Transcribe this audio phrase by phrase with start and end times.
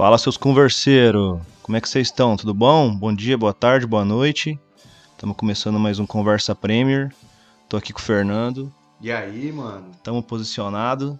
[0.00, 1.38] Fala, seus converseiros.
[1.62, 2.34] Como é que vocês estão?
[2.34, 2.90] Tudo bom?
[2.96, 4.58] Bom dia, boa tarde, boa noite.
[5.12, 7.14] Estamos começando mais um Conversa Premier.
[7.68, 8.72] Tô aqui com o Fernando.
[8.98, 9.90] E aí, mano?
[9.94, 11.18] Estamos posicionados.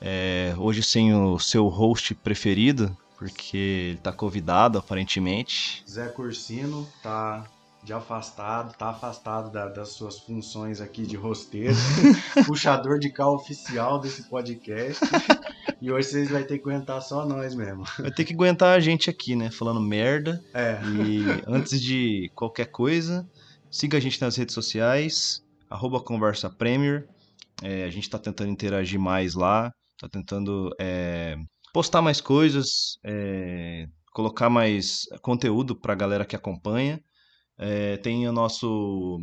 [0.00, 5.84] É, hoje sem o seu host preferido, porque ele tá convidado, aparentemente.
[5.86, 7.44] Zé Cursino tá
[7.84, 11.76] de afastado, tá afastado da- das suas funções aqui de rosteiro,
[12.46, 14.98] puxador de carro oficial desse podcast.
[15.80, 17.84] E hoje vocês vão ter que aguentar só nós mesmo.
[17.98, 19.50] Vai ter que aguentar a gente aqui, né?
[19.50, 20.42] Falando merda.
[20.52, 20.80] É.
[20.84, 23.28] E antes de qualquer coisa,
[23.70, 27.06] siga a gente nas redes sociais, arroba Conversa Premier.
[27.62, 31.36] É, a gente tá tentando interagir mais lá, tá tentando é,
[31.72, 37.00] postar mais coisas, é, colocar mais conteúdo pra galera que acompanha.
[37.58, 39.18] É, tem o nosso,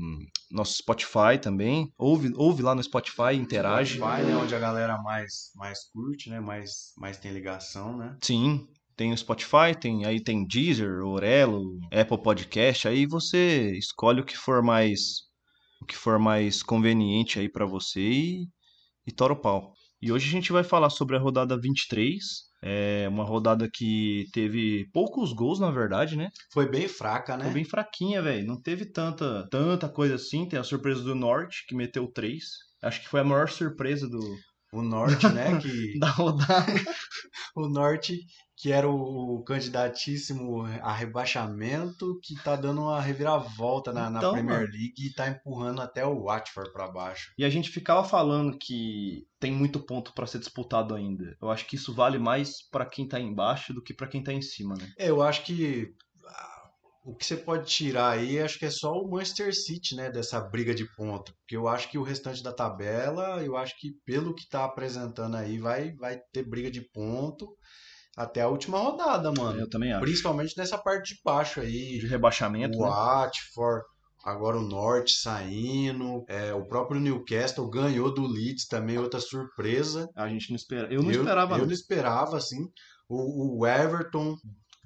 [0.51, 1.89] nosso Spotify também.
[1.97, 3.95] Ouve, ouve lá no Spotify, interage.
[3.97, 6.39] Spotify, né, onde a galera mais, mais curte, né?
[6.39, 8.17] Mais, mais tem ligação, né?
[8.21, 14.25] Sim, tem o Spotify, tem aí tem Deezer, Orelo, Apple Podcast, aí você escolhe o
[14.25, 15.25] que for mais
[15.81, 18.47] o que for mais conveniente aí pra você e,
[19.05, 19.73] e tora o pau.
[20.01, 22.23] E hoje a gente vai falar sobre a rodada 23,
[22.61, 26.29] é uma rodada que teve poucos gols, na verdade, né?
[26.51, 27.45] Foi bem fraca, né?
[27.45, 28.45] Foi bem fraquinha, velho.
[28.45, 30.47] Não teve tanta tanta coisa assim.
[30.47, 32.43] Tem a surpresa do Norte, que meteu 3.
[32.81, 34.19] Acho que foi a maior surpresa do
[34.71, 35.57] O Norte, né?
[35.61, 36.65] Que, da rodada.
[37.55, 38.19] o Norte,
[38.57, 44.61] que era o candidatíssimo a rebaixamento, que tá dando uma reviravolta na, na Então, Premier
[44.61, 44.71] mano.
[44.71, 47.33] League e tá empurrando até o Watford pra baixo.
[47.37, 51.35] E a gente ficava falando que tem muito ponto pra ser disputado ainda.
[51.41, 54.31] Eu acho que isso vale mais pra quem tá embaixo do que pra quem tá
[54.31, 54.89] em cima, né?
[54.97, 55.93] É, eu acho que
[56.25, 56.69] ah,
[57.03, 60.39] o que você pode tirar aí, acho que é só o Manchester City, né, dessa
[60.39, 61.33] briga de ponto.
[61.41, 65.35] Porque eu acho que o restante da tabela, eu acho que pelo que tá apresentando
[65.35, 67.47] aí, vai, vai ter briga de ponto
[68.15, 69.59] até a última rodada, mano.
[69.59, 70.01] Eu também acho.
[70.01, 71.99] Principalmente nessa parte de baixo aí.
[71.99, 72.87] De rebaixamento, o né?
[72.87, 73.83] Watford,
[74.23, 80.09] agora o Norte saindo, é, o próprio Newcastle ganhou do Leeds também, outra surpresa.
[80.15, 80.91] A gente não espera.
[80.93, 81.73] Eu não esperava, Eu não.
[81.73, 82.67] esperava, assim.
[83.09, 84.35] O, o Everton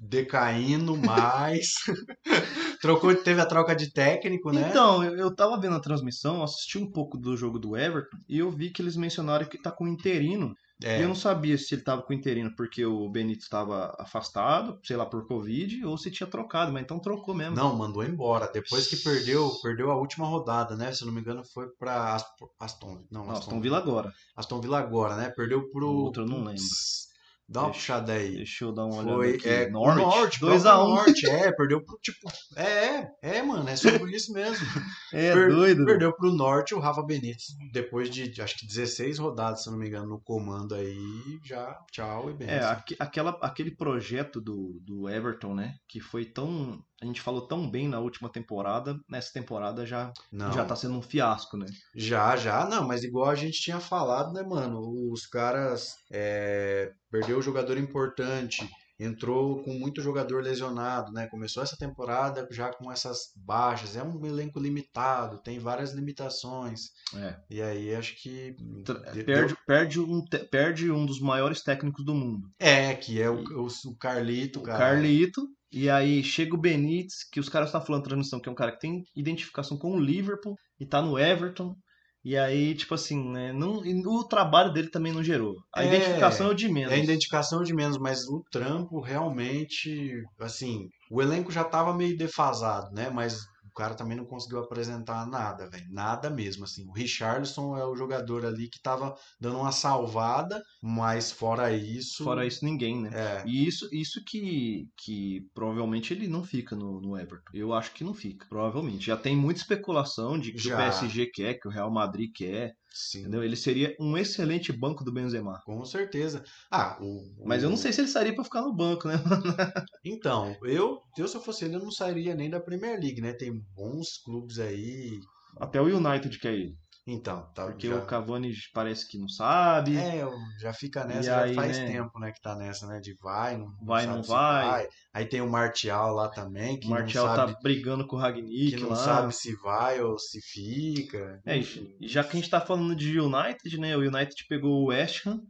[0.00, 1.68] decaindo mais.
[2.80, 4.68] Trocou, teve a troca de técnico, né?
[4.70, 8.38] Então, eu, eu tava vendo a transmissão, assisti um pouco do jogo do Everton e
[8.38, 10.54] eu vi que eles mencionaram que tá com interino.
[10.82, 14.78] É, E eu não sabia se ele tava com interino porque o Benítez estava afastado,
[14.82, 17.54] sei lá, por Covid, ou se tinha trocado, mas então trocou mesmo.
[17.54, 18.50] não, mandou embora.
[18.52, 20.92] Depois que perdeu, perdeu a última rodada, né?
[20.92, 24.12] Se eu não me engano, foi pra Ast- Aston, não, Aston, Aston Villa agora.
[24.34, 25.30] Aston Villa agora, né?
[25.30, 27.09] Perdeu pro outro eu não Putz,
[27.52, 28.36] Dá uma Deixa- puxada aí.
[28.36, 29.48] Deixa eu dar uma olhada Foi aqui.
[29.48, 30.60] é, o Norte, 2x1.
[30.62, 32.30] próprio Norte, é, perdeu pro tipo.
[32.56, 34.64] É, é, é, mano, é sobre isso mesmo.
[35.12, 35.84] É Per- doido.
[35.84, 37.46] Perdeu pro Norte o Rafa Benítez.
[37.72, 42.30] Depois de acho que 16 rodadas, se não me engano, no comando aí, já tchau
[42.30, 42.54] e benção.
[42.54, 45.74] É, aque- aquela, aquele projeto do, do Everton, né?
[45.88, 46.80] Que foi tão.
[47.02, 50.94] A gente falou tão bem na última temporada, nessa temporada já, Não, já tá sendo
[50.98, 51.64] um fiasco, né?
[51.94, 54.80] já, já, não, mas igual a gente tinha falado, né, mano?
[55.10, 58.68] Os caras é, perdeu o jogador importante,
[58.98, 61.26] entrou com muito jogador lesionado, né?
[61.28, 66.90] Começou essa temporada já com essas baixas, é um elenco limitado, tem várias limitações.
[67.16, 67.34] É.
[67.48, 72.14] E aí acho que Tra- de- Perde, perde, um, perde um dos maiores técnicos do
[72.14, 72.50] mundo.
[72.58, 74.78] É, que é o, o, o Carlito, O cara.
[74.78, 75.48] Carlito.
[75.72, 78.56] E aí chega o Benítez, que os caras estão falando na transmissão, que é um
[78.56, 81.74] cara que tem identificação com o Liverpool e tá no Everton.
[82.22, 83.50] E aí, tipo assim, né?
[83.52, 85.54] Não, e o trabalho dele também não gerou.
[85.74, 86.92] A É, identificação é o de menos.
[86.92, 92.16] É a identificação de menos, mas o trampo realmente, assim, o elenco já tava meio
[92.18, 93.08] defasado, né?
[93.08, 93.38] Mas
[93.80, 95.86] cara também não conseguiu apresentar nada, velho.
[95.90, 96.86] Nada mesmo, assim.
[96.86, 102.22] O Richarlison é o jogador ali que tava dando uma salvada, mas fora isso.
[102.22, 103.10] Fora isso, ninguém, né?
[103.12, 103.42] É.
[103.46, 107.50] E isso, isso que, que provavelmente ele não fica no, no Everton.
[107.54, 109.06] Eu acho que não fica, provavelmente.
[109.06, 110.74] Já tem muita especulação de que Já.
[110.74, 113.42] o PSG quer, que o Real Madrid quer, Sim, entendeu?
[113.44, 115.60] Ele seria um excelente banco do Benzema.
[115.64, 116.42] com certeza.
[116.70, 119.14] Ah, o, Mas eu não o- sei se ele sairia pra ficar no banco, né?
[120.04, 123.32] Então, eu, eu se eu fosse ele, eu não sairia nem da Premier League, né?
[123.34, 125.18] Tem bons clubes aí.
[125.58, 126.76] Até o United quer ele.
[127.12, 127.96] Então, tá, Porque já...
[127.96, 129.96] o Cavani parece que não sabe.
[129.96, 130.24] É,
[130.60, 131.86] já fica nessa, já faz né?
[131.86, 134.88] tempo, né, que tá nessa, né, de vai, não, não Vai, sabe não se vai.
[135.12, 138.18] Aí tem o Martial lá também, que o Martial não sabe, tá brigando com o
[138.18, 138.96] Ragnick que não lá.
[138.96, 141.40] sabe se vai ou se fica.
[141.44, 143.96] É, e e já que a gente tá falando de United, né?
[143.96, 145.40] O United pegou o West Ham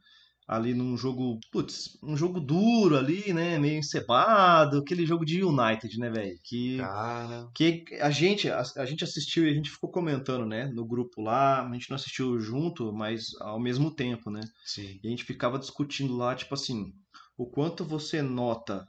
[0.50, 3.56] ali num jogo, putz, um jogo duro ali, né?
[3.56, 6.37] Meio encebado, aquele jogo de United, né, velho?
[6.43, 10.67] Que, Cara, que a gente, a, a gente assistiu e a gente ficou comentando, né?
[10.75, 14.41] No grupo lá, a gente não assistiu junto, mas ao mesmo tempo, né?
[14.64, 14.99] sim.
[15.00, 16.93] E a gente ficava discutindo lá, tipo assim,
[17.38, 18.85] o quanto você nota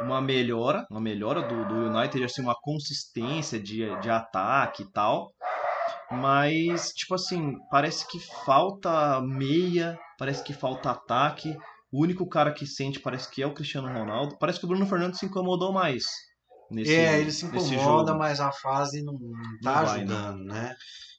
[0.00, 5.32] uma melhora, uma melhora do, do United, assim, uma consistência de, de ataque e tal.
[6.10, 11.56] Mas, tipo assim, parece que falta meia, parece que falta ataque.
[11.92, 14.36] O único cara que sente parece que é o Cristiano Ronaldo.
[14.38, 16.04] Parece que o Bruno Fernandes se incomodou mais.
[16.74, 19.30] Nesse, é, ele se incomoda, mas a fase não, não
[19.62, 20.54] tá não vai, ajudando, né?
[20.54, 20.76] né?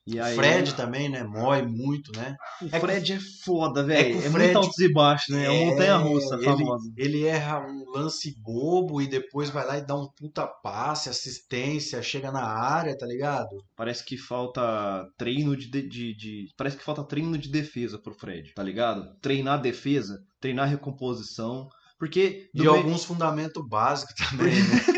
[0.07, 0.35] E aí...
[0.35, 1.23] Fred também, né?
[1.23, 2.35] Mói muito, né?
[2.61, 4.15] O é Fred é foda, velho.
[4.15, 4.53] É, é Fred...
[4.53, 5.45] muito altos e baixos, né?
[5.45, 6.91] É, uma montanha-russa famosa.
[6.95, 12.03] Ele erra um lance bobo e depois vai lá e dá um puta passe, assistência,
[12.03, 13.49] chega na área, tá ligado?
[13.75, 16.53] Parece que falta treino de, de, de...
[16.55, 19.09] Parece que falta treino de defesa pro Fred, tá ligado?
[19.21, 21.67] Treinar defesa, treinar recomposição.
[21.97, 22.49] Porque.
[22.53, 22.75] E meio...
[22.75, 24.85] alguns fundamentos básicos também, né?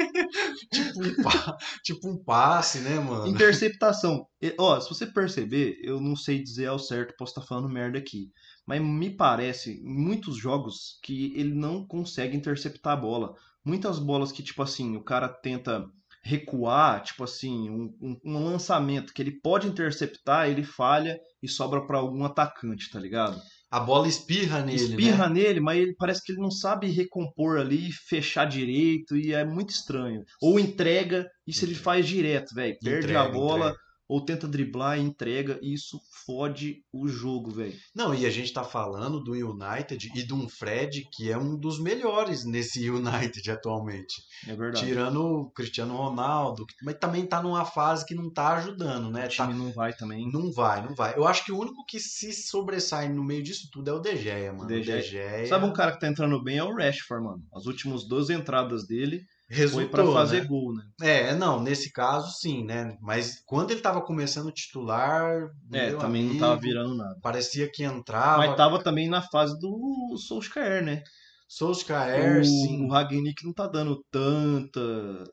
[1.03, 1.23] tipo, um
[1.83, 3.27] tipo um passe, né, mano?
[3.27, 4.25] Interceptação.
[4.59, 8.31] Ó, se você perceber, eu não sei dizer ao certo, posso estar falando merda aqui.
[8.65, 13.33] Mas me parece, em muitos jogos, que ele não consegue interceptar a bola.
[13.63, 15.85] Muitas bolas que, tipo assim, o cara tenta
[16.21, 21.97] recuar, tipo assim, um, um lançamento que ele pode interceptar, ele falha e sobra para
[21.97, 23.41] algum atacante, tá ligado?
[23.69, 24.77] A bola espirra nele.
[24.77, 25.41] Espirra né?
[25.41, 29.71] nele, mas ele parece que ele não sabe recompor ali, fechar direito, e é muito
[29.71, 30.23] estranho.
[30.41, 32.77] Ou entrega, isso ele faz direto, velho.
[32.81, 33.69] Perde entrega, a bola.
[33.69, 37.75] Entrega ou tenta driblar e entrega, e isso fode o jogo, velho.
[37.93, 41.57] Não, e a gente tá falando do United e de um Fred que é um
[41.57, 44.15] dos melhores nesse United atualmente.
[44.47, 44.85] É verdade.
[44.85, 49.25] Tirando o Cristiano Ronaldo, mas também tá numa fase que não tá ajudando, né?
[49.25, 49.53] O time tá...
[49.53, 50.29] não vai também.
[50.31, 51.15] Não vai, não vai.
[51.15, 54.15] Eu acho que o único que se sobressai no meio disso tudo é o De
[54.15, 54.67] Gea, mano.
[54.67, 55.01] De Gea.
[55.01, 55.47] De Gea...
[55.47, 57.43] Sabe um cara que tá entrando bem é o Rashford, mano.
[57.53, 60.47] As últimas duas entradas dele Resultou, foi para fazer né?
[60.47, 60.83] gol, né?
[61.01, 62.97] É, não, nesse caso sim, né?
[63.01, 65.49] Mas quando ele tava começando titular.
[65.71, 67.17] É, também amigo, não tava virando nada.
[67.21, 68.39] Parecia que entrava.
[68.39, 71.01] Mas tava também na fase do Solskjaer, né?
[71.47, 72.85] Solskjaer, o, sim.
[72.85, 74.81] O Ragnick não tá dando tanta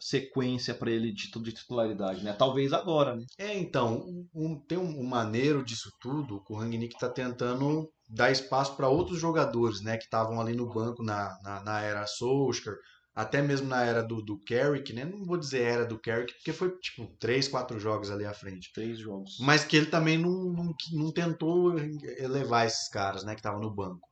[0.01, 2.33] sequência para ele de, de titularidade, né?
[2.33, 3.25] Talvez agora, né?
[3.37, 8.31] É, então, um, tem um, um maneiro disso tudo, que o Ragnick tá tentando dar
[8.31, 9.97] espaço para outros jogadores, né?
[9.97, 12.77] Que estavam ali no banco na, na, na era Solskjaer
[13.15, 15.05] até mesmo na era do, do Carrick, né?
[15.05, 18.73] Não vou dizer era do Carrick, porque foi tipo três, quatro jogos ali à frente.
[18.75, 19.37] Três jogos.
[19.41, 21.79] Mas que ele também não, não, não tentou
[22.19, 23.35] elevar esses caras, né?
[23.35, 24.09] Que estavam no banco.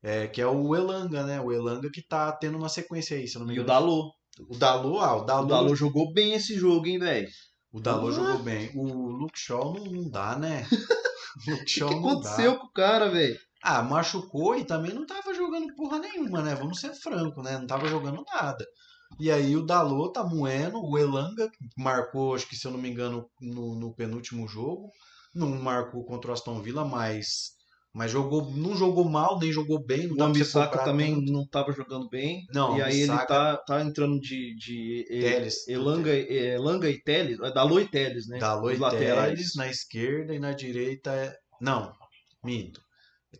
[0.00, 1.40] É, que é o Elanga, né?
[1.40, 3.62] O Elanga que tá tendo uma sequência aí, se não me engano.
[3.62, 4.12] E o Dalô.
[4.48, 5.44] O Dalô, ah, o Dalô.
[5.44, 7.28] O Dalô jogou bem esse jogo, hein, velho?
[7.72, 8.70] O Dalô jogou bem.
[8.76, 10.68] O Luke Shaw não, não dá, né?
[10.70, 12.58] O Luke Shaw que, que aconteceu dá.
[12.58, 13.36] com o cara, velho?
[13.60, 15.33] Ah, machucou e também não tava
[15.64, 16.54] jogando porra nenhuma, né?
[16.54, 17.58] Vamos ser franco, né?
[17.58, 18.64] Não tava jogando nada.
[19.18, 22.90] E aí o Dalot tá moendo, o Elanga marcou, acho que se eu não me
[22.90, 24.90] engano, no, no penúltimo jogo.
[25.34, 27.54] Não marcou contra o Aston Villa, mas
[27.92, 30.10] mas jogou, não jogou mal, nem jogou bem.
[30.10, 31.32] o Ambissaca também tanto.
[31.32, 32.44] não estava jogando bem.
[32.52, 37.52] Não, e aí ele tá, tá entrando de, de Teles, Elanga, Elanga e Teles, é
[37.52, 38.38] Dalô e Teles, né?
[38.38, 41.36] Dalô e Teles na esquerda e na direita é...
[41.60, 41.92] Não,
[42.42, 42.83] minto.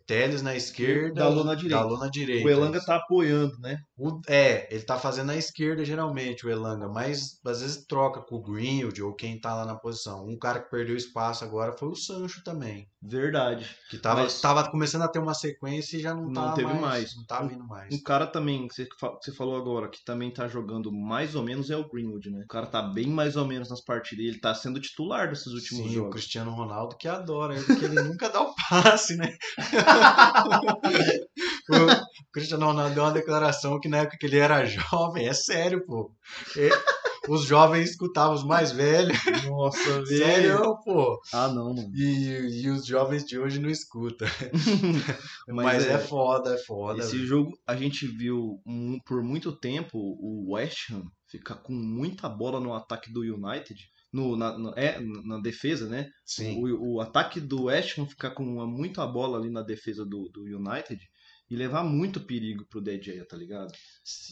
[0.05, 1.97] Teles na esquerda, Dalô na direita.
[1.97, 2.47] Na direita.
[2.47, 3.77] O Elanga tá apoiando, né?
[3.97, 8.35] O, é, ele tá fazendo na esquerda geralmente, o Elanga, mas às vezes troca com
[8.35, 10.25] o Greenwood ou quem tá lá na posição.
[10.27, 12.87] Um cara que perdeu espaço agora foi o Sancho também.
[13.01, 13.69] Verdade.
[13.89, 14.41] Que tava, mas...
[14.41, 17.15] tava começando a ter uma sequência e já não, não teve mais, mais.
[17.15, 17.93] Não tá vindo mais.
[17.93, 21.77] Um cara também, que você falou agora, que também tá jogando mais ou menos é
[21.77, 22.41] o Greenwood, né?
[22.43, 24.25] O cara tá bem mais ou menos nas partidas.
[24.25, 26.09] Ele tá sendo titular desses últimos Sim, jogos.
[26.09, 29.37] o Cristiano Ronaldo que adora, porque ele nunca dá o passe, né?
[31.69, 35.85] O Cristiano Ronaldo deu uma declaração que na época que ele era jovem, é sério,
[35.85, 36.11] pô.
[37.27, 39.17] os jovens escutavam os mais velhos.
[39.45, 40.07] Nossa, velho.
[40.07, 41.19] Sério, pô.
[41.33, 41.91] Ah, não, não.
[41.93, 44.27] E, e os jovens de hoje não escutam.
[45.47, 46.99] Mas, Mas é, é, foda, é foda.
[46.99, 47.27] Esse véio.
[47.27, 52.59] jogo a gente viu um, por muito tempo o West Ham ficar com muita bola
[52.59, 53.79] no ataque do United
[54.15, 56.09] no, na, na, é, na defesa, né?
[56.25, 56.63] Sim.
[56.63, 60.29] O, o ataque do West Ham ficar com uma, muita bola ali na defesa do,
[60.29, 61.01] do United
[61.49, 63.73] e levar muito perigo pro DJ, tá ligado?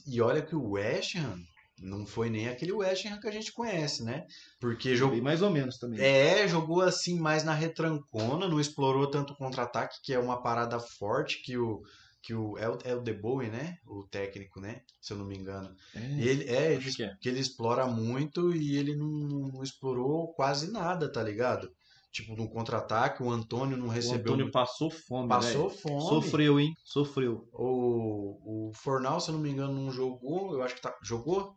[0.08, 1.38] E olha que o West Ham
[1.82, 4.26] não foi nem aquele West Ham que a gente conhece, né?
[4.58, 6.00] Porque jogou mais ou menos também.
[6.00, 10.80] É, jogou assim mais na retrancona, não explorou tanto o contra-ataque, que é uma parada
[10.80, 11.82] forte que o
[12.24, 13.78] que o é, o é o De Bowie, né?
[13.86, 14.82] O técnico, né?
[15.02, 15.76] Se eu não me engano.
[15.94, 17.16] É, ele é, ele, que, é.
[17.20, 21.70] que ele explora muito e ele não, não, explorou quase nada, tá ligado?
[22.14, 24.32] Tipo, no contra-ataque, o Antônio não recebeu.
[24.32, 25.82] O Antônio passou fome, Passou véio.
[25.82, 26.02] fome.
[26.02, 26.74] Sofreu, hein?
[26.86, 27.50] Sofreu.
[27.52, 30.54] O, o Fornal, se eu não me engano, não jogou.
[30.54, 30.96] Eu acho que tá.
[31.04, 31.56] Jogou?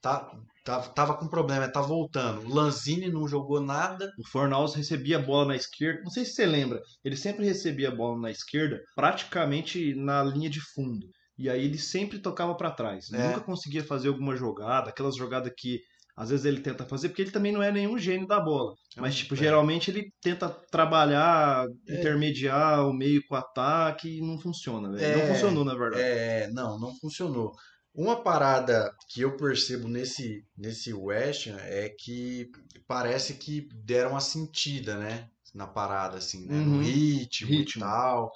[0.00, 0.32] Tá,
[0.68, 2.46] tá, tava com problema, tá voltando.
[2.46, 4.10] O Lanzini não jogou nada.
[4.18, 6.02] O Fornaus recebia a bola na esquerda.
[6.02, 10.50] Não sei se você lembra, ele sempre recebia a bola na esquerda, praticamente na linha
[10.50, 11.06] de fundo.
[11.40, 13.12] e aí ele sempre tocava para trás.
[13.12, 13.28] É.
[13.28, 15.78] Nunca conseguia fazer alguma jogada, aquelas jogadas que
[16.16, 18.74] às vezes ele tenta fazer, porque ele também não é nenhum gênio da bola.
[18.96, 19.36] Mas, tipo, É.
[19.36, 21.94] geralmente ele tenta trabalhar, É.
[22.00, 25.16] intermediar o meio com o ataque e não funciona, velho.
[25.16, 25.28] Não É.
[25.32, 26.02] funcionou, na verdade.
[26.02, 27.52] É, não, não funcionou.
[27.98, 32.48] Uma parada que eu percebo nesse, nesse West Ham é que
[32.86, 35.28] parece que deram uma sentida, né?
[35.52, 36.60] Na parada, assim, né?
[36.60, 36.80] No Uhum.
[36.80, 37.80] ritmo, Ritmo.
[37.82, 38.30] e tal.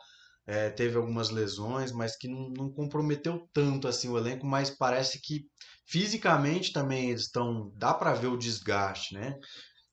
[0.45, 5.21] É, teve algumas lesões, mas que não, não comprometeu tanto assim o elenco, mas parece
[5.23, 5.45] que
[5.87, 7.71] fisicamente também eles estão.
[7.77, 9.39] Dá pra ver o desgaste, né?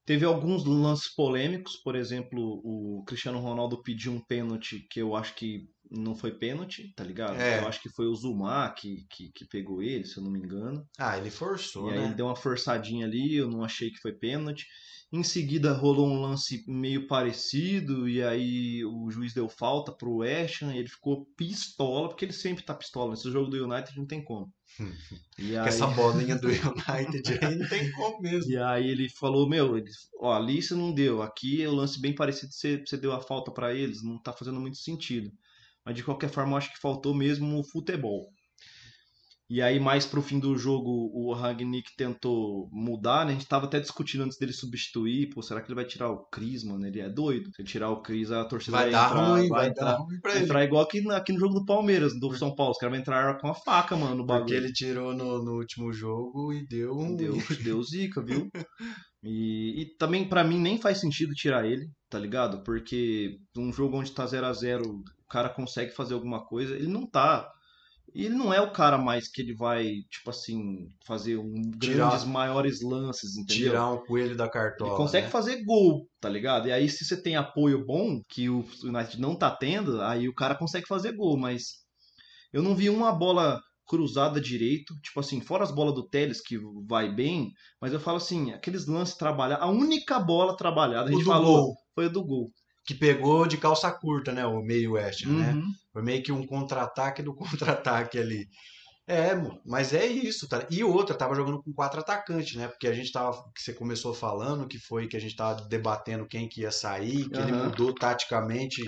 [0.06, 5.36] Teve alguns lances polêmicos, por exemplo, o Cristiano Ronaldo pediu um pênalti que eu acho
[5.36, 7.36] que não foi pênalti, tá ligado?
[7.40, 7.60] É.
[7.60, 10.40] Eu acho que foi o Zuma que, que, que pegou ele, se eu não me
[10.40, 10.88] engano.
[10.98, 12.06] Ah, ele forçou, E aí né?
[12.06, 14.66] ele deu uma forçadinha ali, eu não achei que foi pênalti.
[15.12, 20.72] Em seguida rolou um lance meio parecido, e aí o juiz deu falta pro Ham,
[20.72, 23.12] e ele ficou pistola, porque ele sempre tá pistola.
[23.12, 24.54] Nesse jogo do United não tem como.
[25.40, 28.52] E aí, essa bolinha do United aí não tem como mesmo.
[28.52, 32.00] e aí ele falou, meu, ele, ó, ali você não deu, aqui é o lance
[32.00, 35.32] bem parecido, você, você deu a falta pra eles, não tá fazendo muito sentido.
[35.90, 38.28] Mas de qualquer forma, eu acho que faltou mesmo o futebol.
[39.50, 43.32] E aí, mais pro fim do jogo, o Ragnick tentou mudar, né?
[43.32, 45.30] A gente tava até discutindo antes dele substituir.
[45.34, 46.86] Pô, será que ele vai tirar o Cris, mano?
[46.86, 47.50] Ele é doido.
[47.56, 49.96] Se ele tirar o Cris, a torcida Vai vai, dar entrar, ruim, vai vai dar
[49.96, 50.46] ruim pra vai ele.
[50.46, 52.74] entrar igual aqui, aqui no jogo do Palmeiras, do São Paulo.
[52.74, 54.46] Os caras vão entrar com a faca, mano, no bagulho.
[54.46, 57.16] Porque ele tirou no, no último jogo e deu um.
[57.16, 58.48] Deu, deu zica, viu?
[59.24, 62.64] E, e também pra mim nem faz sentido tirar ele, tá ligado?
[62.64, 66.88] Porque um jogo onde tá 0 a 0 o cara consegue fazer alguma coisa, ele
[66.88, 67.50] não tá.
[68.14, 72.10] E ele não é o cara mais que ele vai, tipo assim, fazer um Tirar-
[72.10, 73.72] grandes, maiores lances, entendeu?
[73.72, 74.92] Tirar um coelho da cartola.
[74.92, 75.32] Ele consegue né?
[75.32, 76.68] fazer gol, tá ligado?
[76.68, 80.34] E aí, se você tem apoio bom, que o United não tá tendo, aí o
[80.34, 81.84] cara consegue fazer gol, mas
[82.52, 86.60] eu não vi uma bola cruzada direito, tipo assim, fora as bolas do Teles que
[86.88, 91.26] vai bem, mas eu falo assim, aqueles lances trabalhados, a única bola trabalhada, a gente
[91.26, 92.52] falou, gol, foi a do gol.
[92.86, 94.46] Que pegou de calça curta, né?
[94.46, 95.58] O meio Ham, né?
[95.58, 95.74] Uhum.
[95.94, 98.48] Foi meio que um contra-ataque do contra-ataque ali.
[99.08, 99.32] É,
[99.66, 100.68] mas é isso, tá?
[100.70, 102.68] E outra, tava jogando com quatro atacantes, né?
[102.68, 106.28] Porque a gente tava, que você começou falando, que foi que a gente tava debatendo
[106.28, 107.54] quem que ia sair, que ele Aham.
[107.54, 108.84] mudou taticamente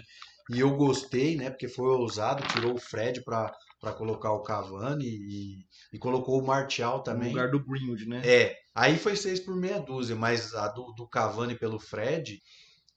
[0.47, 1.49] e eu gostei, né?
[1.49, 6.45] Porque foi ousado, tirou o Fred pra, pra colocar o Cavani e, e colocou o
[6.45, 7.27] Martial No também.
[7.27, 8.23] lugar do Greenwood, né?
[8.23, 12.39] É, aí foi seis por meia dúzia, mas a do, do Cavani pelo Fred,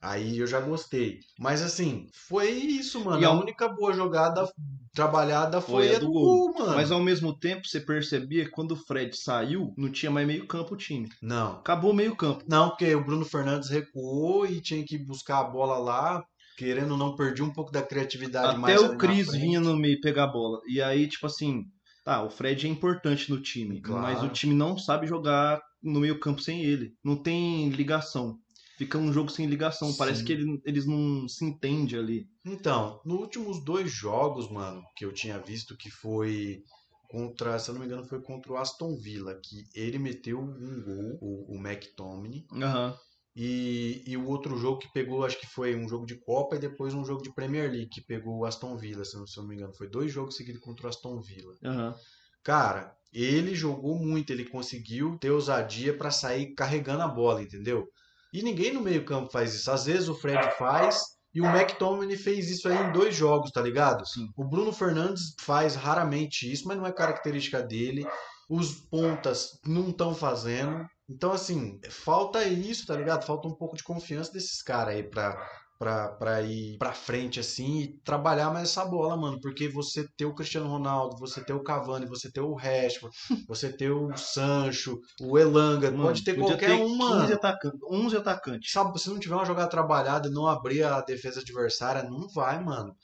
[0.05, 1.19] aí eu já gostei.
[1.39, 3.21] Mas assim, foi isso, mano.
[3.21, 4.47] E a única boa jogada
[4.93, 6.75] trabalhada foi, Foi a do gol, mano.
[6.75, 10.47] Mas ao mesmo tempo, você percebia que quando o Fred saiu, não tinha mais meio
[10.47, 11.09] campo o time.
[11.21, 11.53] Não.
[11.53, 12.43] Acabou o meio campo.
[12.47, 16.23] Não, porque o Bruno Fernandes recuou e tinha que buscar a bola lá,
[16.57, 19.75] querendo ou não, perdi um pouco da criatividade Até mais ali o Cris vinha no
[19.75, 20.59] meio pegar a bola.
[20.67, 21.63] E aí, tipo assim,
[22.05, 24.01] tá, o Fred é importante no time, Claro.
[24.01, 26.93] mas o time não sabe jogar no meio campo sem ele.
[27.03, 28.37] Não tem ligação.
[28.77, 29.93] Fica um jogo sem ligação.
[29.95, 30.25] Parece Sim.
[30.25, 32.27] que ele- eles não se entendem ali.
[32.45, 36.61] Então, nos últimos dois jogos, mano, que eu tinha visto que foi
[37.09, 40.81] contra, se eu não me engano, foi contra o Aston Villa, que ele meteu um
[40.83, 42.97] gol, o, o McTominay, Aham.
[43.35, 46.59] e, e o outro jogo que pegou, acho que foi um jogo de Copa e
[46.59, 49.47] depois um jogo de Premier League, que pegou o Aston Villa, se não, se não
[49.47, 49.73] me engano.
[49.75, 51.53] Foi dois jogos seguidos contra o Aston Villa.
[51.63, 51.95] Aham.
[52.43, 57.87] Cara, ele jogou muito, ele conseguiu ter ousadia pra sair carregando a bola, entendeu?
[58.35, 59.71] E ninguém no meio-campo faz isso.
[59.71, 61.01] Às vezes o Fred faz
[61.33, 64.05] e o McTominay fez isso aí em dois jogos, tá ligado?
[64.05, 64.29] Sim.
[64.35, 68.05] O Bruno Fernandes faz raramente isso, mas não é característica dele.
[68.49, 70.85] Os pontas não estão fazendo.
[71.09, 73.25] Então, assim, falta isso, tá ligado?
[73.25, 75.41] Falta um pouco de confiança desses caras aí pra,
[75.77, 79.39] pra, pra ir pra frente, assim, e trabalhar mais essa bola, mano.
[79.41, 83.15] Porque você ter o Cristiano Ronaldo, você ter o Cavani, você ter o Rashford,
[83.47, 87.33] você ter o Sancho, o Elanga, Mano, pode ter qualquer ter um, 15 mano.
[87.33, 88.71] atacantes, 11 atacantes.
[88.71, 92.63] Sabe, se não tiver uma jogada trabalhada e não abrir a defesa adversária, não vai,
[92.63, 92.95] mano.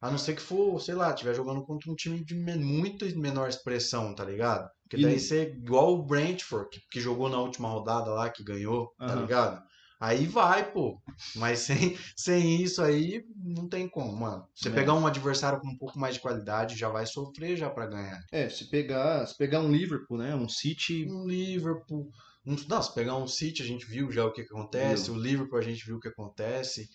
[0.00, 3.48] A não ser que for, sei lá, estiver jogando contra um time de muito menor
[3.48, 4.68] expressão, tá ligado?
[4.82, 8.44] Porque E- daí você, igual o Brentford, que, que jogou na última rodada lá, que
[8.44, 9.14] ganhou, tá Aham.
[9.14, 9.62] ligado?
[10.02, 11.00] Aí vai, pô.
[11.36, 11.60] Mas
[11.94, 14.44] sem, sem isso aí, não tem como, mano.
[14.52, 14.72] Você É.
[14.72, 18.20] pegar um adversário com um pouco mais de qualidade, já vai sofrer já pra ganhar.
[18.32, 20.34] É, se pegar, se pegar um Liverpool, né?
[20.34, 21.06] Um City.
[21.08, 22.10] Um Liverpool.
[22.44, 25.08] Um, não, se pegar um City, a gente viu já o que, que acontece.
[25.10, 26.88] O Liverpool, a gente viu o que acontece.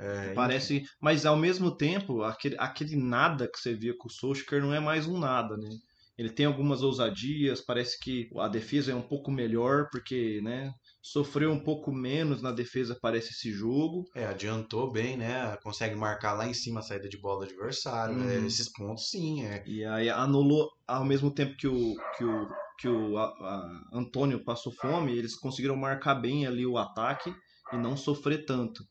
[0.00, 4.62] É, Parece, mas ao mesmo tempo, aquele, aquele nada que você via com o Solskjaer
[4.62, 5.68] não é mais um nada, né?
[6.16, 11.52] Ele tem algumas ousadias, parece que a defesa é um pouco melhor, porque, né, sofreu
[11.52, 14.04] um pouco menos na defesa parece esse jogo.
[14.14, 15.56] É, adiantou bem, né?
[15.62, 18.16] Consegue marcar lá em cima a saída de bola do adversário.
[18.16, 18.28] Uhum.
[18.28, 19.62] É, esses pontos sim, é.
[19.66, 24.44] E aí anulou ao mesmo tempo que o que o, que o a, a Antônio
[24.44, 27.34] passou fome, eles conseguiram marcar bem ali o ataque
[27.72, 28.82] e não sofrer tanto.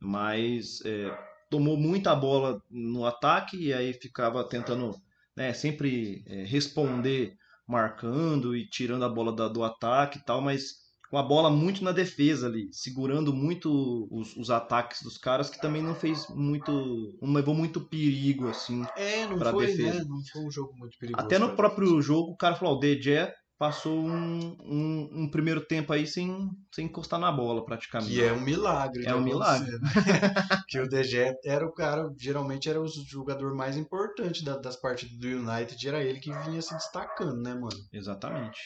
[0.00, 1.16] Mas é,
[1.48, 4.94] tomou muita bola no ataque e aí ficava tentando
[5.36, 10.82] né, sempre é, responder marcando e tirando a bola da, do ataque e tal, mas
[11.12, 15.60] com a bola muito na defesa ali, segurando muito os, os, ataques dos caras, que
[15.60, 17.18] também não fez muito.
[17.20, 18.82] não levou muito perigo, assim.
[18.96, 19.98] É, não foi, defesa.
[19.98, 20.04] né?
[20.08, 21.22] Não foi um jogo muito perigoso.
[21.22, 25.92] Até no próprio jogo, o cara falou: o DJ passou um, um, um, primeiro tempo
[25.92, 28.10] aí sem, sem encostar na bola, praticamente.
[28.10, 29.04] Que é um milagre.
[29.04, 29.70] É um milagre.
[29.70, 29.90] Né?
[30.66, 35.18] que o DG era o cara, geralmente era o jogador mais importante da, das partidas
[35.18, 37.76] do United, era ele que vinha se destacando, né, mano?
[37.92, 38.58] Exatamente.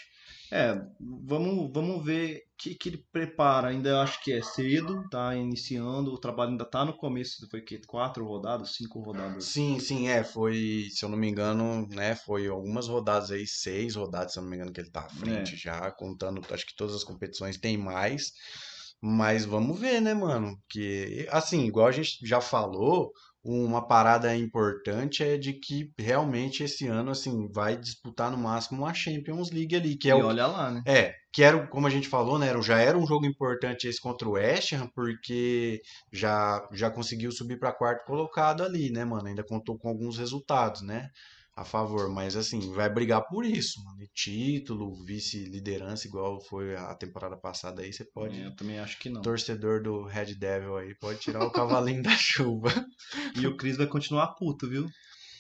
[0.50, 3.69] É, vamos, vamos ver o que, que ele prepara.
[3.69, 7.79] Ainda acho que é cedo, tá iniciando, o trabalho ainda tá no começo, foi que
[7.87, 9.45] quatro rodadas, cinco rodadas.
[9.45, 13.97] Sim, sim, é, foi, se eu não me engano, né, foi algumas rodadas aí, seis
[13.97, 15.59] rodadas, se eu não me engano, que ele tá à frente é.
[15.59, 18.33] já, contando, acho que todas as competições tem mais.
[19.00, 20.59] Mas vamos ver, né, mano?
[20.69, 23.12] Que, assim, igual a gente já falou,
[23.47, 28.93] uma parada importante é de que realmente esse ano assim vai disputar no máximo uma
[28.93, 30.83] Champions League ali, que é e o olha lá, né?
[30.87, 34.29] É, que era, como a gente falou, né, já era um jogo importante esse contra
[34.29, 35.81] o West Ham, porque
[36.12, 39.29] já já conseguiu subir para quarto colocado ali, né, mano?
[39.29, 41.09] Ainda contou com alguns resultados, né?
[41.57, 44.03] A favor, mas assim, vai brigar por isso, mano.
[44.03, 48.39] E título, vice-liderança, igual foi a temporada passada aí, você pode.
[48.39, 49.23] É, eu também acho que não.
[49.23, 52.69] Torcedor do Red Devil aí, pode tirar o cavalinho da chuva.
[53.35, 54.87] E o Cris vai continuar puto, viu?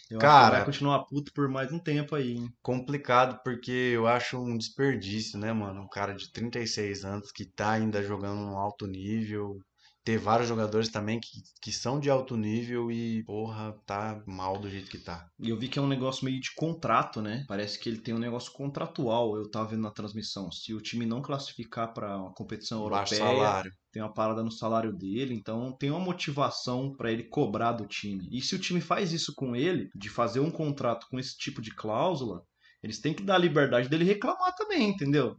[0.08, 2.48] Eu Cara, vai continuar puto por mais um tempo aí, hein?
[2.62, 5.82] Complicado, porque eu acho um desperdício, né, mano?
[5.82, 9.58] Um cara de 36 anos que tá ainda jogando um alto nível,
[10.06, 14.70] ter vários jogadores também que, que são de alto nível e, porra, tá mal do
[14.70, 15.28] jeito que tá.
[15.36, 17.44] E eu vi que é um negócio meio de contrato, né?
[17.48, 20.48] Parece que ele tem um negócio contratual, eu tava vendo na transmissão.
[20.52, 23.72] Se o time não classificar para uma competição europeia, salário.
[23.90, 28.28] tem uma parada no salário dele, então tem uma motivação para ele cobrar do time.
[28.30, 31.60] E se o time faz isso com ele, de fazer um contrato com esse tipo
[31.60, 32.44] de cláusula,
[32.80, 35.36] eles têm que dar a liberdade dele reclamar também, entendeu?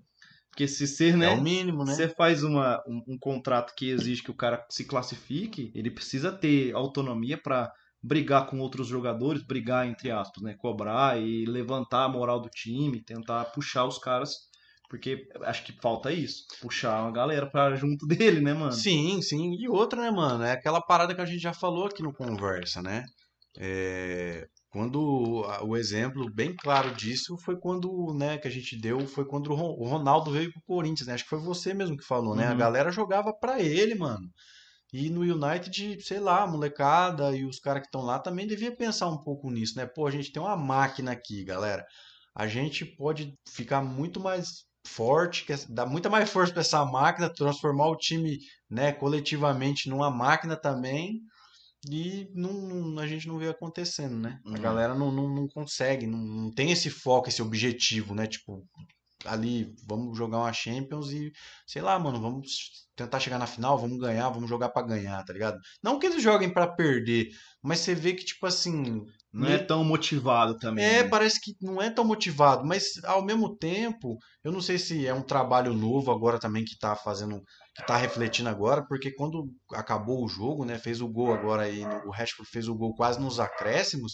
[0.57, 1.93] Porque se você, né, é o mínimo, né?
[1.93, 6.31] Você faz uma, um, um, contrato que exige que o cara se classifique, ele precisa
[6.31, 12.09] ter autonomia para brigar com outros jogadores, brigar entre aspas, né, cobrar e levantar a
[12.09, 14.35] moral do time, tentar puxar os caras,
[14.89, 18.71] porque acho que falta isso, puxar uma galera para junto dele, né, mano?
[18.71, 19.53] Sim, sim.
[19.59, 22.81] E outra, né, mano, é aquela parada que a gente já falou aqui no conversa,
[22.81, 23.05] né?
[23.59, 29.25] É, quando o exemplo bem claro disso foi quando, né, que a gente deu, foi
[29.25, 31.13] quando o Ronaldo veio pro Corinthians, né?
[31.13, 32.45] Acho que foi você mesmo que falou, né?
[32.47, 32.51] Uhum.
[32.51, 34.29] A galera jogava pra ele, mano.
[34.91, 38.75] E no United, sei lá, a molecada e os caras que estão lá também devia
[38.75, 39.85] pensar um pouco nisso, né?
[39.85, 41.85] Pô, a gente tem uma máquina aqui, galera.
[42.35, 47.87] A gente pode ficar muito mais forte, dar muita mais força para essa máquina, transformar
[47.87, 48.37] o time,
[48.69, 51.21] né, coletivamente numa máquina também
[51.89, 54.39] e não, não, a gente não vê acontecendo, né?
[54.45, 54.55] Uhum.
[54.55, 58.27] A galera não, não, não consegue, não, não tem esse foco, esse objetivo, né?
[58.27, 58.65] Tipo,
[59.25, 61.31] ali, vamos jogar uma Champions e,
[61.65, 65.33] sei lá, mano, vamos tentar chegar na final, vamos ganhar, vamos jogar para ganhar, tá
[65.33, 65.59] ligado?
[65.83, 67.29] Não que eles joguem para perder,
[67.61, 69.01] mas você vê que, tipo assim.
[69.37, 70.83] Não é tão motivado também.
[70.83, 71.09] É, né?
[71.09, 75.13] parece que não é tão motivado, mas ao mesmo tempo, eu não sei se é
[75.13, 77.41] um trabalho novo agora também que tá fazendo
[77.75, 81.83] que tá refletindo agora, porque quando acabou o jogo, né, fez o gol agora aí,
[82.05, 84.13] o Rashford fez o gol quase nos acréscimos,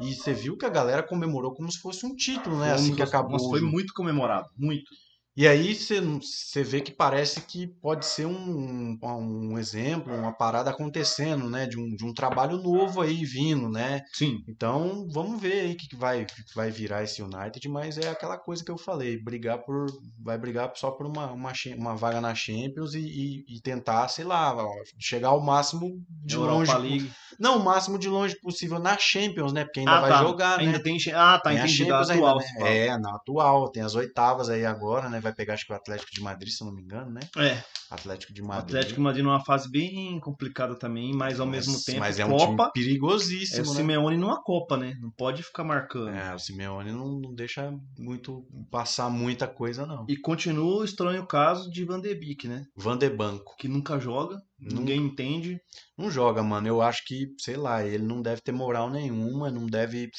[0.00, 3.02] e você viu que a galera comemorou como se fosse um título, né, assim que
[3.02, 3.32] acabou.
[3.32, 4.90] Mas foi muito comemorado, muito.
[5.34, 11.48] E aí você vê que parece que pode ser um, um exemplo, uma parada acontecendo,
[11.48, 11.66] né?
[11.66, 14.02] De um, de um trabalho novo aí vindo, né?
[14.12, 14.42] Sim.
[14.46, 18.10] Então, vamos ver aí o que, que, vai, que vai virar esse United, mas é
[18.10, 19.86] aquela coisa que eu falei, brigar por.
[20.22, 24.26] Vai brigar só por uma, uma, uma vaga na Champions e, e, e tentar, sei
[24.26, 24.54] lá,
[24.98, 26.88] chegar ao máximo de Europa longe.
[26.88, 27.12] League.
[27.38, 29.64] Não, o máximo de longe possível na Champions, né?
[29.64, 30.22] Porque ainda ah, vai tá.
[30.22, 30.84] jogar, ainda né?
[30.84, 31.90] Tem, ah, tá, tem entendi.
[31.90, 32.38] A atual.
[32.38, 32.86] Ainda, né?
[32.86, 33.70] É, na atual.
[33.70, 35.21] Tem as oitavas aí agora, né?
[35.22, 37.20] Vai pegar acho que o Atlético de Madrid, se eu não me engano, né?
[37.36, 37.62] É.
[37.90, 38.64] Atlético de Madrid.
[38.64, 42.24] Atlético de Madrid numa fase bem complicada também, mas ao mas, mesmo tempo mas é
[42.24, 43.76] um Copa, time perigosíssimo, é o né?
[43.76, 44.96] Simeone numa Copa, né?
[45.00, 46.10] Não pode ficar marcando.
[46.10, 50.06] É, o Simeone não, não deixa muito passar muita coisa não.
[50.08, 52.64] E continua o estranho caso de Van de Beek, né?
[52.76, 55.60] Van de Banco, que nunca joga, ninguém entende.
[55.96, 56.66] Não joga, mano.
[56.66, 60.10] Eu acho que, sei lá, ele não deve ter moral nenhuma, não deve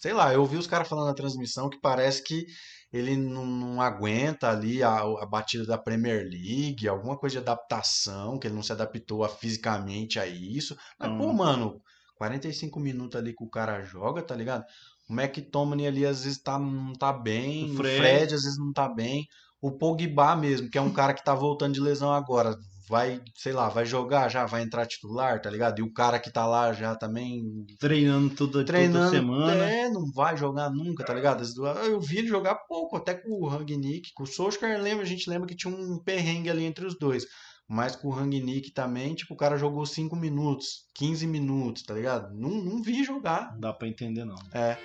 [0.00, 2.46] sei lá, eu ouvi os caras falando na transmissão que parece que
[2.92, 8.38] ele não, não aguenta ali a, a batida da Premier League, alguma coisa de adaptação,
[8.38, 10.76] que ele não se adaptou a, fisicamente a isso.
[10.98, 11.34] Mas, pô, Hum.
[11.34, 11.80] mano,
[12.16, 14.64] 45 minutos ali que o cara joga, tá ligado?
[15.08, 17.96] O McTominay ali às vezes tá, não tá bem, O o Fred.
[17.96, 18.34] Fred.
[18.34, 19.26] às vezes não tá bem.
[19.60, 22.54] O Pogba mesmo, que é um cara que tá voltando de lesão agora,
[22.88, 25.78] vai, sei lá, vai jogar já, vai entrar titular, tá ligado?
[25.78, 27.42] E o cara que tá lá já também
[27.78, 29.70] Treinando toda, treinando, toda semana.
[29.70, 31.44] é, não vai jogar nunca, tá ligado?
[31.84, 35.28] Eu vi ele jogar pouco, até com o Rangnick, com o Solskjaer, lembra, a gente
[35.28, 37.26] lembra que tinha um perrengue ali entre os dois.
[37.70, 42.34] Mas com o Rangnick também, tipo, o cara jogou 5 minutos, 15 minutos, tá ligado?
[42.34, 43.52] Não, não vi jogar.
[43.52, 44.36] Não dá pra entender, não.
[44.54, 44.78] É.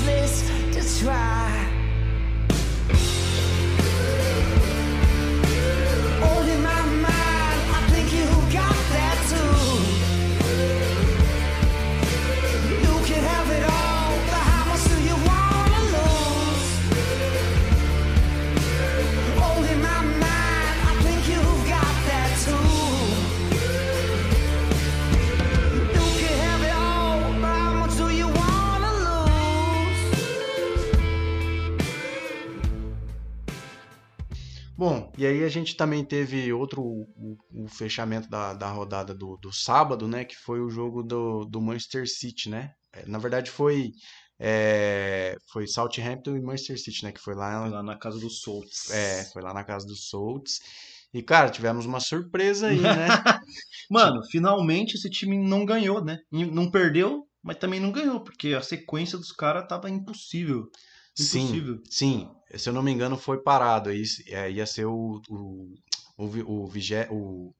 [0.00, 0.53] useless
[35.24, 39.52] e aí a gente também teve outro o, o fechamento da, da rodada do, do
[39.52, 40.24] sábado, né?
[40.24, 42.72] Que foi o jogo do, do Manchester City, né?
[42.92, 43.92] É, Na verdade foi
[44.38, 47.12] é, foi Southampton e Manchester City, né?
[47.12, 48.90] Que foi lá, Foi lá na casa dos Solts.
[48.90, 50.60] é, foi lá na casa do Solts.
[51.12, 53.06] E cara, tivemos uma surpresa aí, né?
[53.90, 56.18] Mano, finalmente esse time não ganhou, né?
[56.30, 60.68] Não perdeu, mas também não ganhou, porque a sequência dos caras tava impossível.
[61.14, 61.78] Sim, Impossível.
[61.88, 62.28] sim.
[62.58, 63.90] Se eu não me engano, foi parado.
[63.90, 65.74] Aí, é, ia ser o, o,
[66.18, 67.54] o, o, vigé- o,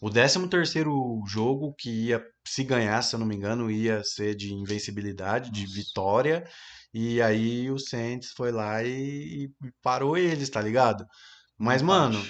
[0.00, 4.34] o 13 terceiro jogo que ia, se ganhar, se eu não me engano, ia ser
[4.36, 6.44] de invencibilidade, de vitória.
[6.94, 11.06] E aí o Saints foi lá e, e parou eles, tá ligado?
[11.58, 12.20] Mas, mano.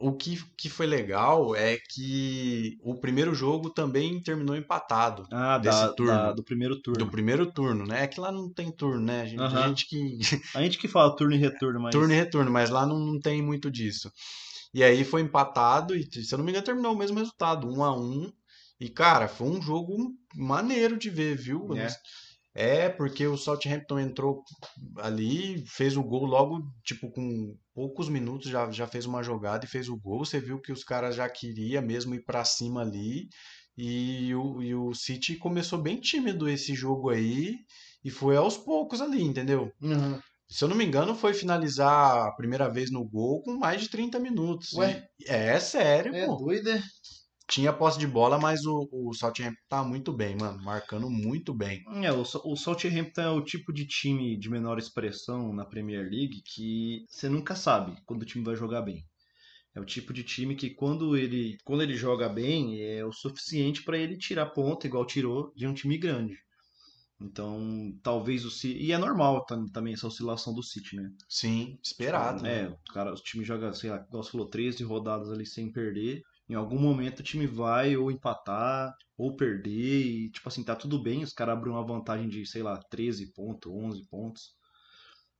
[0.00, 5.26] O que, que foi legal é que o primeiro jogo também terminou empatado.
[5.30, 6.12] Ah, desse da, turno.
[6.12, 6.98] da- do primeiro turno.
[7.04, 8.04] Do primeiro turno, né?
[8.04, 9.20] É que lá não tem turno, né?
[9.20, 10.18] A gente, a gente que
[10.56, 11.92] A gente que fala turno e retorno, mas.
[11.92, 14.10] Turno e retorno, mas lá não, não tem muito disso.
[14.72, 17.84] E aí foi empatado e, se eu não me engano, terminou o mesmo resultado, um
[17.84, 18.32] a um.
[18.80, 19.94] E, cara, foi um jogo
[20.34, 21.68] maneiro de ver, viu?
[21.76, 21.88] É.
[22.54, 24.42] É, porque o Southampton entrou
[24.98, 29.68] ali, fez o gol logo, tipo, com poucos minutos, já, já fez uma jogada e
[29.68, 30.24] fez o gol.
[30.24, 33.28] Você viu que os caras já queriam mesmo ir pra cima ali.
[33.76, 37.56] E o, e o City começou bem tímido esse jogo aí.
[38.04, 39.70] E foi aos poucos ali, entendeu?
[39.80, 40.18] Uhum.
[40.48, 43.88] Se eu não me engano, foi finalizar a primeira vez no gol com mais de
[43.88, 44.72] 30 minutos.
[44.72, 45.06] Ué?
[45.20, 46.34] E- É sério, É pô.
[46.36, 46.82] doido, é?
[47.50, 50.62] Tinha posse de bola, mas o, o Southampton tá muito bem, mano.
[50.62, 51.82] Marcando muito bem.
[52.02, 56.42] É, o, o Southampton é o tipo de time de menor expressão na Premier League
[56.44, 59.04] que você nunca sabe quando o time vai jogar bem.
[59.74, 63.82] É o tipo de time que quando ele, quando ele joga bem é o suficiente
[63.84, 66.36] para ele tirar ponta, igual tirou de um time grande.
[67.20, 68.78] Então, talvez o City.
[68.82, 71.10] E é normal tam- também essa oscilação do City, né?
[71.28, 72.46] Sim, esperado.
[72.46, 72.68] É, né?
[72.68, 76.22] o cara, o time joga, sei lá, igual você falou, 13 rodadas ali sem perder.
[76.50, 79.70] Em algum momento o time vai ou empatar ou perder
[80.04, 83.32] e, tipo assim, tá tudo bem, os caras abrem uma vantagem de, sei lá, 13
[83.32, 84.58] pontos, 11 pontos.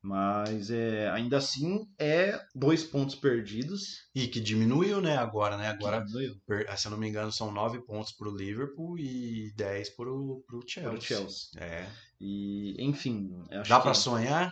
[0.02, 4.08] Mas é, ainda assim é dois pontos perdidos.
[4.14, 5.68] E que diminuiu, né, agora, né?
[5.68, 6.04] Agora,
[6.46, 10.62] per- se eu não me engano, são 9 pontos pro Liverpool e 10 pro, pro
[10.66, 10.90] Chelsea.
[10.92, 11.48] pro Chelsea.
[11.56, 11.86] É.
[12.20, 13.30] E, enfim,
[13.68, 14.50] Dá pra sonhar?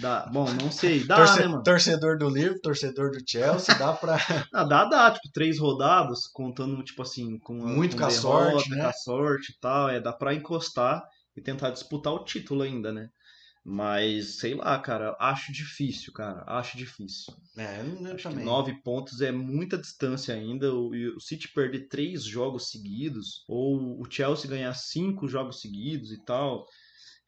[0.00, 0.26] Dá.
[0.32, 1.62] Bom, não sei, dá, Torce- né, mano?
[1.62, 4.16] Torcedor do Liverpool, torcedor do Chelsea, dá pra.
[4.52, 8.70] Ah, dá, dá, tipo, três rodadas, contando, tipo assim, com Muito com a derrota, sorte,
[8.70, 8.82] né?
[8.82, 11.02] Com a sorte e tal, é, dá pra encostar
[11.36, 13.08] e tentar disputar o título ainda, né?
[13.62, 17.34] Mas, sei lá, cara, acho difícil, cara, acho difícil.
[17.58, 18.44] É, eu Acho também.
[18.44, 24.10] nove pontos é muita distância ainda, o, o City perder três jogos seguidos, ou o
[24.10, 26.64] Chelsea ganhar cinco jogos seguidos e tal,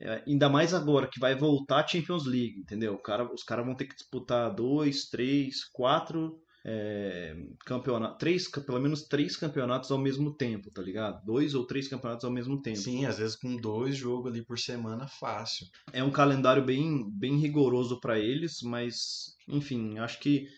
[0.03, 2.99] é, ainda mais agora que vai voltar a Champions League, entendeu?
[2.99, 9.03] Cara, os caras vão ter que disputar dois, três, quatro é, campeonatos, três, pelo menos
[9.03, 11.25] três campeonatos ao mesmo tempo, tá ligado?
[11.25, 12.79] Dois ou três campeonatos ao mesmo tempo.
[12.79, 15.67] Sim, às vezes com dois jogos ali por semana, fácil.
[15.93, 20.49] É um calendário bem, bem rigoroso para eles, mas, enfim, acho que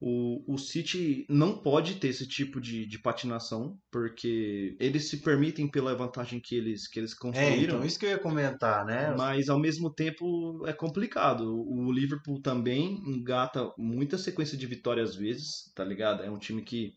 [0.00, 5.70] o, o City não pode ter esse tipo de, de patinação, porque eles se permitem
[5.70, 7.56] pela vantagem que eles, que eles É, construíram.
[7.56, 9.14] então isso que eu ia comentar, né?
[9.14, 11.44] Mas ao mesmo tempo é complicado.
[11.68, 16.22] O Liverpool também engata muita sequência de vitórias às vezes, tá ligado?
[16.24, 16.94] É um time que,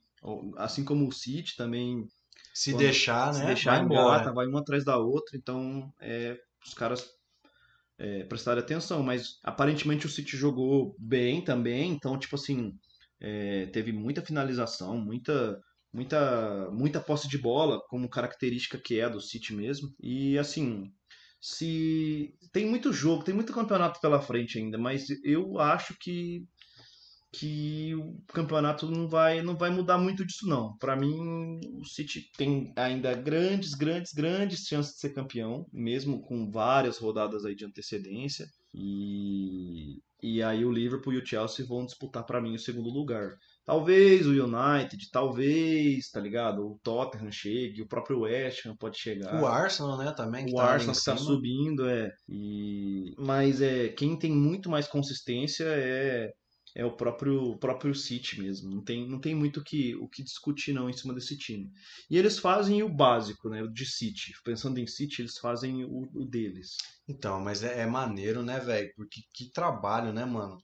[0.57, 2.07] assim como o City, também
[2.53, 3.45] Se quando deixar, se né?
[3.45, 4.33] deixar vai embora.
[4.33, 5.37] vai uma atrás da outra.
[5.37, 7.07] Então é, os caras
[7.97, 9.03] é, prestarem atenção.
[9.03, 11.91] Mas aparentemente o City jogou bem também.
[11.91, 12.73] Então, tipo assim,
[13.19, 15.59] é, teve muita finalização, muita.
[15.95, 19.93] Muita, muita posse de bola, como característica que é do City mesmo.
[20.01, 20.91] E assim,
[21.39, 26.47] se tem muito jogo, tem muito campeonato pela frente ainda, mas eu acho que
[27.33, 30.77] que o campeonato não vai não vai mudar muito disso não.
[30.77, 36.49] Para mim, o City tem ainda grandes, grandes, grandes chances de ser campeão, mesmo com
[36.49, 38.47] várias rodadas aí de antecedência.
[38.73, 43.35] E e aí o Liverpool e o Chelsea vão disputar para mim o segundo lugar.
[43.65, 46.65] Talvez o United, talvez, tá ligado?
[46.65, 50.55] O Tottenham chegue, o próprio West Ham pode chegar O Arsenal, né, também, que o
[50.55, 52.09] tá Arsenal que tá subindo, é.
[52.29, 53.13] E...
[53.17, 56.31] Mas é, quem tem muito mais consistência é,
[56.75, 58.69] é o próprio, o próprio City mesmo.
[58.73, 61.71] Não tem, não tem muito o que, o que discutir não em cima desse time.
[62.09, 63.61] E eles fazem o básico, né?
[63.61, 64.33] O de City.
[64.43, 66.77] Pensando em City, eles fazem o, o deles.
[67.07, 68.91] Então, mas é, é maneiro, né, velho?
[68.95, 70.57] Porque que trabalho, né, mano?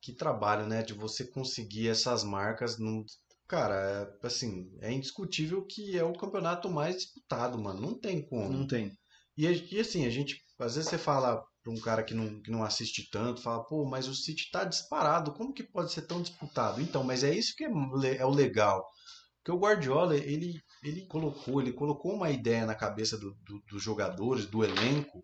[0.00, 3.04] Que trabalho, né, de você conseguir essas marcas num...
[3.46, 3.74] Cara,
[4.22, 7.80] é, assim, é indiscutível que é o campeonato mais disputado, mano.
[7.80, 8.50] Não tem como.
[8.50, 8.90] Não tem.
[9.36, 12.50] E, e assim, a gente, às vezes você fala pra um cara que não, que
[12.50, 16.20] não assiste tanto, fala, pô, mas o City tá disparado, como que pode ser tão
[16.22, 16.80] disputado?
[16.80, 17.70] Então, mas é isso que é,
[18.18, 18.84] é o legal.
[19.38, 23.82] Porque o Guardiola, ele, ele colocou, ele colocou uma ideia na cabeça do- do- dos
[23.82, 25.20] jogadores, do elenco,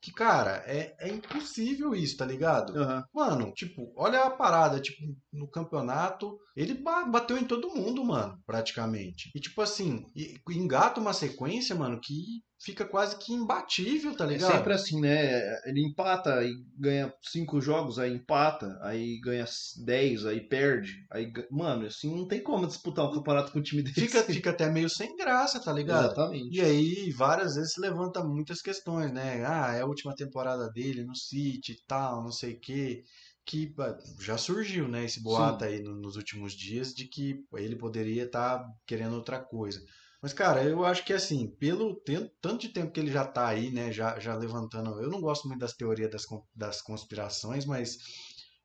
[0.00, 2.78] que, cara, é, é impossível isso, tá ligado?
[2.78, 3.04] Aham.
[3.12, 8.38] Mano, tipo, olha a parada, tipo, no campeonato, ele ba- bateu em todo mundo, mano,
[8.46, 9.30] praticamente.
[9.34, 10.04] E tipo assim,
[10.48, 14.38] engata uma sequência, mano, que fica quase que imbatível, tá É ligado?
[14.38, 15.40] sempre assim, né?
[15.68, 19.44] Ele empata, aí ganha cinco jogos, aí empata, aí ganha
[19.84, 20.92] 10, aí perde.
[21.10, 24.00] Aí, mano, assim não tem como disputar um campeonato com um time desse.
[24.00, 26.14] Fica, fica até meio sem graça, tá ligado?
[26.14, 26.50] Exatamente.
[26.50, 29.44] E aí, várias vezes se levanta muitas questões, né?
[29.46, 33.02] Ah, é a última temporada dele no City e tal, não sei o quê.
[33.44, 33.72] Que
[34.20, 35.04] já surgiu, né?
[35.04, 39.80] Esse boato aí no- nos últimos dias de que ele poderia estar querendo outra coisa.
[40.22, 43.48] Mas, cara, eu acho que assim, pelo tempo, tanto de tempo que ele já tá
[43.48, 43.92] aí, né?
[43.92, 45.00] Já, já levantando.
[45.00, 46.24] Eu não gosto muito das teorias das,
[46.54, 47.96] das conspirações, mas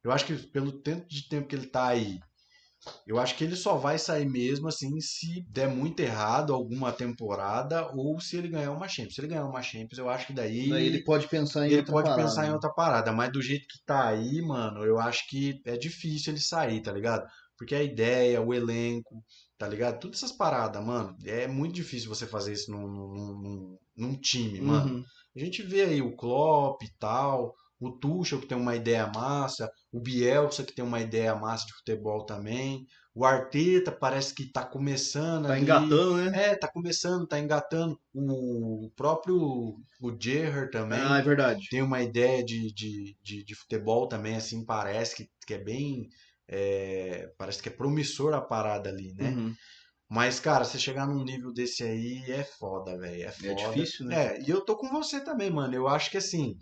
[0.03, 2.19] eu acho que pelo tanto de tempo que ele tá aí,
[3.05, 7.87] eu acho que ele só vai sair mesmo assim se der muito errado alguma temporada
[7.95, 9.15] ou se ele ganhar uma Champions.
[9.15, 11.77] Se ele ganhar uma Champions, eu acho que daí Daí ele pode pensar em ele
[11.77, 12.53] outra pode parada, pensar em né?
[12.53, 16.41] outra parada, mas do jeito que tá aí, mano, eu acho que é difícil ele
[16.41, 17.23] sair, tá ligado?
[17.57, 19.23] Porque a ideia, o elenco,
[19.62, 20.00] tá ligado?
[20.00, 24.89] Todas essas paradas, mano, é muito difícil você fazer isso num, num, num- time, mano.
[24.89, 25.04] Uhum.
[25.36, 29.71] A gente vê aí o Klopp e tal, o Tuchel que tem uma ideia massa,
[29.91, 34.65] o Bielsa que tem uma ideia massa de futebol também, o Arteta parece que tá
[34.65, 35.63] começando Tá ali.
[35.63, 36.45] engatando, né?
[36.52, 38.00] É, tá começando, tá engatando.
[38.13, 41.67] O próprio o Gerrard também Ah, é verdade.
[41.69, 46.10] tem uma ideia de, de, de, de futebol também, assim, parece que, que é bem.
[46.47, 49.30] É, parece que é promissor a parada ali, né?
[49.30, 49.54] Uhum.
[50.10, 53.23] Mas, cara, você chegar num nível desse aí é foda, velho.
[53.23, 53.56] É foda.
[53.56, 54.36] difícil, né?
[54.36, 55.73] É, e eu tô com você também, mano.
[55.73, 56.58] Eu acho que assim,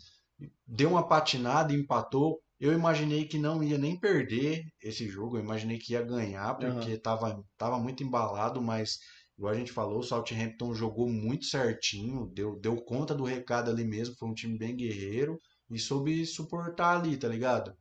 [0.68, 2.40] deu uma patinada, empatou.
[2.60, 5.38] Eu imaginei que não ia nem perder esse jogo.
[5.38, 9.00] Eu imaginei que ia ganhar, porque tava, tava muito embalado, mas,
[9.36, 13.84] igual a gente falou, o Southampton jogou muito certinho, deu, deu conta do recado ali
[13.84, 14.16] mesmo.
[14.20, 15.40] Foi um time bem guerreiro
[15.72, 17.74] e soube suportar ali, tá ligado?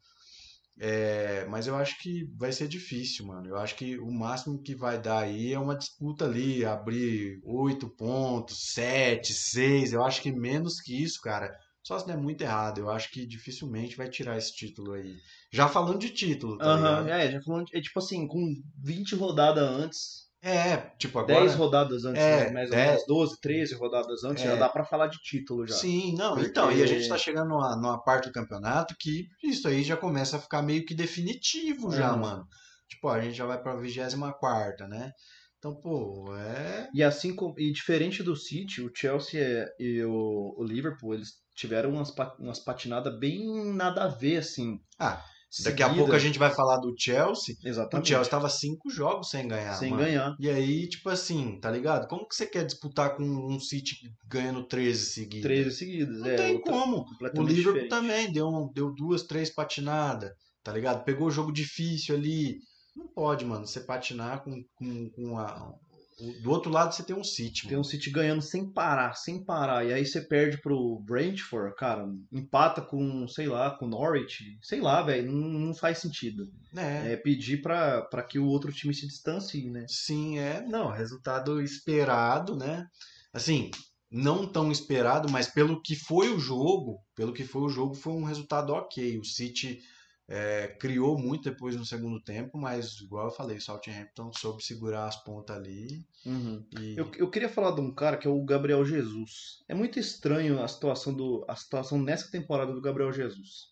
[0.80, 3.48] É, mas eu acho que vai ser difícil, mano.
[3.48, 7.88] Eu acho que o máximo que vai dar aí é uma disputa ali, abrir 8
[7.90, 9.92] pontos, 7, 6.
[9.92, 12.78] Eu acho que menos que isso, cara, só se der muito errado.
[12.78, 15.16] Eu acho que dificilmente vai tirar esse título aí.
[15.52, 17.08] Já falando de título, tá ligado?
[17.08, 18.40] é, já falando, de- é tipo assim, com
[18.80, 21.40] 20 rodadas antes, É, tipo agora.
[21.40, 22.50] 10 rodadas antes, É, né?
[22.52, 22.88] mais ou 10.
[22.90, 24.46] menos 12, 13 rodadas antes, É.
[24.48, 25.74] já dá pra falar de título já.
[25.74, 29.26] Sim, não, Porque- então, e a gente tá chegando numa, numa parte do campeonato que
[29.42, 32.20] isso aí já começa a ficar meio que definitivo já, Uhum.
[32.20, 32.46] mano.
[32.88, 35.10] Tipo, a gente já vai pra 24ª, né?
[35.58, 36.88] Então, pô, é...
[36.94, 41.30] E assim como, e diferente do City, o Chelsea é- e o, o Liverpool, eles
[41.56, 44.78] tiveram umas, umas patinadas bem nada a ver, assim.
[44.96, 45.20] Ah,
[45.64, 47.54] Daqui a pouco a gente vai falar do Chelsea.
[47.64, 48.08] O Exatamente.
[48.08, 49.74] Chelsea tava cinco jogos sem ganhar.
[49.74, 50.02] Sem mano.
[50.02, 50.36] ganhar.
[50.38, 52.06] E aí, tipo assim, tá ligado?
[52.06, 53.96] Como que você quer disputar com um City
[54.28, 55.42] ganhando 13 seguidos?
[55.42, 56.18] 13 seguidas.
[56.20, 56.96] Não é, tem outra- como.
[56.98, 57.88] O Liverpool diferente.
[57.88, 60.30] também deu, um- deu duas, três patinadas,
[60.62, 61.02] tá ligado?
[61.04, 62.58] Pegou o jogo difícil ali.
[62.94, 65.72] Não pode, mano, você patinar com, com, com a.
[66.42, 67.80] Do outro lado você tem um City, Tem mano.
[67.80, 69.86] um City ganhando sem parar, sem parar.
[69.86, 74.58] E aí você perde pro Brentford, cara, empata com, sei lá, com Norwich.
[74.62, 76.50] Sei lá, velho, não, não faz sentido.
[76.76, 77.12] É.
[77.12, 79.86] É pedir pra, pra que o outro time se distancie, né?
[79.88, 80.60] Sim, é.
[80.66, 82.86] Não, resultado esperado, né?
[83.32, 83.70] Assim,
[84.10, 88.14] não tão esperado, mas pelo que foi o jogo, pelo que foi o jogo, foi
[88.14, 89.18] um resultado ok.
[89.18, 89.78] O City
[90.28, 95.06] é, criou muito depois no segundo tempo, mas igual eu falei, o Southampton soube segurar
[95.06, 96.06] as pontas ali
[96.78, 99.64] e Eu, eu queria falar de um cara que é o Gabriel Jesus.
[99.66, 103.68] É muito estranho a situação, do, a situação nessa temporada do Gabriel Jesus.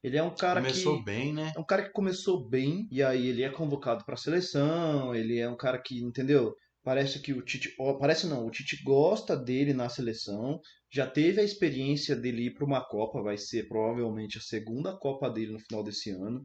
[0.00, 1.04] Ele é um cara começou que.
[1.04, 1.52] bem, né?
[1.56, 5.38] É um cara que começou bem e aí ele é convocado para a seleção, ele
[5.38, 6.54] é um cara que, entendeu?
[6.88, 10.58] Parece que o Tite, parece não, o Tite gosta dele na seleção,
[10.90, 15.28] já teve a experiência dele ir para uma Copa, vai ser provavelmente a segunda Copa
[15.28, 16.42] dele no final desse ano.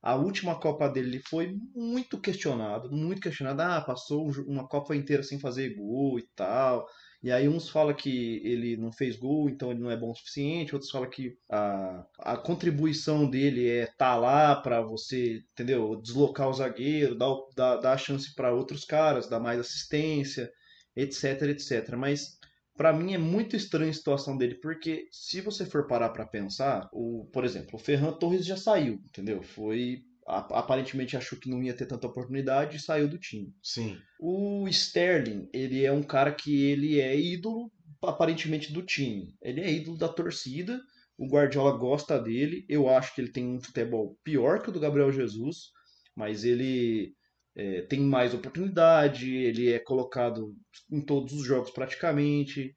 [0.00, 3.60] A última Copa dele foi muito questionado, muito questionado.
[3.60, 6.86] Ah, passou um uma Copa inteira sem fazer gol e tal.
[7.22, 10.14] E aí uns falam que ele não fez gol, então ele não é bom o
[10.14, 10.74] suficiente.
[10.74, 15.96] Outros falam que a, a contribuição dele é estar lá para você, entendeu?
[15.96, 20.50] Deslocar o zagueiro, dar, dar, dar chance para outros caras, dar mais assistência,
[20.96, 21.94] etc, etc.
[21.96, 22.40] Mas
[22.74, 26.88] Pra mim é muito estranha a situação dele, porque se você for parar pra pensar,
[26.92, 29.42] o, por exemplo, o Ferran Torres já saiu, entendeu?
[29.42, 33.54] Foi aparentemente achou que não ia ter tanta oportunidade e saiu do time.
[33.62, 33.98] Sim.
[34.20, 39.36] O Sterling, ele é um cara que ele é ídolo aparentemente do time.
[39.42, 40.80] Ele é ídolo da torcida.
[41.18, 42.64] O Guardiola gosta dele.
[42.68, 45.70] Eu acho que ele tem um futebol pior que o do Gabriel Jesus,
[46.16, 47.14] mas ele
[47.56, 49.34] é, tem mais oportunidade.
[49.34, 50.54] Ele é colocado
[50.90, 52.74] em todos os jogos praticamente.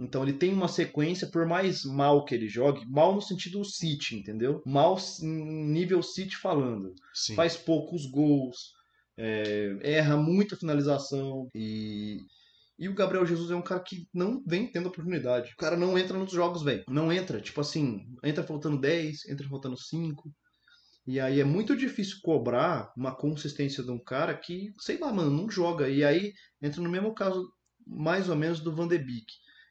[0.00, 4.16] Então ele tem uma sequência, por mais mal que ele jogue, mal no sentido City,
[4.16, 4.62] entendeu?
[4.64, 7.34] Mal nível City falando Sim.
[7.34, 8.72] faz poucos gols,
[9.16, 12.18] é, erra muita finalização e
[12.78, 15.52] e o Gabriel Jesus é um cara que não vem tendo oportunidade.
[15.52, 16.82] O cara não entra nos jogos, velho.
[16.88, 20.32] Não entra, tipo assim, entra faltando 10, entra faltando 5.
[21.06, 25.30] E aí é muito difícil cobrar uma consistência de um cara que, sei lá, mano,
[25.30, 25.90] não joga.
[25.90, 26.32] E aí
[26.62, 27.52] entra no mesmo caso,
[27.86, 29.26] mais ou menos, do Van de Beek.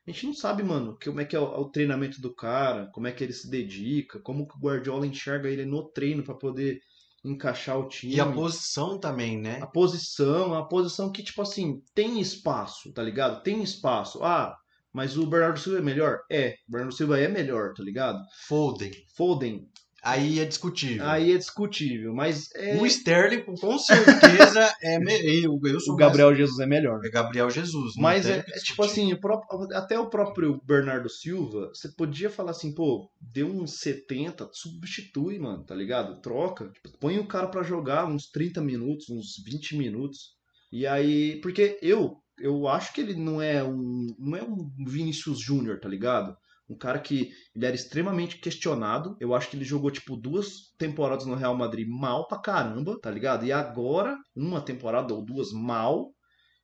[0.09, 3.05] A gente não sabe, mano, como é que é o, o treinamento do cara, como
[3.05, 6.79] é que ele se dedica, como que o Guardiola enxerga ele no treino pra poder
[7.23, 8.15] encaixar o time.
[8.15, 9.59] E a posição também, né?
[9.61, 13.43] A posição, a posição que, tipo assim, tem espaço, tá ligado?
[13.43, 14.23] Tem espaço.
[14.23, 14.57] Ah,
[14.91, 16.21] mas o Bernardo Silva é melhor?
[16.31, 18.19] É, o Bernardo Silva é melhor, tá ligado?
[18.47, 18.91] Foden.
[19.15, 19.69] Foden,
[20.01, 21.05] Aí é discutível.
[21.05, 22.77] aí é discutível, mas é...
[22.77, 24.99] O Sterling, com certeza, é.
[24.99, 25.43] Me...
[25.43, 26.99] Eu, eu sou o Gabriel Jesus é melhor.
[26.99, 27.95] mais- É Gabriel Jesus.
[27.95, 32.29] não Mas é, é tipo assim, o próprio- até o próprio Bernardo Silva, você podia
[32.29, 36.21] falar assim, pô, deu uns 70, substitui, mano, tá ligado?
[36.21, 36.69] Troca.
[36.71, 40.37] Tipo, põe o cara pra jogar uns 30 minutos, uns 20 minutos.
[40.71, 45.39] E aí, porque eu, eu acho que ele não é um, não é um Vinícius
[45.41, 46.35] Júnior, tá ligado?
[46.69, 49.15] Um cara que ele era extremamente questionado.
[49.19, 53.09] Eu acho que ele jogou, tipo, duas temporadas no Real Madrid mal pra caramba, tá
[53.09, 53.45] ligado?
[53.45, 56.11] E agora, uma temporada ou duas mal.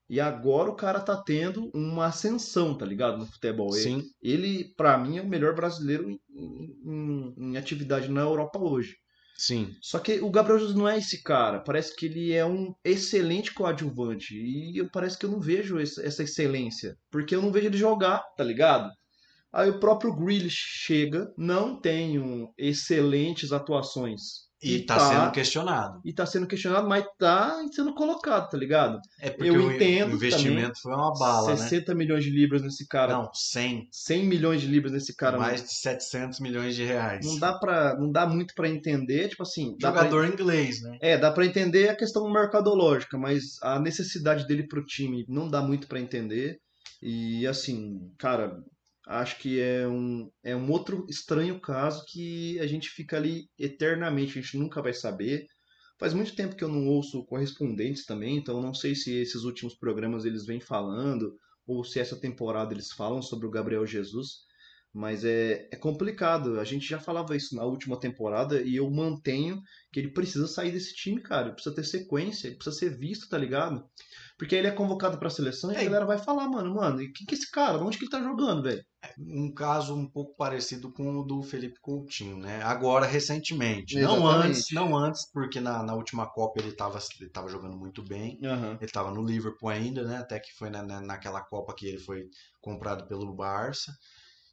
[0.07, 3.17] E agora o cara tá tendo uma ascensão, tá ligado?
[3.17, 3.73] No futebol.
[3.75, 4.03] Ele, Sim.
[4.21, 6.19] ele pra mim, é o melhor brasileiro em,
[6.85, 8.95] em- em atividade na Europa hoje.
[9.37, 9.73] Sim.
[9.81, 11.59] Só que o Gabriel Jesus não é esse cara.
[11.59, 14.33] Parece que ele é um excelente coadjuvante.
[14.35, 16.95] E eu, parece que eu não vejo esse- essa excelência.
[17.11, 18.89] Porque eu não vejo ele jogar, tá ligado?
[19.55, 20.53] Aí o próprio Grealish
[20.85, 24.45] chega, não tem um excelentes atuações.
[24.61, 26.01] E, tá, sendo questionado.
[26.03, 28.97] E tá sendo questionado, mas tá sendo colocado, tá ligado?
[29.21, 31.57] É porque Eu o, entendo o investimento foi uma bala, né?
[31.57, 33.13] 60 milhões de libras nesse cara.
[33.13, 33.87] Não, 100.
[33.91, 35.37] 100 milhões de libras nesse cara.
[35.37, 37.23] mais de 700 milhões de reais.
[37.25, 40.97] Não dá para, não dá muito pra entender, tipo assim, dá pra- Jogador inglês, né?
[40.99, 45.61] É, dá pra entender a questão mercadológica, mas a necessidade dele pro time não dá
[45.61, 46.57] muito pra entender.
[47.03, 48.57] E assim, cara,
[49.07, 54.37] acho que é um, é um outro estranho caso que a gente fica ali eternamente,
[54.37, 55.45] a gente nunca vai saber.
[55.99, 59.75] Faz muito tempo que eu não ouço correspondentes também, então não sei se esses últimos
[59.75, 64.45] programas eles vêm falando ou se essa temporada eles falam sobre o Gabriel Jesus.
[64.97, 66.57] Mas é, é complicado.
[66.57, 70.71] A gente já falava isso na última temporada e eu mantenho que ele precisa sair
[70.71, 71.47] desse time, cara.
[71.47, 73.83] Ele precisa ter sequência, ele precisa ser visto, tá ligado?
[74.37, 75.83] Porque ele é convocado pra seleção e a É.
[75.85, 77.77] galera vai falar, mano, mano, e quem que é esse cara?
[77.77, 78.81] Onde que ele tá jogando, velho?
[79.19, 82.61] Um caso um pouco parecido com o do Felipe Coutinho, né?
[82.63, 83.95] Agora, recentemente.
[83.99, 84.47] Não Exatamente.
[84.47, 88.39] antes, não antes, porque na, na última Copa ele tava, ele tava jogando muito bem.
[88.43, 88.71] Aham.
[88.75, 90.17] Ele estava no Liverpool ainda, né?
[90.17, 92.23] Até que foi na, na- naquela Copa que ele foi
[92.61, 93.91] comprado pelo Barça.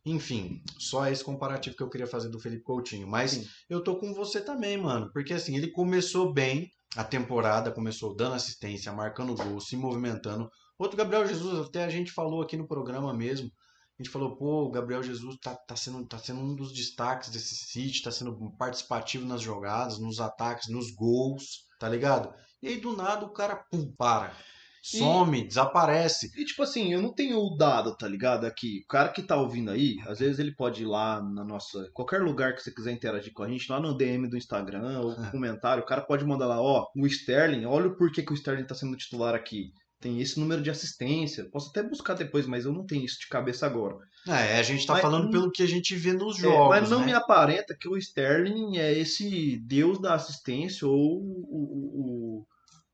[0.05, 3.07] Enfim, só esse comparativo que eu queria fazer do Felipe Coutinho.
[3.07, 3.49] Mas Sim.
[3.71, 5.11] eu tô com você também, mano.
[5.13, 10.51] Porque assim, ele começou bem a temporada, começou dando assistência, marcando gol, se movimentando.
[10.79, 13.51] Outro Gabriel Jesus, até a gente falou aqui no programa mesmo.
[13.99, 17.31] A gente falou, pô, o Gabriel Jesus tá, tá, sendo, tá sendo um dos destaques
[17.31, 22.35] desse City, tá sendo participativo nas jogadas, nos ataques, nos gols, tá ligado?
[22.61, 24.35] E aí do nada o cara, pum, para.
[24.83, 26.33] Some, desaparece.
[26.37, 28.45] E tipo assim, eu não tenho o dado, tá ligado?
[28.45, 31.89] Aqui, o cara que tá ouvindo aí, às vezes ele pode ir lá na nossa.
[31.95, 35.17] Qualquer lugar que você quiser interagir com a gente, lá no DM do Instagram ou
[35.17, 38.35] no comentário, o cara pode mandar lá, ó, o Sterling, olha o porquê que o
[38.35, 39.71] Sterling tá sendo titular aqui.
[40.01, 41.49] Tem esse número de assistência.
[41.53, 43.95] Posso até buscar depois, mas eu não tenho isso de cabeça agora.
[44.27, 46.69] É, a gente tá Mas- falando pelo que a gente vê nos É, jogos.
[46.71, 47.07] mas não né?
[47.07, 52.47] me aparenta que o Sterling é esse deus da assistência ou o, o,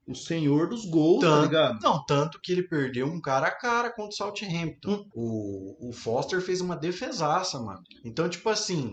[0.09, 1.81] o, senhor dos gols, tá Tanto- ligado?
[1.83, 4.95] Não, tanto que ele perdeu um cara a cara contra o Southampton.
[4.95, 5.11] Hum.
[5.15, 7.83] O, o Foster fez uma defesaça, mano.
[8.05, 8.93] Então, tipo assim,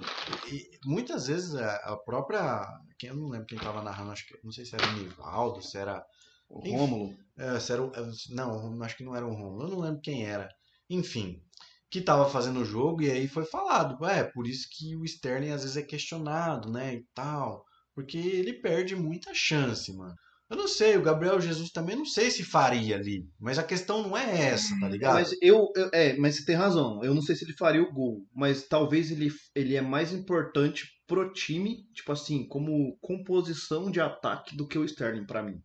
[0.86, 2.66] muitas vezes a, própria.
[2.98, 4.38] Quem, eu não lembro quem tava narrando, acho que.
[4.44, 6.04] Não sei se era o Nivaldo, se era.
[6.50, 6.76] O Enfim.
[6.78, 7.18] Rômulo.
[7.38, 10.02] É, se era o- é, não, acho que não era o Romulo, eu não lembro
[10.02, 10.48] quem era.
[10.90, 11.42] Enfim,
[11.90, 15.50] que tava fazendo o jogo e aí foi falado, é, por isso que o Sterling
[15.52, 17.64] às vezes é questionado, né, e tal,
[17.96, 20.14] porque ele perde muita chance, mano.
[20.50, 24.04] Eu não sei, o Gabriel Jesus também não sei se faria ali, mas a questão
[24.04, 25.14] não é essa, tá ligado?
[25.16, 27.04] Mas eu, eu- é, mas você tem razão.
[27.04, 30.88] Eu não sei se ele faria o gol, mas talvez ele, ele é mais importante
[31.08, 35.62] pro time, tipo assim, como composição de ataque do que o Sterling pra mim.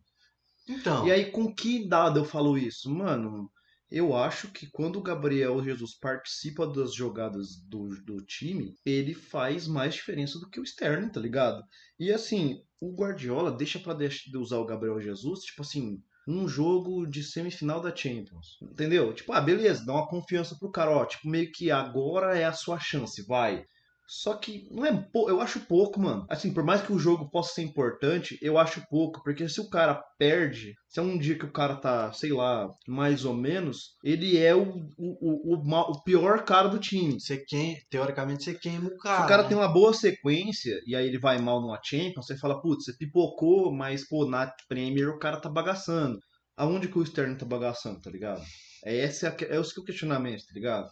[0.67, 2.89] Então, E aí com que dado eu falo isso?
[2.89, 3.51] Mano,
[3.91, 9.67] eu acho que quando o Gabriel Jesus participa das jogadas do, do time, ele faz
[9.67, 11.61] mais diferença do que o Sterling, tá ligado?
[11.99, 17.05] E assim, o Guardiola deixa pra de usar o Gabriel Jesus, tipo assim, um jogo
[17.05, 18.57] de semifinal da Champions.
[18.61, 19.13] Entendeu?
[19.13, 22.53] Tipo, ah, beleza, dá uma confiança pro cara, ó, tipo, meio que agora é a
[22.53, 23.65] sua chance, vai.
[24.13, 26.25] Só que não é eu acho pouco, mano.
[26.29, 29.69] Assim, por mais que o jogo possa ser importante, eu acho pouco, porque se o
[29.69, 33.95] cara perde, se é um dia que o cara tá, sei lá, mais ou menos,
[34.03, 34.63] ele é o,
[34.97, 37.21] o, o, o, pior cara do time.
[37.21, 39.23] você queima, teoricamente você queima o Se cara.
[39.23, 39.47] o cara né?
[39.47, 42.97] tem uma boa sequência e aí ele vai mal numa Champions, você fala, putz, você
[42.97, 46.19] pipocou, mas pô, na Premier o cara tá bagaçando.
[46.57, 48.41] Aonde que o Sterling tá bagaçando, tá ligado?
[48.83, 50.89] É esse, é, é é o questionamento, tá ligado?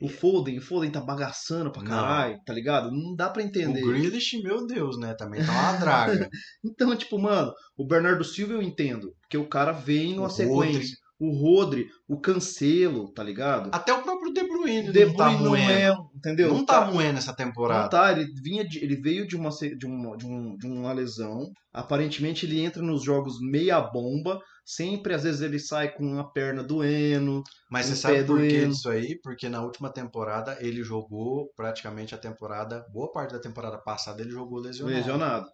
[0.00, 1.90] O Foden, o Foden tá bagaçando pra Não.
[1.90, 2.90] caralho, tá ligado?
[2.90, 3.82] Não dá pra entender.
[3.84, 6.28] O Grealish, meu Deus, né, também tá uma draga.
[6.64, 10.96] Então, tipo, mano, o Bernardo Silva eu entendo, porque o cara vem numa O sequência.
[11.22, 13.68] O Rodri, o Cancelo, tá ligado?
[13.74, 15.70] Até o próprio De Bruyne De não tá Bruyne não moendo.
[15.70, 16.48] é, entendeu?
[16.48, 17.82] Não tá moendo essa temporada.
[17.82, 20.94] Não tá, ele vinha de- ele veio de uma, de, uma, de, um- de uma
[20.94, 21.50] lesão.
[21.74, 24.40] Aparentemente ele entra nos jogos meia bomba.
[24.64, 27.42] Sempre, às vezes, ele sai com uma perna doendo.
[27.70, 29.18] Mas você sabe por que disso aí?
[29.20, 34.30] Porque na última temporada ele jogou praticamente a temporada, boa parte da temporada passada ele
[34.30, 34.96] jogou lesionado.
[34.96, 35.46] Lesionado.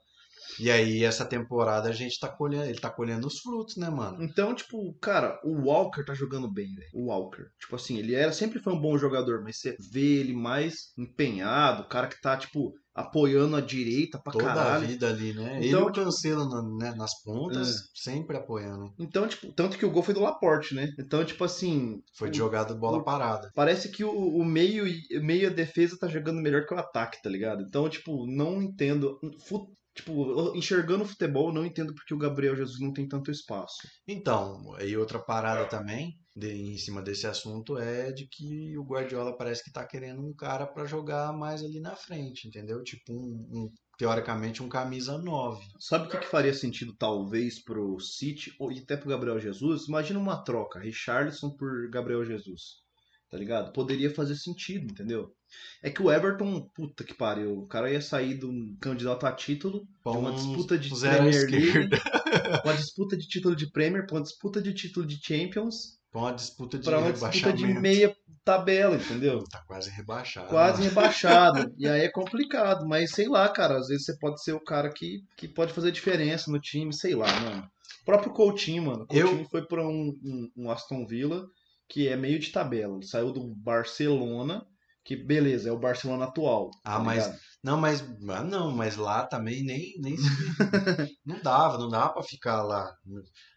[0.59, 4.23] E aí essa temporada a gente tá colhendo, ele tá colhendo os frutos, né, mano?
[4.23, 6.91] Então, tipo, cara, o Walker tá jogando bem, velho.
[6.95, 7.45] O Walker.
[7.61, 11.83] Tipo assim, ele era, sempre foi um bom jogador, mas você vê ele mais empenhado,
[11.83, 14.87] o cara que tá, tipo, apoiando a direita pra Toda a caralho.
[14.87, 15.59] vida ali, né?
[15.63, 17.81] Então, ele tipo- Cancelo na- né, nas pontas, É.
[17.95, 18.93] sempre apoiando.
[18.99, 20.89] Então, tipo, tanto que o gol foi do Laporte, né?
[20.99, 23.51] Então, tipo assim, Foi de jogada bola o- parada.
[23.55, 27.21] Parece que o, o meio e meio a defesa tá jogando melhor que o ataque,
[27.23, 27.63] tá ligado?
[27.63, 29.19] Então, tipo, não entendo.
[29.47, 33.77] Fu- tipo, enxergando o futebol, não entendo porque o Gabriel Jesus não tem tanto espaço.
[34.07, 39.37] Então, aí outra parada também de- em cima desse assunto é de que o Guardiola
[39.37, 42.83] parece que tá querendo um cara pra jogar mais ali na frente, entendeu?
[42.85, 45.65] Tipo um, um- teoricamente um camisa 9.
[45.81, 49.89] Sabe o que, que faria sentido, talvez, pro City ou e até pro Gabriel Jesus?
[49.89, 52.85] Imagina uma troca, Richarlison por Gabriel Jesus.
[53.29, 53.73] Tá ligado?
[53.73, 55.35] Poderia fazer sentido, entendeu?
[55.83, 59.81] É que o Everton, puta que pariu, o cara ia sair do candidato a título
[59.81, 61.89] de uma disputa de Premier League,
[62.65, 66.33] uma disputa de título de Premier, pra uma disputa de título de Champions, Pra uma
[66.33, 69.45] disputa de pra uma disputa de meia tabela, entendeu?
[69.51, 70.49] Tá quase rebaixado.
[70.49, 71.73] Quase rebaixado.
[71.77, 74.89] E aí é complicado, mas sei lá, cara, às vezes você pode ser o cara
[74.91, 77.69] que, que pode fazer diferença no time, sei lá, mano.
[78.03, 79.07] O próprio Coutinho, mano.
[79.11, 81.45] O Eu- Coutinho foi pra um, um, um Aston Villa
[81.89, 82.97] que é meio de tabela.
[82.97, 84.65] Ele saiu do Barcelona,
[85.07, 86.71] Que beleza, é o Barcelona atual.
[86.85, 87.41] Ah, tá mas- ligado?
[87.63, 90.25] Não, mas ah, não, mas lá também nem, nem se-
[91.25, 92.93] não dava, não dava pra ficar lá.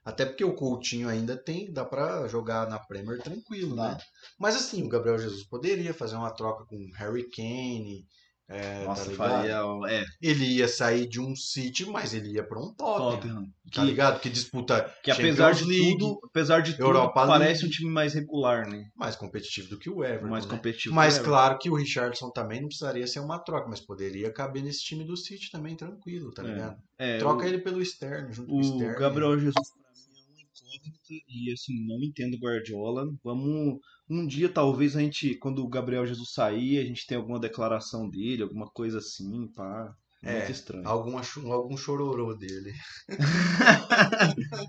[0.03, 3.97] Até porque o Coutinho ainda tem, dá pra jogar na Premier tranquilo, né?
[4.39, 8.05] Mas assim, o Gabriel Jesus poderia fazer uma troca com o Harry Kane,
[8.49, 9.59] é, Nossa, tá faria.
[9.87, 13.43] É, Ele ia sair de um City, mas ele ia pra um Tottenham, Tottenham.
[13.45, 14.19] tá Que, ligado?
[14.19, 17.67] Que disputa que apesar de League, tudo, apesar de tudo, Europa parece League.
[17.67, 18.83] um time mais regular, né?
[18.95, 20.51] mais competitivo do que o Everton, mais né?
[20.51, 20.95] competitivo.
[20.95, 24.33] Mas que o claro que o Richardson também não precisaria ser uma troca, mas poderia
[24.33, 26.47] caber nesse time do City também tranquilo, tá É.
[26.47, 26.77] ligado?
[26.97, 28.99] É, Troca o- ele pelo Stern, junto com o O Stern.
[28.99, 33.05] Gabriel Jesus pra mim é uma incógnita e assim, não entendo o Guardiola.
[33.23, 33.79] Vamos
[34.09, 38.09] um dia talvez a gente, quando o Gabriel Jesus sair, a gente tem alguma declaração
[38.09, 39.93] dele, alguma coisa assim, pá.
[40.23, 40.87] É, Muito estranho.
[40.87, 42.73] Alguma, cho- algum chororô dele.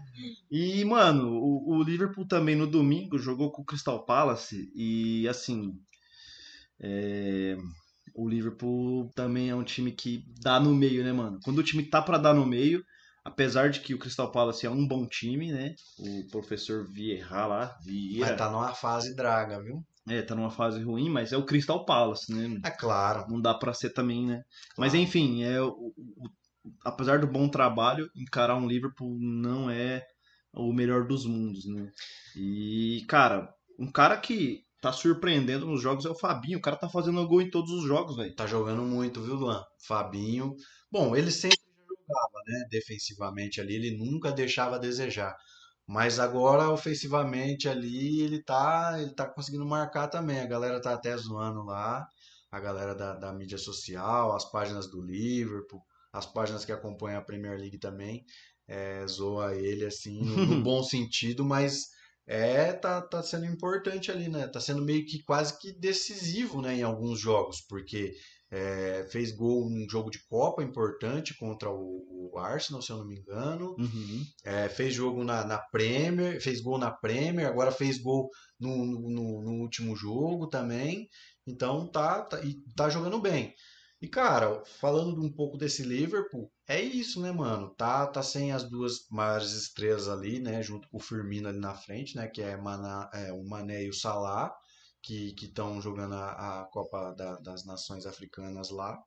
[0.50, 5.72] E, mano, o, o Liverpool também no domingo jogou com o Crystal Palace e assim,
[6.80, 7.56] é,
[8.14, 11.38] o Liverpool também é um time que dá no meio, né, mano?
[11.44, 12.84] Quando o time tá pra dar no meio,
[13.24, 15.74] apesar de que o Crystal Palace é um bom time, né?
[15.98, 19.84] O professor Vieira lá, Vieira, Mas tá numa fase draga, viu?
[20.08, 22.58] é, tá numa fase ruim, mas é o Crystal Palace, né?
[22.64, 23.26] É claro.
[23.28, 24.42] Não dá pra ser também, né?
[24.76, 25.04] Mas Claro.
[25.04, 26.30] enfim, é o, o-
[26.84, 30.02] apesar do bom trabalho, encarar um Liverpool não é
[30.52, 31.90] o melhor dos mundos, né?
[32.36, 33.48] E, cara,
[33.78, 36.58] um cara que tá surpreendendo nos jogos é o Fabinho.
[36.58, 38.34] O cara tá fazendo gol em todos os jogos, velho.
[38.34, 39.62] Tá jogando muito, viu, Luan?
[39.86, 40.54] Fabinho.
[40.90, 41.58] Bom, ele sempre
[42.50, 42.64] né?
[42.70, 45.36] Defensivamente ali, ele nunca deixava a desejar.
[45.86, 50.40] Mas agora, ofensivamente ali, ele tá, ele tá conseguindo marcar também.
[50.40, 52.06] A galera tá até zoando lá.
[52.50, 55.82] A galera da, da mídia social, as páginas do Liverpool,
[56.12, 58.24] as páginas que acompanham a Premier League também.
[58.68, 61.88] É, zoa ele assim, no, no bom sentido, mas
[62.26, 64.46] é, tá, tá sendo importante ali, né?
[64.46, 68.14] Tá sendo meio que quase que decisivo, né, em alguns jogos, porque
[68.50, 73.06] é, fez gol num jogo de Copa importante contra o, o Arsenal, se eu não
[73.06, 73.74] me engano.
[73.78, 74.24] Uhum.
[74.44, 78.28] É, fez jogo na, na Premier, fez gol na Premier, agora fez gol
[78.58, 81.08] no, no, no- último jogo também.
[81.46, 83.54] Então tá, tá, e tá jogando bem.
[84.02, 87.74] E cara, falando um pouco desse Liverpool, é isso, né, mano?
[87.76, 90.62] Tá, tá sem as duas maiores estrelas ali, né?
[90.62, 92.26] Junto com o Firmino ali na frente, né?
[92.26, 94.50] Que é, Maná, é o Mané e o Salah,
[95.02, 98.98] que estão jogando a, a Copa da- das Nações Africanas lá.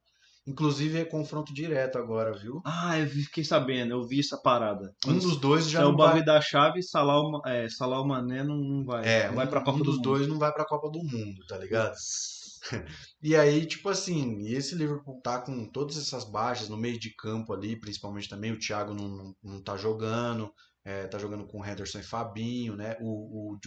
[0.46, 2.62] Inclusive é confronto direto agora, viu?
[2.66, 4.94] Ah, eu fiquei sabendo, eu vi essa parada.
[5.08, 8.58] Um dos dois já é o vai bagulho da chave, Salah, é, Salah Mané não,
[8.58, 9.08] não vai.
[9.08, 10.04] É, não vai um- pra Copa um do dos Mundo.
[10.04, 11.96] dois não vai pra Copa do Mundo, tá ligado?
[13.22, 17.14] E aí, tipo assim, e esse Liverpool tá com todas essas baixas no meio de
[17.16, 20.52] campo ali, principalmente também o Thiago não, não, não tá jogando,
[20.86, 22.98] é, tá jogando com o Henderson e Fabinho, né?
[23.00, 23.60] O, o,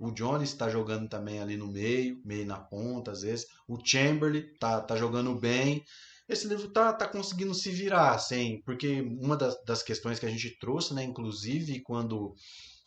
[0.00, 3.46] o, Jones tá jogando também ali no meio, meio na ponta às vezes.
[3.66, 5.84] O Chamberlain tá, tá jogando bem.
[6.28, 10.30] Esse livro tá, tá conseguindo se virar, assim, porque uma das, das questões que a
[10.30, 12.34] gente trouxe, né, inclusive quando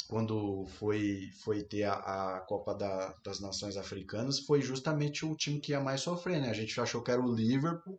[0.08, 1.94] quando foi, foi ter a,
[2.36, 6.50] a Copa da- das Nações Africanas, foi justamente o time que ia mais sofrer, né?
[6.50, 7.98] A gente achou que era o Liverpool,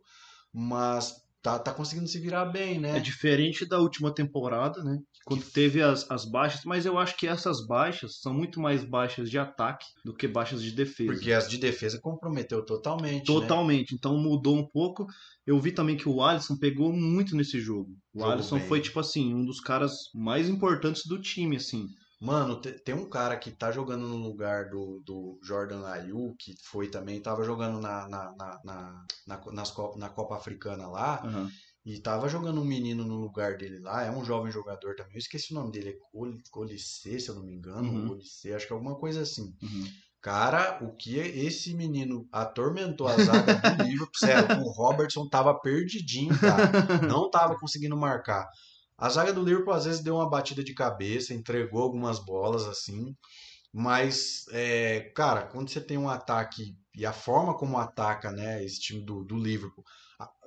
[0.52, 2.96] mas tá, tá conseguindo se virar bem, né?
[2.96, 4.98] É diferente da última temporada, né?
[5.24, 9.28] Quando teve as, as baixas, mas eu acho que essas baixas são muito mais baixas
[9.28, 11.12] de ataque do que baixas de defesa.
[11.12, 13.24] Porque as de defesa comprometeu totalmente, né?
[13.24, 15.06] Totalmente, então mudou um pouco.
[15.46, 17.90] Eu vi também que o Alisson pegou muito nesse jogo.
[18.14, 18.68] O Alisson bem.
[18.68, 21.88] foi, tipo assim, um dos caras mais importantes do time, assim.
[22.24, 26.54] Mano, te- tem um cara que tá jogando no lugar do, do Jordan Ayew, que
[26.62, 31.20] foi também, tava jogando na, na, na, na, na, nas Copa, na Copa Africana lá,
[31.24, 31.50] Aham.
[31.84, 35.18] e tava jogando um menino no lugar dele lá, é um jovem jogador também, eu
[35.18, 38.08] esqueci o nome dele, é Col- Colicê, se eu não me engano, Uhum.
[38.08, 39.52] Colicê, acho que é alguma coisa assim.
[39.60, 39.84] Uhum.
[40.20, 46.38] Cara, o que esse menino atormentou a zaga do Liverpool, sério, o Robertson tava perdidinho,
[46.38, 46.70] cara.
[47.18, 48.46] Não tava conseguindo marcar.
[49.02, 53.16] A zaga do Liverpool às vezes deu uma batida de cabeça, entregou algumas bolas assim,
[53.72, 58.80] mas, é, cara, quando você tem um ataque e a forma como ataca, né, esse
[58.80, 59.84] time do, do Liverpool,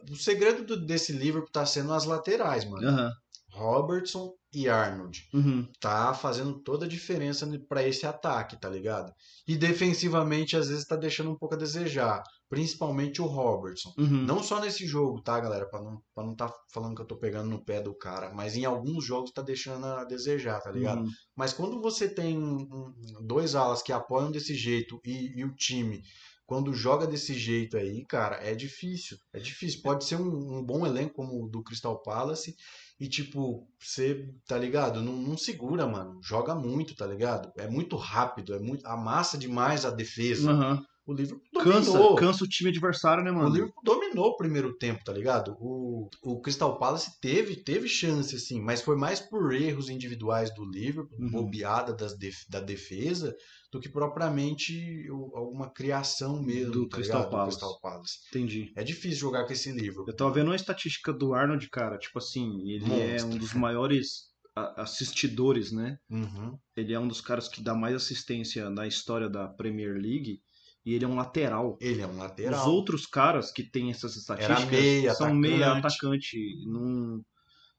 [0.09, 2.87] o segredo do- desse Liverpool tá sendo as laterais, mano.
[2.87, 3.11] Aham.
[3.55, 5.67] Robertson e Arnold Uhum.
[5.81, 9.11] tá fazendo toda a diferença para esse ataque, tá ligado?
[9.47, 13.93] E defensivamente às vezes tá deixando um pouco a desejar, principalmente o Robertson.
[13.97, 14.23] Uhum.
[14.25, 15.65] Não só nesse jogo, tá, galera?
[15.69, 18.55] Pra não, pra não tá falando que eu tô pegando no pé do cara, mas
[18.55, 21.01] em alguns jogos tá deixando a desejar, tá ligado?
[21.01, 21.09] Uhum.
[21.35, 26.01] Mas quando você tem um- dois alas que apoiam desse jeito e, e o time,
[26.45, 29.17] quando joga desse jeito aí, cara, é difícil.
[29.33, 29.81] É difícil.
[29.81, 32.55] Pode ser um, um bom elenco como o do Crystal Palace
[32.99, 35.01] e, tipo, você, tá ligado?
[35.01, 36.19] Não, não segura, mano.
[36.23, 37.51] Joga muito, tá ligado?
[37.57, 40.51] É muito rápido, é muito, amassa demais a defesa.
[40.51, 40.85] Aham.
[41.07, 42.15] O Liverpool Cansa, dominou.
[42.15, 43.53] cansa o time adversário, né, O mano?
[43.53, 45.55] Liverpool dominou o primeiro tempo, tá ligado?
[45.59, 50.65] O, o Crystal Palace teve, teve chance, assim, mas foi mais por erros individuais do
[50.65, 51.29] Liverpool, Uhum.
[51.29, 53.35] bobeada das def- da defesa,
[53.71, 57.29] do que propriamente o- alguma criação mesmo Do tá Crystal?
[57.29, 57.57] Palace.
[57.57, 58.17] do Crystal Palace.
[58.29, 58.71] Entendi.
[58.75, 60.05] É difícil jogar com esse Liverpool.
[60.07, 61.97] Eu tava vendo uma estatística do Arnold, cara.
[61.99, 63.27] Tipo assim, ele é Monstro.
[63.31, 64.33] um dos maiores
[64.79, 65.97] assistidores, né?
[66.09, 66.57] Uhum.
[66.75, 70.39] Ele é um dos caras que dá mais assistência na história da Premier League.
[70.85, 71.77] E ele é um lateral.
[71.81, 72.61] Ele é um lateral.
[72.61, 75.49] Os outros caras que têm essas estatísticas meia, são atacante.
[75.49, 76.37] meia atacante.
[76.67, 77.25] Não,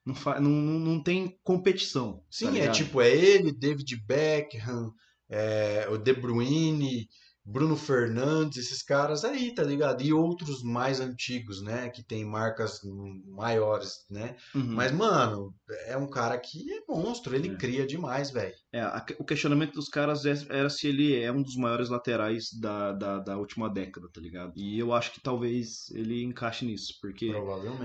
[0.04, 2.22] não, não, não, tem competição.
[2.28, 4.92] Sim, tá é tipo, é ele, David Beckham,
[5.28, 7.08] é, o De Bruyne,
[7.48, 10.02] Bruno Fernandes, esses caras aí, tá ligado?
[10.02, 11.88] E outros mais antigos, né?
[11.90, 12.80] Que tem marcas
[13.24, 14.36] maiores, né?
[14.54, 14.74] Uhum.
[14.74, 15.54] Mas, mano,
[15.86, 17.54] é um cara que é monstro, ele É.
[17.56, 18.54] cria demais, velho.
[18.72, 18.84] É,
[19.18, 23.18] o questionamento dos caras é- era se ele é um dos maiores laterais da, da,
[23.20, 24.52] da última década, tá ligado?
[24.56, 27.30] E eu acho que talvez ele encaixe nisso, porque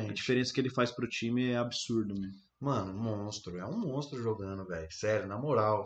[0.10, 2.30] a diferença que ele faz pro time é absurda, né?
[2.60, 3.58] Mano, monstro.
[3.58, 4.88] É um monstro jogando, velho.
[4.92, 5.84] Sério, na moral.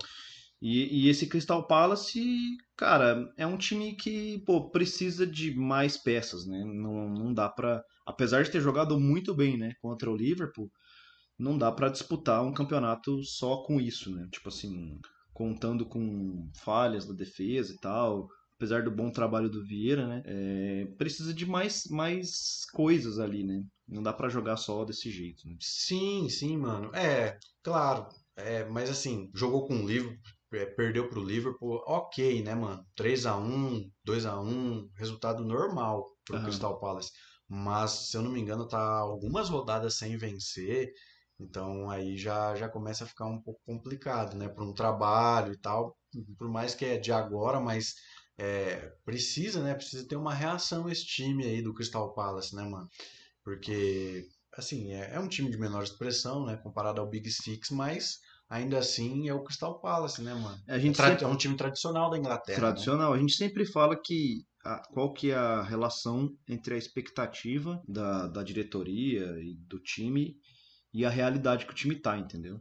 [0.61, 6.45] E, e esse Crystal Palace, cara, é um time que, pô, precisa de mais peças,
[6.45, 6.63] né?
[6.63, 7.83] Não, não dá pra.
[8.05, 10.71] Apesar de ter jogado muito bem, né, contra o Liverpool,
[11.37, 14.27] não dá pra disputar um campeonato só com isso, né?
[14.31, 14.99] Tipo assim,
[15.33, 18.27] contando com falhas da defesa e tal.
[18.57, 20.23] Apesar do bom trabalho do Vieira, né?
[20.25, 23.61] é, precisa de mais, mais coisas ali, né?
[23.85, 25.57] Não dá pra jogar só desse jeito, né?
[25.59, 26.89] Sim, sim, mano.
[26.95, 28.07] É, claro.
[28.37, 30.17] É, mas assim, jogou com o Liverpool,
[30.55, 32.85] é, perdeu pro Liverpool, ok, né, mano?
[32.95, 36.45] 3x1, 2x1, resultado normal pro Aham.
[36.45, 37.11] Crystal Palace.
[37.47, 40.91] Mas, se eu não me engano, tá algumas rodadas sem vencer.
[41.39, 44.47] Então aí já, já começa a ficar um pouco complicado, né?
[44.47, 45.95] Para um trabalho e tal.
[46.37, 47.93] Por mais que é de agora, mas
[48.37, 49.73] é, precisa, né?
[49.75, 52.87] Precisa ter uma reação esse time aí do Crystal Palace, né, mano?
[53.43, 54.25] Porque,
[54.57, 56.57] assim, é, é um time de menor expressão, né?
[56.57, 58.19] Comparado ao Big Six, mas
[58.49, 60.57] ainda assim é o Crystal Palace, né, mano?
[60.67, 62.57] A gente Tra- sempre- É um time tradicional da Inglaterra.
[62.59, 62.65] né?
[62.65, 63.13] tradicional.
[63.13, 68.27] A gente sempre fala que a- qual que é a relação entre a expectativa da,
[68.27, 70.35] da diretoria e do time
[70.93, 72.59] e a realidade que o time tá, entendeu?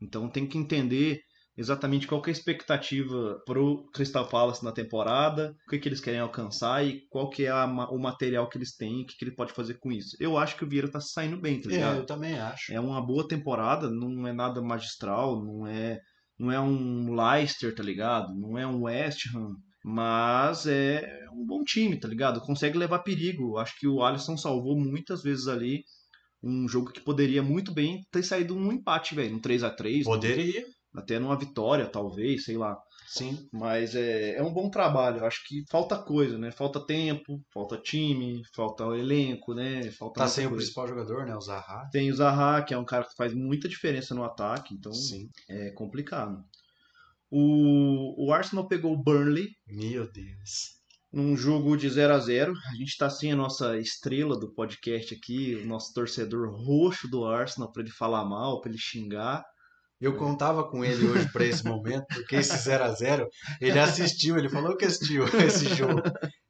[0.00, 1.20] Então tem que entender
[1.56, 6.00] exatamente qual que é a expectativa pro Crystal Palace na temporada, o que, que eles
[6.00, 9.24] querem alcançar e qual que é a o material que eles têm, o que, que
[9.24, 10.16] ele pode fazer com isso.
[10.20, 11.96] Eu acho que o Vieira tá saindo bem, tá É, ligado?
[11.98, 12.72] eu também acho.
[12.72, 16.00] É uma boa temporada, não é nada magistral, não é,
[16.38, 18.34] não é um Leicester, tá ligado?
[18.34, 22.40] Não é um West Ham, mas é um bom time, tá ligado?
[22.40, 23.58] Consegue levar perigo.
[23.58, 25.82] Acho que o Alisson salvou muitas vezes ali
[26.42, 30.04] um jogo que poderia muito bem ter saído um empate, velho, um 3 a 3
[30.04, 30.64] Poderia,
[30.94, 32.76] até numa vitória, talvez, sei lá.
[33.06, 33.48] sim.
[33.52, 35.24] Mas é, é um bom trabalho.
[35.24, 36.50] Acho que falta coisa, né?
[36.50, 39.90] Falta tempo, falta time, falta elenco, né?
[39.90, 40.62] Falta Tá sem o coisa.
[40.62, 41.36] principal jogador, né?
[41.36, 41.88] O Zaha.
[41.92, 45.28] Tem o Zaha, que é um cara que faz muita diferença no ataque, então Sim.
[45.48, 46.42] é complicado.
[47.30, 50.76] O, o Arsenal pegou o Burnley Meu Deus.
[51.12, 55.14] num jogo de 0 a 0 A gente tá sem a nossa estrela do podcast
[55.14, 59.44] aqui, o nosso torcedor roxo do Arsenal, pra ele falar mal, pra ele xingar.
[60.04, 63.26] Eu contava com ele hoje pra esse momento, porque esse 0 a 0
[63.60, 66.02] ele assistiu, ele falou que assistiu esse jogo.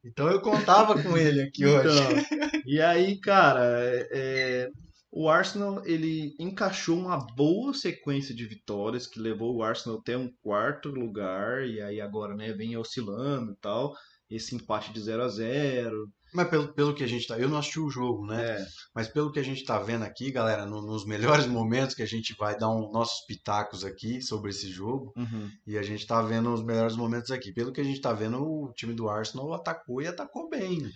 [0.03, 1.97] Então eu contava com ele aqui hoje.
[1.97, 4.69] Então, e aí, cara, é- é,
[5.09, 10.29] o Arsenal ele encaixou uma boa sequência de vitórias que levou o Arsenal até um
[10.43, 13.93] quarto lugar e aí agora, né, vem oscilando e tal.
[14.29, 17.39] Esse empate de 0 a 0 Mas pelo, pelo que a gente tá.
[17.39, 18.43] Eu não assisti o jogo, né?
[18.43, 22.03] É, Mas pelo que a gente tá vendo aqui, galera, no- nos melhores momentos que
[22.03, 25.49] a gente vai dar um, nossos pitacos aqui sobre esse jogo, uhum.
[25.65, 27.53] e a gente tá vendo os melhores momentos aqui.
[27.53, 30.91] Pelo que a gente tá vendo, o time do Arsenal atacou e atacou bem.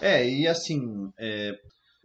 [0.00, 1.52] É, e assim, é,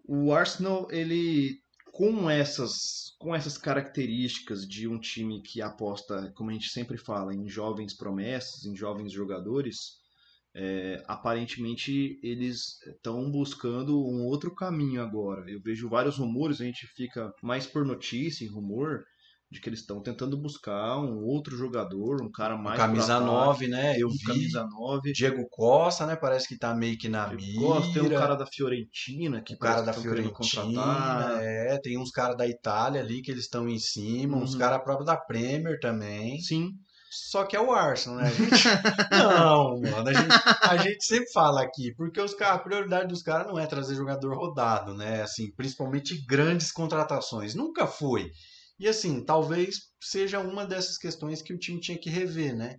[0.08, 1.60] o Arsenal, ele
[1.92, 7.36] com essas, com essas características de um time que aposta, como a gente sempre fala,
[7.36, 9.98] em jovens promessas, em jovens jogadores,
[10.56, 15.50] é, aparentemente eles estão buscando um outro caminho agora.
[15.50, 19.04] Eu vejo vários rumores, a gente fica mais por notícia e rumor
[19.52, 23.26] de que eles estão tentando buscar um outro jogador, um cara mais camisa pro ataque,
[23.26, 23.98] 9, né?
[24.00, 24.24] Eu um vi.
[24.24, 25.12] camisa 9.
[25.12, 26.16] Diego Costa, né?
[26.16, 27.60] Parece que tá meio que na mira.
[27.60, 32.12] Gosto, tem um cara da Fiorentina que O cara da que Fiorentina, é, tem uns
[32.12, 34.60] caras da Itália ali que eles estão em cima, uns Uhum.
[34.60, 36.40] caras próprios da Premier também.
[36.42, 36.70] Sim,
[37.10, 38.28] Só que é o Arsenal, né?
[38.28, 38.66] A gente...
[39.12, 43.24] não, mano, a gente, a gente sempre fala aqui, porque os caras, a prioridade dos
[43.24, 45.22] caras não é trazer jogador rodado, né?
[45.22, 47.56] Assim, principalmente grandes contratações.
[47.56, 48.30] Nunca foi.
[48.80, 52.76] E assim, talvez seja uma dessas questões que o time tinha que rever, né?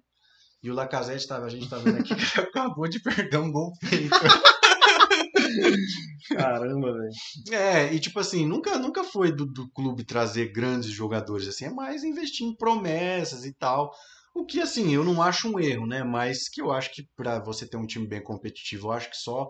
[0.63, 3.73] E o Lacazette tava, a gente tá vendo aqui que acabou de perder um gol
[3.83, 4.11] feito.
[6.29, 7.11] Caramba, velho.
[7.51, 11.71] É, e tipo assim, nunca, nunca foi do, do clube trazer grandes jogadores, assim, é
[11.71, 13.91] mais investir em promessas e tal.
[14.35, 16.03] O que, assim, eu não acho um erro, né?
[16.05, 19.17] Mas que eu acho que pra você ter um time bem competitivo, eu acho que
[19.17, 19.49] só,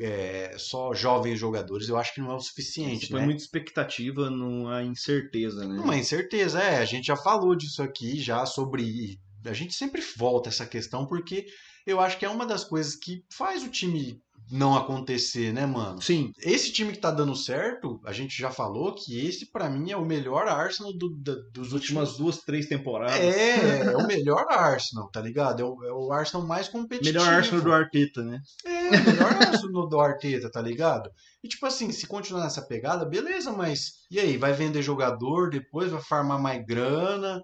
[0.00, 3.26] é, só jovens jogadores, eu acho que não é o suficiente, Foi né?
[3.26, 5.80] muita expectativa numa incerteza, né?
[5.80, 6.78] Uma incerteza, é.
[6.78, 9.18] A gente já falou disso aqui, já sobre.
[9.44, 11.46] A gente sempre volta essa questão, porque
[11.86, 14.20] eu acho que é uma das coisas que faz o time
[14.50, 16.00] não acontecer, né, mano?
[16.00, 19.90] Sim, Esse time que tá dando certo, a gente já falou que esse, pra mim,
[19.90, 22.16] é o melhor Arsenal do- da- dos as últimas últimos.
[22.36, 23.18] duas, três temporadas.
[23.20, 25.60] É, é o melhor Arsenal, tá ligado?
[25.62, 27.18] É o, é o Arsenal mais competitivo.
[27.18, 28.40] Melhor Arsenal do Arteta, né?
[28.64, 31.10] É, o melhor Arsenal do Arteta, tá ligado?
[31.42, 34.36] E tipo assim, se continuar nessa pegada, beleza, mas e aí?
[34.36, 37.40] Vai vender jogador, depois vai farmar mais grana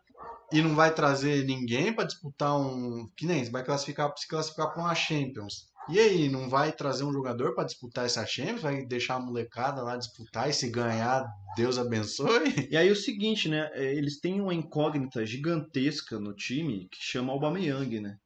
[0.52, 3.06] e não vai trazer ninguém pra disputar um.
[3.16, 5.72] Que nem vai classificar, se classificar pra uma Champions.
[5.88, 8.62] E aí, não vai trazer um jogador pra disputar essa Champions?
[8.62, 11.26] Vai deixar a molecada lá disputar e se ganhar,
[11.56, 12.28] Deus abençoe?
[12.70, 13.70] E aí o seguinte, né?
[13.74, 18.16] é, Eles têm uma incógnita gigantesca no time que chama Aubameyang, né?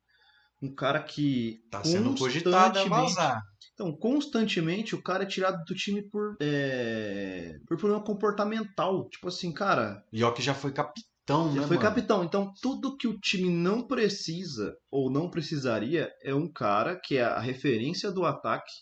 [0.63, 3.43] Um cara que Tá sendo cogitado a vazar.
[3.75, 9.09] Então, constantemente o cara é tirado do time por, é, por problema comportamental.
[9.09, 11.81] Tipo assim, cara, E ó que já foi capitão, já né, foi mano?
[11.89, 12.25] capitão.
[12.25, 17.23] Então, tudo que o time não precisa ou não precisaria é um cara que é
[17.25, 18.73] a referência do ataque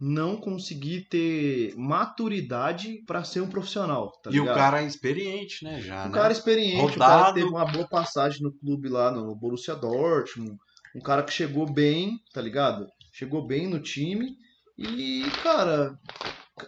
[0.00, 4.56] não conseguir ter maturidade pra ser um profissional, tá E o ligado?
[4.56, 6.14] cara é experiente, né, já, Um né?
[6.14, 7.34] cara experiente, o cara Rodado.
[7.34, 10.56] teve uma boa passagem no clube lá no Borussia Dortmund,
[10.96, 12.86] um cara que chegou bem, tá ligado?
[13.12, 14.36] Chegou bem no time
[14.76, 15.96] e, cara,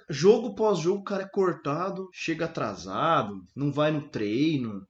[0.08, 4.86] jogo pós jogo o cara é cortado, chega atrasado, não vai no treino,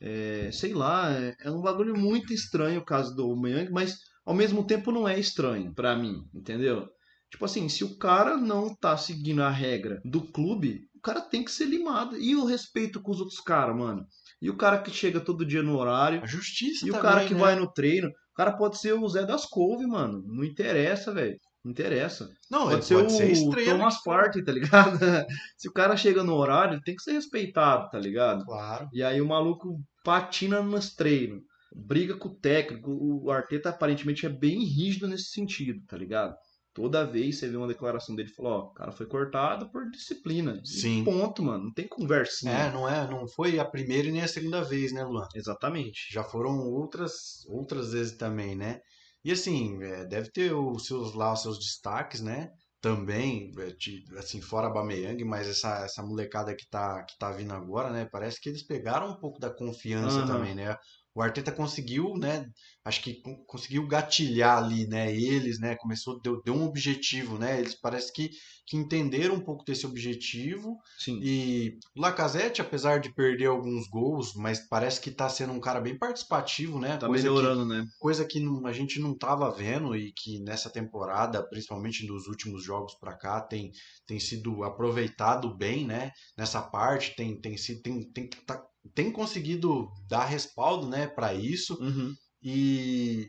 [0.00, 4.34] é, sei lá, é, é um bagulho muito estranho o caso do Aubameyang, mas ao
[4.34, 6.86] mesmo tempo não é estranho pra mim, entendeu?
[7.30, 11.44] Tipo assim, se o cara não tá seguindo a regra do clube, o cara tem
[11.44, 12.16] que ser limado.
[12.16, 14.06] E o respeito com os outros caras, mano?
[14.40, 17.24] E o cara que chega todo dia no horário, A justiça e o também, cara
[17.26, 17.40] que né?
[17.40, 20.22] vai no treino, o cara pode ser o Zé das Couve, mano.
[20.26, 21.36] Não interessa, velho.
[21.66, 22.30] Não interessa.
[22.48, 23.76] Não, Pode ser pode o ser estrela.
[23.76, 24.98] Thomas Partey, tá ligado?
[25.58, 28.44] Se o cara chega no horário, ele tem que ser respeitado, tá ligado?
[28.44, 28.88] Claro.
[28.92, 31.42] E aí o maluco patina nos treinos,
[31.74, 32.92] briga com o técnico.
[32.92, 36.36] O Arteta aparentemente é bem rígido nesse sentido, tá ligado?
[36.72, 40.60] Toda vez você vê uma declaração dele falou, ó, o cara foi cortado por disciplina.
[40.62, 41.02] E Sim.
[41.02, 41.64] Ponto, mano.
[41.64, 42.52] Não tem conversinha.
[42.52, 45.26] É, não é, não foi a primeira e nem a segunda vez, né, Luan?
[45.34, 46.12] Exatamente.
[46.12, 48.78] Já foram outras outras vezes também, né?
[49.26, 52.50] E assim, é, deve ter os seus lá os seus destaques, né?
[52.80, 57.52] Também, é, assim, fora a Bameyang, mas essa, essa molecada que tá, que tá vindo
[57.52, 58.08] agora, né?
[58.10, 60.24] Parece que eles pegaram um pouco da confiança Aham.
[60.24, 60.76] também, né?
[61.16, 62.46] O Arteta conseguiu, né?
[62.84, 65.10] Acho que con- conseguiu gatilhar ali, né?
[65.10, 65.74] Eles, né?
[65.76, 67.58] Começou, deu, deu um objetivo, né?
[67.58, 68.28] Eles parece que,
[68.66, 71.18] que entenderam um pouco desse objetivo Sim.
[71.22, 75.80] e o Lacazette, apesar de perder alguns gols, mas parece que tá sendo um cara
[75.80, 76.98] bem participativo, né?
[76.98, 77.86] Tá coisa, que, melhorando, né?
[77.98, 82.62] coisa que não- a gente não tava vendo e que nessa temporada, principalmente nos últimos
[82.62, 83.70] jogos pra cá, tem,
[84.06, 86.10] tem sido aproveitado bem, né?
[86.36, 88.62] Nessa parte, tem, tem, sido, tem, tem, tá-
[88.94, 91.76] tem conseguido dar respaldo, né, para isso.
[91.82, 92.14] Uhum.
[92.42, 93.28] E,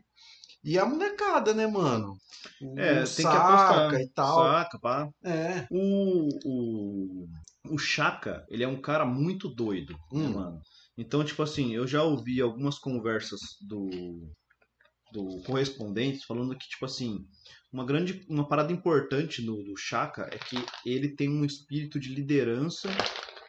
[0.63, 2.13] e a molecada, né, mano?
[2.61, 4.01] O É, tem que Saka apostar.
[4.01, 4.35] e tal.
[4.43, 5.09] Saca, pá.
[5.23, 5.67] É.
[5.71, 7.27] O, o,
[7.69, 10.33] o Chaka, ele é um cara muito doido, né, Hum.
[10.33, 10.61] mano?
[10.97, 13.87] Então, tipo assim, eu já ouvi algumas conversas do,
[15.13, 17.19] do correspondente falando que, tipo assim,
[17.71, 22.09] uma grande, uma parada importante no, do Chaka é que ele tem um espírito de
[22.13, 22.89] liderança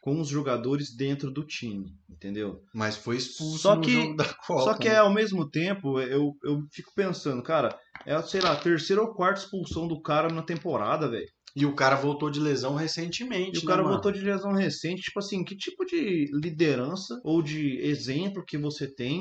[0.01, 2.63] com os jogadores dentro do time, entendeu?
[2.75, 4.63] Mas foi expulso Só no que- jogo da Copa.
[4.63, 4.95] Só que né?
[4.95, 7.77] é, ao mesmo tempo, eu, eu fico pensando, cara,
[8.07, 11.27] é, sei lá, a terceira ou quarta expulsão do cara na temporada, velho.
[11.57, 13.57] E o cara voltou de lesão recentemente.
[13.57, 17.43] E o né, cara voltou de lesão recente, tipo assim, que tipo de liderança ou
[17.43, 19.21] de exemplo que você tem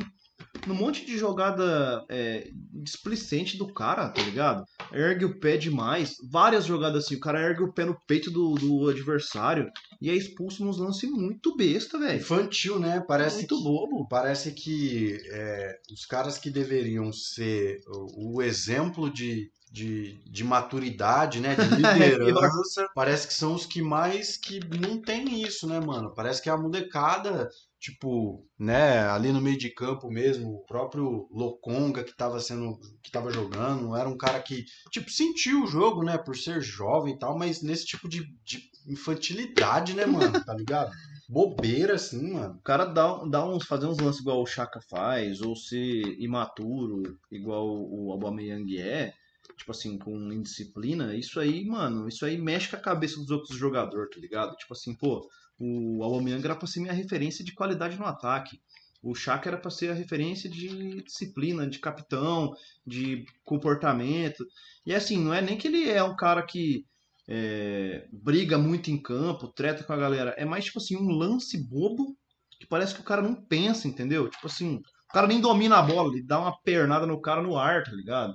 [0.66, 4.66] no monte de jogada é, displicente do cara, tá ligado?
[4.92, 8.56] Ergue o pé demais, várias jogadas assim, o cara ergue o pé no peito do,
[8.56, 9.70] do adversário
[10.02, 12.20] e é expulso nos lances muito besta, velho.
[12.20, 13.04] Infantil, né?
[13.08, 14.08] Parece Muito que, bobo.
[14.08, 21.40] parece que é, os caras que deveriam ser o, o exemplo de, de, de maturidade,
[21.40, 21.56] né?
[21.56, 26.14] De liderança, parece que são os que mais que não tem isso, né, mano?
[26.16, 27.48] Parece que a molecada,
[27.80, 33.12] tipo, né, ali no meio de campo mesmo, o próprio Lokonga que tava sendo, que
[33.12, 37.20] tava jogando, era um cara que, tipo, sentiu o jogo, né, por ser jovem e
[37.20, 40.44] tal, mas nesse tipo de, de infantilidade, né, mano?
[40.44, 40.90] Tá ligado?
[41.30, 42.56] bobeira assim, mano.
[42.56, 47.04] O cara dá, dá uns, fazer uns lances igual o Chaka faz, ou ser imaturo,
[47.30, 49.14] igual o Aubameyang é,
[49.58, 53.58] tipo assim, com indisciplina, isso aí, mano, isso aí mexe com a cabeça dos outros
[53.58, 54.56] jogadores, tá ligado?
[54.56, 55.28] Tipo assim, pô,
[55.60, 58.62] o Aubameyang era pra ser minha referência de qualidade no ataque.
[59.02, 62.54] O Chaka era pra ser a referência de disciplina, de capitão,
[62.86, 64.46] de comportamento.
[64.86, 66.86] E assim, não é nem que ele é um cara que
[67.28, 70.36] é, briga muito em campo, treta com a galera.
[70.38, 72.18] É mais tipo assim, um lance bobo
[72.60, 74.30] que parece que o cara não pensa, entendeu?
[74.30, 77.58] Tipo assim, o cara nem domina a bola, ele dá uma pernada no cara no
[77.58, 78.34] ar, tá ligado?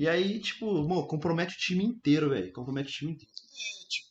[0.00, 2.50] E aí, tipo, mano, compromete o time inteiro, velho.
[2.54, 3.30] Compromete o time inteiro.
[3.30, 4.08] É, tipo,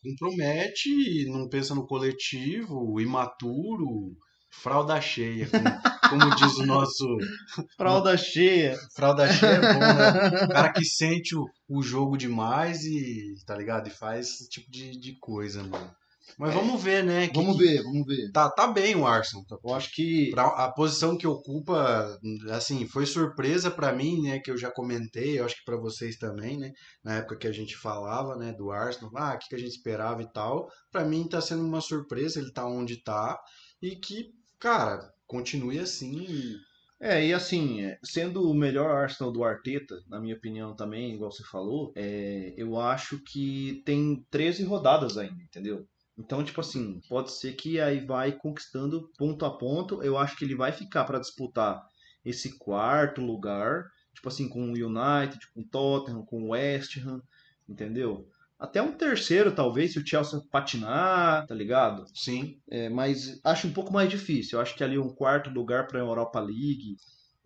[0.00, 4.16] compromete, não pensa no coletivo, imaturo,
[4.48, 5.64] fralda cheia, como,
[6.08, 7.04] como diz o nosso.
[7.76, 8.78] Fralda cheia.
[8.94, 10.44] Fralda cheia é bom, né?
[10.44, 13.88] O cara que sente o, o jogo demais e, tá ligado?
[13.88, 15.92] E faz esse tipo de, de coisa, mano.
[16.38, 17.28] Mas vamos ver, né?
[17.28, 18.30] que- Vamos ver, vamos ver.
[18.32, 19.44] Tá, tá bem o Arsenal.
[19.46, 20.30] Tá, Eu acho que.
[20.30, 22.18] Pra- a posição que ocupa,
[22.50, 26.16] assim, foi surpresa pra mim, né, que eu já comentei, eu acho que pra vocês
[26.16, 26.72] também, né,
[27.04, 29.70] na época que a gente falava, né, do Arsenal, ah, o que, que a gente
[29.76, 30.68] esperava e tal.
[30.90, 33.38] Pra mim tá sendo uma surpresa ele tá onde tá
[33.82, 36.24] e que, cara, continue assim.
[36.28, 36.56] e-
[37.00, 41.30] É, e assim, é, sendo o melhor Arsenal do Arteta, na minha opinião também, igual
[41.30, 45.86] você falou, é, eu acho que tem 13 rodadas ainda, entendeu?
[46.16, 50.02] Então, tipo assim, pode ser que aí vai conquistando ponto a ponto.
[50.02, 51.82] Eu acho que ele vai ficar para disputar
[52.24, 53.84] esse quarto lugar,
[54.14, 57.20] tipo assim, com o United, com o Tottenham, com o West Ham,
[57.68, 58.28] entendeu?
[58.58, 62.04] Até um terceiro, talvez, se o Chelsea patinar, tá ligado?
[62.14, 64.58] Sim, É, mas acho um pouco mais difícil.
[64.58, 66.96] Eu acho que ali um quarto lugar para a Europa League,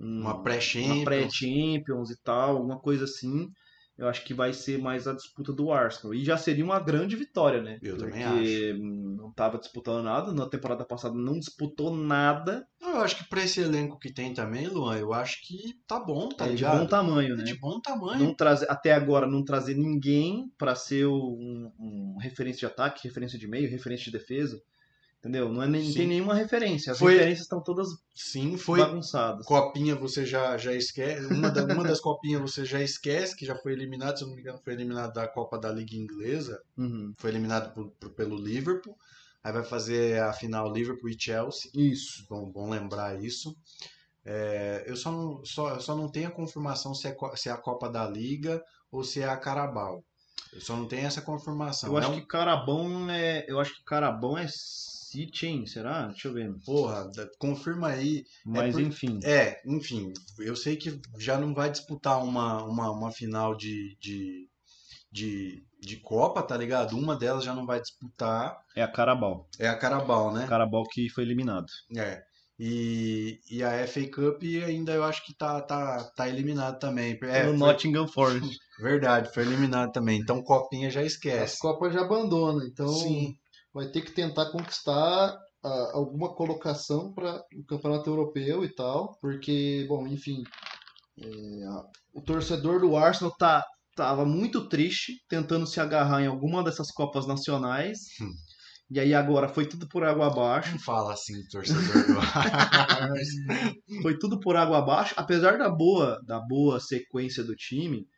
[0.00, 0.38] um-
[0.80, 1.02] uma pré-champions.
[1.02, 3.50] pré-Champions e tal, alguma coisa assim.
[3.98, 6.14] Eu acho que vai ser mais a disputa do Arsenal.
[6.14, 7.80] E já seria uma grande vitória, né?
[7.82, 10.32] Eu também Porque hum, não estava disputando nada.
[10.32, 12.64] Na temporada passada não disputou nada.
[12.80, 16.28] Eu acho que pra esse elenco que tem também, Luan, eu acho que tá bom,
[16.28, 16.78] tá é de ligado?
[16.78, 17.42] bom tamanho, É né?
[17.42, 18.24] de bom tamanho.
[18.24, 23.36] Não trazer, até agora não trazer ninguém para ser um, um referência de ataque, referência
[23.36, 24.62] de meio, referência de defesa.
[25.20, 25.48] Entendeu?
[25.52, 26.92] Não, é, não tem nenhuma referência.
[26.92, 29.44] As Foi- referências estão todas Sim, foi bagunçadas.
[29.44, 31.26] copinha você já, já esquece.
[31.26, 34.36] Uma, da- uma das copinhas você já esquece, que já foi eliminado, se eu não
[34.36, 36.60] me engano, foi eliminado da Copa da Liga Inglesa.
[36.76, 37.12] Uhum.
[37.16, 38.96] Foi eliminado por- por- pelo Liverpool.
[39.42, 41.68] Aí vai fazer a final Liverpool e Chelsea.
[41.74, 42.24] Isso.
[42.30, 43.56] Bom, bom lembrar isso.
[44.24, 47.56] É, eu só não, só, só não tenho a confirmação se é, se é a
[47.56, 50.04] Copa da Liga ou se é a Carabao.
[50.52, 51.90] Eu só não tenho essa confirmação.
[51.90, 53.44] Eu É acho que Carabão é.
[53.48, 54.46] Eu acho que Carabão é
[55.10, 55.66] City, hein?
[55.66, 56.06] Será?
[56.08, 56.52] Deixa eu ver.
[56.64, 58.24] Porra, da- confirma aí.
[58.44, 59.18] Mas por- enfim.
[59.24, 64.48] É, enfim, eu sei que já não vai disputar uma, uma, uma final de, de,
[65.10, 66.96] de, de Copa, tá ligado?
[66.96, 68.56] Uma delas já não vai disputar.
[68.76, 69.48] É a Carabao.
[69.58, 70.46] É a Carabao, né?
[70.46, 71.66] Carabao que foi eliminado.
[71.96, 72.22] É.
[72.60, 77.16] E, e a FA Cup ainda eu acho que tá, tá, tá eliminado também.
[77.22, 78.58] É, no foi- Nottingham Forest.
[78.82, 80.18] verdade, foi eliminado também.
[80.20, 81.58] Então Copinha já esquece.
[81.60, 83.36] Copas já abandona, então Sim.
[83.78, 89.86] Vai ter que tentar conquistar ah, alguma colocação para o Campeonato Europeu e tal, porque,
[89.88, 90.42] bom, enfim,
[91.16, 91.28] é,
[92.12, 93.64] O torcedor do Arsenal tá,
[93.94, 97.98] tava muito triste tentando se agarrar em alguma dessas Copas Nacionais.
[98.20, 98.32] Hum.
[98.90, 100.72] E aí agora foi tudo por água abaixo.
[100.72, 102.14] Não fala assim, torcedor do
[104.02, 105.14] Foi tudo por água abaixo.
[105.16, 108.08] Apesar da boa, da boa sequência do time,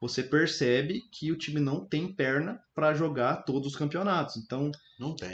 [0.00, 4.36] você percebe que o time não tem perna para jogar todos os campeonatos.
[4.36, 4.70] Então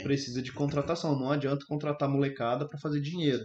[0.03, 1.17] precisa de contratação.
[1.19, 3.43] Não adianta contratar molecada para fazer dinheiro.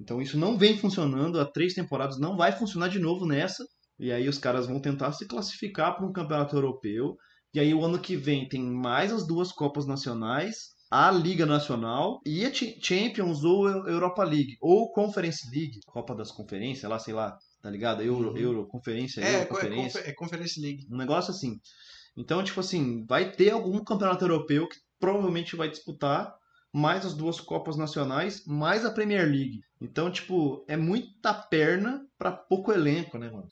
[0.00, 3.64] Então isso não vem funcionando há três temporadas, não vai funcionar de novo nessa.
[3.98, 7.16] E aí os caras vão tentar se classificar para um campeonato europeu.
[7.52, 12.18] E aí o ano que vem tem mais as duas Copas Nacionais, a Liga Nacional
[12.24, 14.56] e a Ch- Champions ou Eu- Europa League.
[14.60, 18.02] Ou Conference League, Copa das Conferências, lá, sei lá, tá ligado?
[18.02, 18.36] Euro, Uhum.
[18.38, 20.00] Euro Conferência, É, Euro é, Conferência.
[20.00, 20.86] confer- é Conference League.
[20.90, 21.60] Um negócio assim.
[22.16, 26.34] Então, tipo assim, vai ter algum campeonato europeu que provavelmente vai disputar
[26.72, 29.60] mais as duas Copas Nacionais, mais a Premier League.
[29.80, 33.48] Então, tipo, é muita perna pra pouco elenco, né, mano?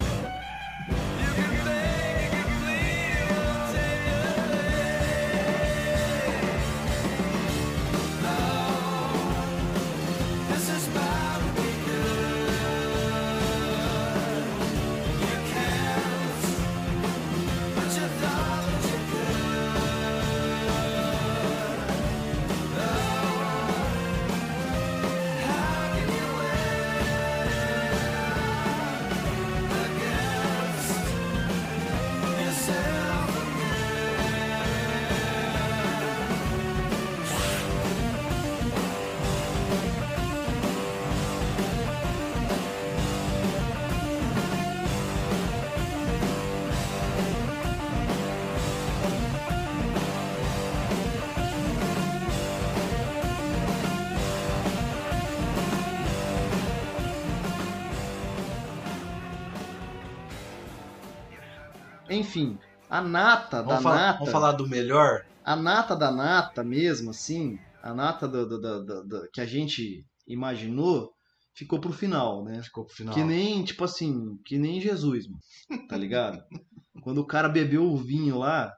[62.19, 62.59] Enfim,
[62.91, 64.19] a nata da Vamos, falar, nata.
[64.19, 65.25] vamos falar do melhor?
[65.45, 70.05] a nata da nata mesmo, assim, a nata do, do- do- do- que a gente
[70.27, 71.11] imaginou,
[71.55, 72.63] ficou pro final, né?
[72.63, 73.15] Ficou pro final.
[73.15, 75.41] Que nem, tipo assim, que nem Jesus, mano,
[75.89, 76.43] tá ligado?
[77.03, 78.71] Quando o cara bebeu o vinho lá,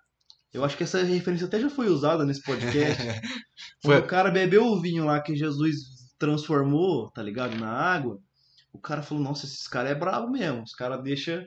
[0.53, 3.03] eu acho que essa referência até já foi usada nesse podcast.
[3.83, 3.97] Foi.
[3.97, 5.75] Quando o cara bebeu o vinho lá que Jesus
[6.19, 8.19] transformou, tá ligado, na água,
[8.73, 11.43] o cara falou, nossa, esses caras é brabo mesmo, os caras deixam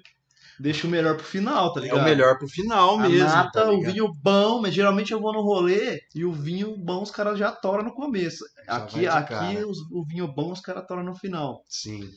[0.60, 2.02] deixa o melhor pro final, tá É ligado?
[2.02, 3.28] o melhor pro final A mesmo.
[3.28, 7.02] nata, tá o vinho bom, mas geralmente eu vou no rolê e o vinho bom
[7.04, 8.44] os caras já toram no começo.
[8.66, 11.64] Já aqui aqui os- o vinho bom os caras toram no final.
[11.68, 12.10] Sim.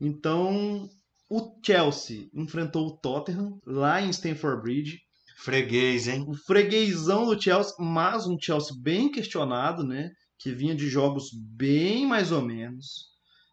[0.00, 0.88] Então,
[1.30, 4.98] o Chelsea enfrentou o Tottenham lá em Stamford Bridge.
[5.38, 6.24] Freguês, hein?
[6.26, 10.10] O freguesão do Chelsea, mas um Chelsea bem questionado, né?
[10.38, 13.06] Que vinha de jogos bem mais ou menos,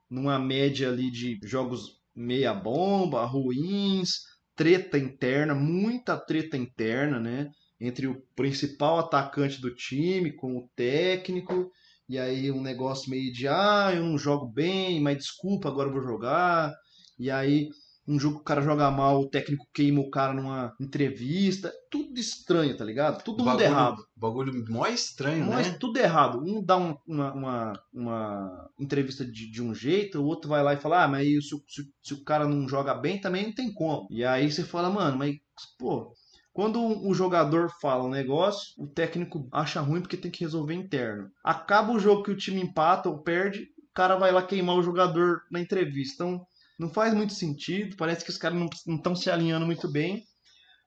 [0.09, 4.21] numa média ali de jogos meia bomba, ruins,
[4.55, 7.49] treta interna, muita treta interna, né?
[7.79, 11.69] Entre o principal atacante do time com o técnico,
[12.07, 15.93] e aí um negócio meio de ah, eu não jogo bem, mas desculpa, agora eu
[15.93, 16.73] vou jogar.
[17.17, 17.69] E aí
[18.07, 22.19] um jogo que o cara joga mal, o técnico queima o cara numa entrevista, tudo
[22.19, 23.23] estranho, tá ligado?
[23.23, 24.05] Tudo mundo bagulho, errado.
[24.15, 25.77] Bagulho mó estranho, Mas né?
[25.79, 26.39] tudo errado.
[26.45, 30.73] Um dá um- uma, uma, uma entrevista de, de um jeito, o outro vai lá
[30.73, 33.45] e fala, ah, mas aí se, o- se, se o cara não joga bem, também
[33.47, 34.07] não tem como.
[34.11, 35.35] E aí você fala, mano, mas,
[35.79, 36.13] pô,
[36.51, 41.29] quando o jogador fala um negócio, o técnico acha ruim porque tem que resolver interno.
[41.43, 44.83] Acaba o jogo que o time empata ou perde, o cara vai lá queimar o
[44.83, 46.23] jogador na entrevista.
[46.23, 46.45] Então,
[46.83, 50.23] não faz muito sentido, parece que os caras não estão se alinhando muito bem.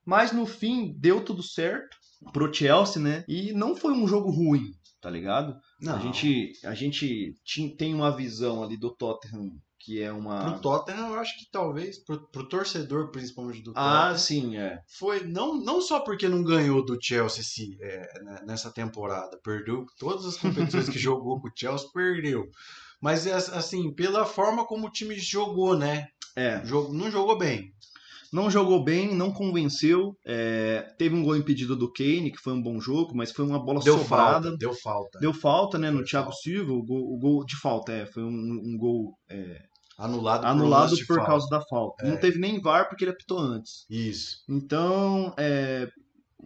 [0.04, 1.96] Mas no fim, deu tudo certo
[2.32, 3.24] pro Chelsea, né?
[3.26, 5.58] E não foi um jogo ruim, tá ligado?
[5.80, 5.96] Não.
[5.96, 7.34] A gente, a gente
[7.76, 9.50] tem uma visão ali do Tottenham
[9.86, 10.58] que é Pro uma.
[10.58, 14.80] Tottenham, eu acho que talvez, pro, pro torcedor principalmente do Ah, Tottenham, sim, é.
[14.98, 19.86] foi não, não só porque não ganhou do Chelsea se, é, né, nessa temporada, perdeu
[19.96, 22.50] todas as competições que jogou com o Chelsea, perdeu.
[23.00, 26.06] Mas é assim, pela forma como o time jogou, né?
[26.34, 26.64] É.
[26.64, 27.72] Jogo, não jogou bem.
[28.32, 30.16] Não jogou bem, não convenceu.
[30.26, 33.58] é, teve um gol impedido do Kane, que foi um bom jogo, mas foi uma
[33.58, 34.32] bola Deu sobrada.
[34.48, 35.18] falta, deu falta.
[35.20, 36.32] Deu falta, né, no Thiago.
[36.32, 39.62] Silva, o gol, o gol de falta, é, foi um, um gol é,
[39.98, 41.24] Anulado, por anulado por falta.
[41.26, 42.04] causa da falta.
[42.04, 42.10] É.
[42.10, 43.86] Não teve nem VAR porque ele apitou antes.
[43.88, 44.38] Isso.
[44.48, 45.88] Então, é,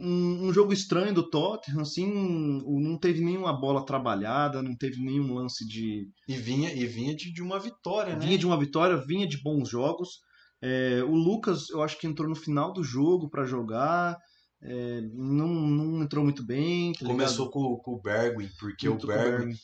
[0.01, 2.07] um, um jogo estranho do Tottenham, assim,
[2.66, 6.09] não teve nenhuma bola trabalhada, não teve nenhum lance de...
[6.26, 8.24] E vinha, e vinha de, de uma vitória, né?
[8.24, 10.20] Vinha de uma vitória, vinha de bons jogos.
[10.62, 14.16] É, o Lucas, eu acho que entrou no final do jogo pra jogar,
[14.62, 16.92] é, não, não entrou muito bem.
[16.92, 19.55] tá Começou com, com o Bergwin, porque o Bergwin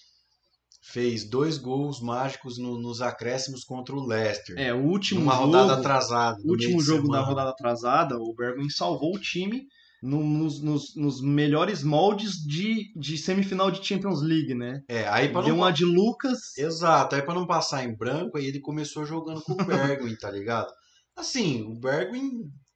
[0.82, 4.56] fez dois gols mágicos no- nos acréscimos contra o Leicester.
[4.58, 6.38] É, o último Uma jogo, rodada atrasada.
[6.44, 7.26] último jogo da semana.
[7.26, 9.62] rodada atrasada, o Bergwijn salvou o time
[10.02, 14.80] no- nos, nos- nos melhores moldes de, de semifinal de Champions League, né?
[14.88, 16.56] É, aí pra Deu não uma de Lucas.
[16.56, 20.30] Exato, aí pra não passar em branco, aí ele começou jogando com o Bergwin, tá
[20.30, 20.70] ligado?
[21.16, 22.30] Assim, o Bergwin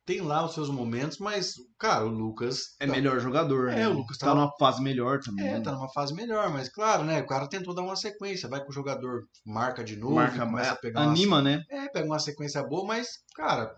[0.07, 3.89] tem lá os seus momentos, mas, cara, o Lucas É melhor jogador, É, né?
[3.89, 5.47] o Lucas tá tá- numa fase melhor também.
[5.47, 5.61] É, né?
[5.61, 7.21] tá numa fase melhor, mas claro, né?
[7.21, 10.71] O cara tentou dar uma sequência, vai com o jogador, marca de novo, Marca, começa
[10.71, 11.63] a é, pegar uma anima, né?
[11.71, 13.07] É, pega uma sequência boa, mas,
[13.37, 13.73] cara,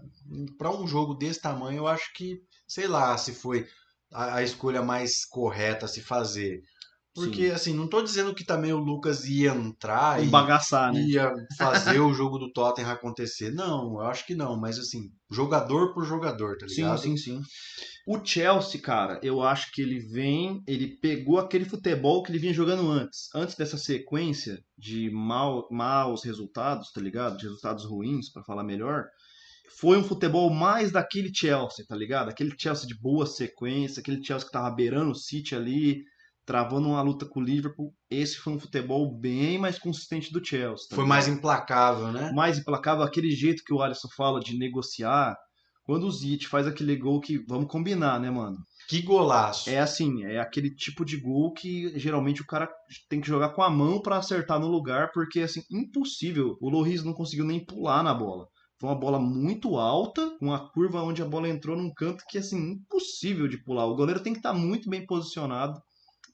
[0.57, 2.37] pra um jogo desse tamanho, eu acho que,
[2.73, 3.67] sei lá, se foi
[4.13, 6.61] a, a escolha mais correta a se fazer.
[7.15, 11.03] Porque, assim, não tô dizendo que também o Lucas ia entrar e bagaçar, né?
[11.03, 13.53] ia fazer o jogo do Tottenham acontecer.
[13.53, 17.01] Não, eu acho que não, mas assim, jogador por jogador, tá Sim, ligado?
[17.01, 17.43] sim, sim.
[18.07, 22.55] O Chelsea, cara, eu acho que ele vem, ele pegou aquele futebol que ele vinha
[22.55, 23.29] jogando antes.
[23.35, 27.37] Antes dessa sequência de mal, maus resultados, tá ligado?
[27.37, 29.05] De resultados ruins, pra falar melhor.
[29.79, 32.29] Foi um futebol mais daquele Chelsea, tá ligado?
[32.29, 36.03] Aquele Chelsea de boa sequência, aquele Chelsea que tava beirando o City ali,
[36.45, 37.95] travando uma luta com o Liverpool.
[38.11, 40.89] Esse foi um futebol bem mais consistente do Chelsea.
[40.89, 42.33] tá Foi mais implacável, né?
[42.33, 45.37] mais implacável, aquele jeito que o Alisson fala de negociar.
[45.85, 48.57] Quando o Zit faz aquele gol que, vamos combinar, né, mano?
[48.89, 49.71] Que golaço.
[49.71, 52.69] É assim, é aquele tipo de gol que geralmente o cara
[53.09, 56.57] tem que jogar com a mão pra acertar no lugar, porque assim, impossível.
[56.61, 58.47] O Loris não conseguiu nem pular na bola.
[58.83, 62.37] Foi uma bola muito alta, com uma curva onde a bola entrou num canto que
[62.37, 63.87] assim, impossível de pular.
[63.87, 65.81] O goleiro tem que estar muito bem posicionado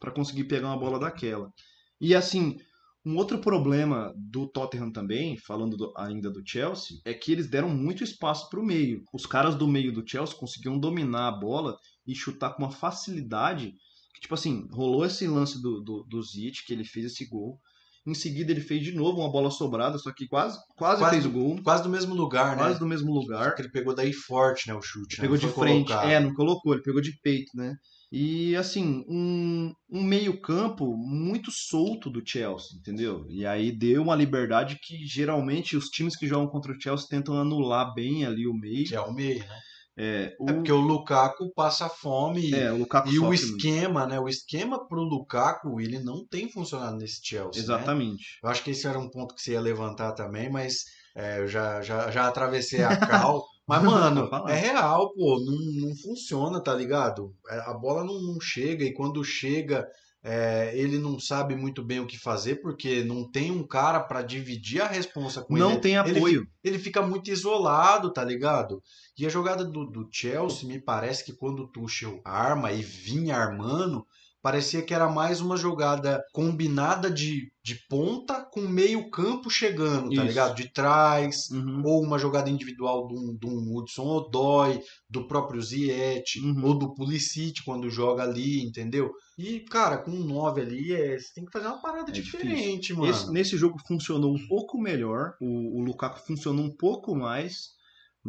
[0.00, 1.52] pra conseguir pegar uma bola daquela.
[2.00, 2.56] E assim,
[3.04, 7.68] um outro problema do Tottenham também, falando do- ainda do Chelsea, é que eles deram
[7.68, 9.02] muito espaço para o meio.
[9.12, 11.76] Os caras do meio do Chelsea conseguiam dominar a bola
[12.06, 13.74] e chutar com uma facilidade.
[14.14, 17.60] Que, tipo assim, rolou esse lance do, do, do Zit, que ele fez esse gol.
[18.08, 21.26] Em seguida ele fez de novo uma bola sobrada, só que quase, quase, Quase- fez
[21.26, 21.60] o gol.
[21.62, 22.62] Quase do mesmo lugar, né?
[22.62, 23.54] Quase do mesmo Só lugar.
[23.54, 25.18] que ele pegou daí forte, né, o chute.
[25.18, 25.22] né?
[25.22, 25.88] Pegou de frente.
[25.88, 26.08] colocar.
[26.10, 27.74] É, não colocou, ele pegou de peito, né?
[28.10, 33.26] E assim, um, um meio-campo muito solto do Chelsea, entendeu?
[33.28, 37.36] E aí deu uma liberdade que geralmente os times que jogam contra o Chelsea tentam
[37.38, 38.86] anular bem ali o meio.
[38.86, 39.58] Que é o meio, né?
[39.98, 42.54] É, o, É porque o Lukaku passa fome.
[42.54, 43.42] é, o Lukaku E o muito.
[43.42, 44.20] esquema, né?
[44.20, 47.50] O esquema pro Lukaku, ele não tem funcionado nesse Chelsea.
[47.54, 47.58] né?
[47.58, 48.38] Exatamente.
[48.42, 50.84] Eu acho que esse era um ponto que você ia levantar também, mas
[51.16, 53.44] é, eu já, já, já atravessei a cal.
[53.68, 55.38] Mas, mano, é real, pô.
[55.44, 57.34] Não, não funciona, tá ligado?
[57.50, 59.86] É, A bola não, não chega e quando chega,
[60.22, 64.20] é, ele não sabe muito bem o que fazer porque não tem um cara pra
[64.22, 65.80] dividir a responsa com Não ele.
[65.80, 66.46] tem Ele apoio.
[66.62, 68.82] ele fica muito isolado, tá ligado?
[69.16, 73.36] E a jogada do, do Chelsea, me parece que quando o Tuchel arma e vinha
[73.36, 74.06] armando,
[74.42, 80.14] parecia que era mais uma jogada combinada de, de ponta com meio campo chegando, tá
[80.16, 80.24] Isso.
[80.24, 80.54] ligado?
[80.54, 81.82] De trás, Uhum.
[81.84, 84.80] ou uma jogada individual de um, de um Hudson Odoi,
[85.10, 86.64] do próprio Ziyech, Uhum.
[86.64, 89.10] ou do Pulisic quando joga ali, entendeu?
[89.38, 92.92] E, cara, com um 9 ali, é, você tem que fazer uma parada É diferente,
[92.92, 93.10] mano.
[93.10, 95.32] Esse- nesse jogo funcionou um pouco melhor.
[95.40, 97.76] O, o Lukaku funcionou um pouco mais.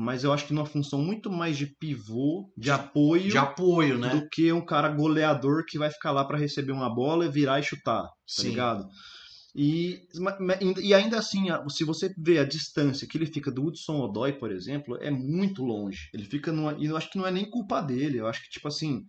[0.02, 4.08] Mas eu acho que numa função muito mais de pivô, de, apoio, De apoio, né?
[4.08, 7.60] do que um cara goleador que vai ficar lá pra receber uma bola e virar
[7.60, 8.48] e chutar, tá Sim.
[8.48, 8.88] ligado?
[9.54, 10.00] E,
[10.82, 14.54] e ainda assim, se você vê a distância que ele fica do Hudson Odoi, por
[14.54, 16.10] exemplo, é muito longe.
[16.14, 16.78] Ele fica numa.
[16.80, 18.20] E eu acho que não é nem culpa dele.
[18.20, 19.02] Eu acho que, tipo assim,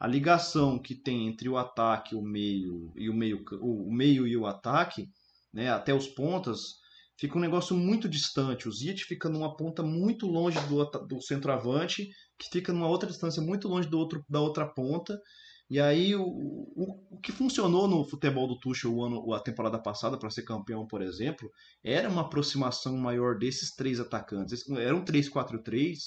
[0.00, 4.34] a ligação que tem entre o ataque, o meio e o meio, o meio e
[4.34, 5.08] o ataque,
[5.52, 6.60] né, até os pontas,
[7.18, 8.68] fica um negócio muito distante.
[8.68, 12.08] O Ziyech fica numa ponta muito longe do, do centroavante,
[12.38, 15.20] que fica numa outra distância muito longe do outro, da outra ponta.
[15.70, 19.78] E aí o, o, o que funcionou no futebol do Tuchel o ano, a temporada
[19.78, 21.50] passada para ser campeão, por exemplo,
[21.84, 24.66] era uma aproximação maior desses três atacantes.
[24.70, 25.98] Era um 3-4-3,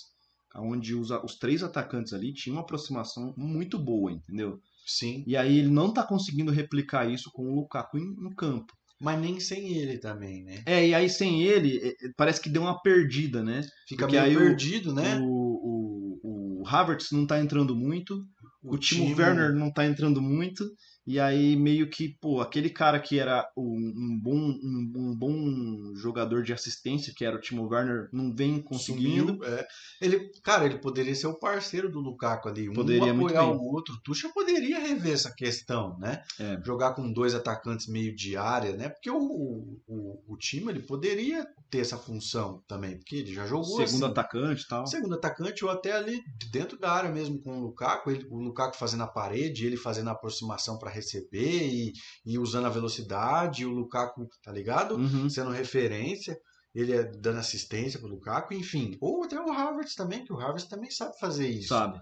[0.55, 4.59] onde os, os três atacantes ali tinham uma aproximação muito boa, entendeu?
[4.85, 5.23] Sim.
[5.27, 8.73] E aí ele não tá conseguindo replicar isso com o Lukaku em, em campo.
[9.01, 10.61] Mas nem sem ele também, né?
[10.65, 13.61] É, e aí sem ele, é, é, parece que deu uma perdida, né?
[13.87, 15.17] Fica Porque meio aí o- perdido, né?
[15.19, 18.23] O, o, o Havertz não tá entrando muito,
[18.63, 20.63] o, Timo time- Werner não tá entrando muito,
[21.05, 25.95] e aí meio que, pô, aquele cara que era um, um bom, um, um bom
[25.95, 29.33] jogador de assistência, que era o Timo Werner, não vem conseguindo.
[29.33, 29.67] Sumiu, é.
[29.99, 32.69] Ele, cara, ele poderia ser o parceiro do Lukaku ali.
[32.69, 33.99] Um Poderia muito apoiar o outro.
[34.03, 36.21] Tuchel poderia rever essa questão, né?
[36.39, 36.59] É.
[36.63, 38.89] Jogar com dois atacantes meio de área, né?
[38.89, 43.85] Porque o, o, o time ele poderia ter essa função também, porque ele já jogou
[43.85, 44.11] Segundo assim.
[44.11, 44.85] atacante e tal.
[44.85, 46.21] Segundo atacante ou até ali
[46.51, 50.09] dentro da área mesmo com o Lukaku, ele, o Lukaku fazendo a parede, ele fazendo
[50.09, 51.93] a aproximação para receber e,
[52.25, 54.95] e usando a velocidade, o Lukaku, tá ligado?
[54.95, 55.29] Uhum.
[55.29, 56.37] sendo referência,
[56.73, 58.97] ele é dando assistência pro Lukaku, enfim.
[59.01, 61.69] Ou até o Havertz também, que o Havertz também sabe fazer isso.
[61.69, 62.01] Sabe?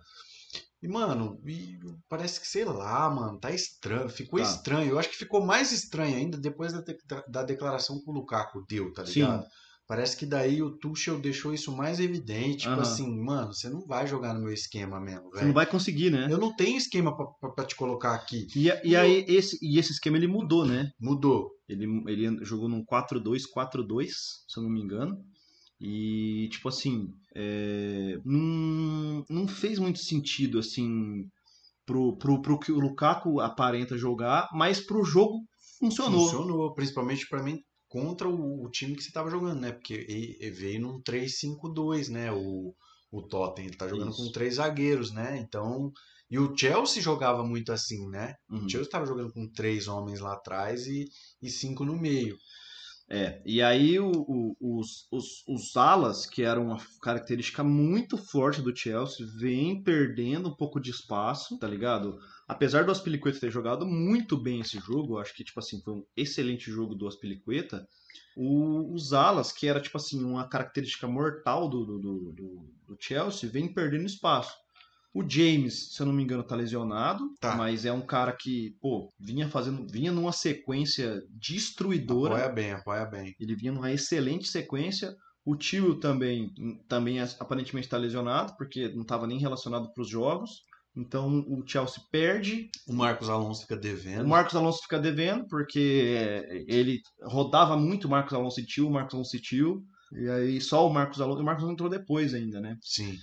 [0.82, 1.78] E, mano, e
[2.08, 4.08] parece que, sei lá, mano, tá estranho.
[4.08, 4.46] Ficou Tá.
[4.46, 4.90] estranho.
[4.90, 6.84] Eu acho que ficou mais estranho ainda depois da,
[7.28, 9.24] da declaração que o Lukaku deu, tá Sim.
[9.90, 12.60] Parece que daí o Tuchel deixou isso mais evidente.
[12.60, 12.82] Tipo Aham.
[12.84, 15.54] assim, mano, você não vai jogar no meu esquema mesmo, Você não velho.
[15.56, 16.28] vai conseguir, né?
[16.30, 17.12] Eu não tenho esquema
[17.56, 18.46] pra te colocar aqui.
[18.56, 20.92] E, e aí esse, e esse esquema ele mudou, né?
[21.02, 21.50] Mudou.
[21.68, 24.10] Ele, ele jogou num 4-2-4-2,
[24.48, 25.18] se eu não me engano.
[25.82, 31.28] E, tipo assim, é, não, não fez muito sentido, assim,
[31.84, 35.40] pro, pro, pro que o Lukaku aparenta jogar, mas pro jogo
[35.80, 36.30] funcionou.
[36.30, 37.58] Funcionou, principalmente pra mim
[37.90, 39.72] contra o, o time que você tava jogando, né?
[39.74, 42.32] Porque e- e veio num 3-5-2, né?
[42.32, 42.76] O,
[43.12, 44.16] o Tottenham, ele tá jogando Isso.
[44.16, 45.38] com três zagueiros, né?
[45.40, 45.92] Então,
[46.30, 48.36] e o Chelsea jogava muito assim, né?
[48.50, 48.66] Uhum.
[48.66, 51.06] O Chelsea tava jogando com três homens lá atrás e,
[51.42, 52.38] e cinco no meio.
[53.12, 58.62] É, e aí o- o- os, os, os alas, que eram uma característica muito forte
[58.62, 62.20] do Chelsea, vêm perdendo um pouco de espaço, tá ligado?
[62.48, 66.06] Apesar do Aspilicueta ter jogado muito bem esse jogo, acho que, tipo assim, foi um
[66.16, 67.88] excelente jogo do Aspilicueta,
[68.38, 73.74] os alas, que era, tipo assim, uma característica mortal do, do, do, do- Chelsea, vêm
[73.74, 74.54] perdendo espaço.
[75.14, 77.56] O James, se eu não me engano, tá lesionado, Tá.
[77.56, 82.36] mas é um cara que, pô, vinha fazendo, vinha numa sequência destruidora.
[82.36, 83.34] Apoia bem, apoia bem.
[83.40, 85.14] Ele vinha numa excelente sequência.
[85.44, 86.52] O tio também,
[86.88, 90.62] também aparentemente está lesionado, porque não estava nem relacionado para os jogos.
[90.96, 92.70] Então o Chelsea perde.
[92.88, 94.26] O Marcos Alonso fica devendo.
[94.26, 98.88] O Marcos Alonso fica devendo, porque é, ele rodava muito o Marcos Alonso e tio,
[98.88, 99.82] o Marcos Alonso e tio.
[100.14, 101.42] E aí só o Marcos Alonso.
[101.42, 102.76] O Marcos Alonso entrou depois ainda, né?
[102.82, 103.16] Sim.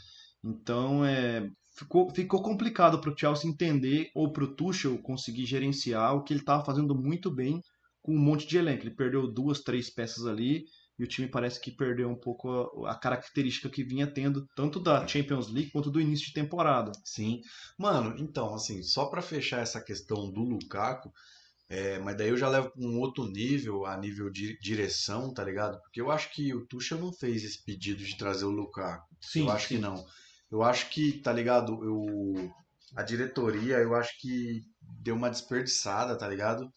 [0.45, 1.47] Então é,
[1.77, 6.32] ficou, ficou complicado para o Chelsea entender ou para o Tuchel conseguir gerenciar o que
[6.32, 7.61] ele estava fazendo muito bem
[8.03, 8.85] com um monte de elenco.
[8.85, 10.65] Ele perdeu duas, três peças ali
[10.98, 14.81] e o time parece que perdeu um pouco a, a característica que vinha tendo, tanto
[14.81, 16.93] da Champions League quanto do início de temporada.
[17.05, 17.40] Sim.
[17.78, 21.12] Mano, então, assim, só pra fechar essa questão do Lukaku,
[21.69, 25.44] é, mas daí eu já levo pra um outro nível, a nível de direção, tá
[25.44, 25.81] ligado?
[25.82, 29.05] Porque eu acho que o Tuchel não fez esse pedido de trazer o Lukaku.
[29.20, 30.03] Sim, eu acho que não.
[30.51, 31.73] Eu acho que, tá ligado?
[31.85, 32.51] Eu,
[32.97, 34.60] a diretoria, eu acho que
[35.02, 36.68] deu uma desperdiçada, tá ligado?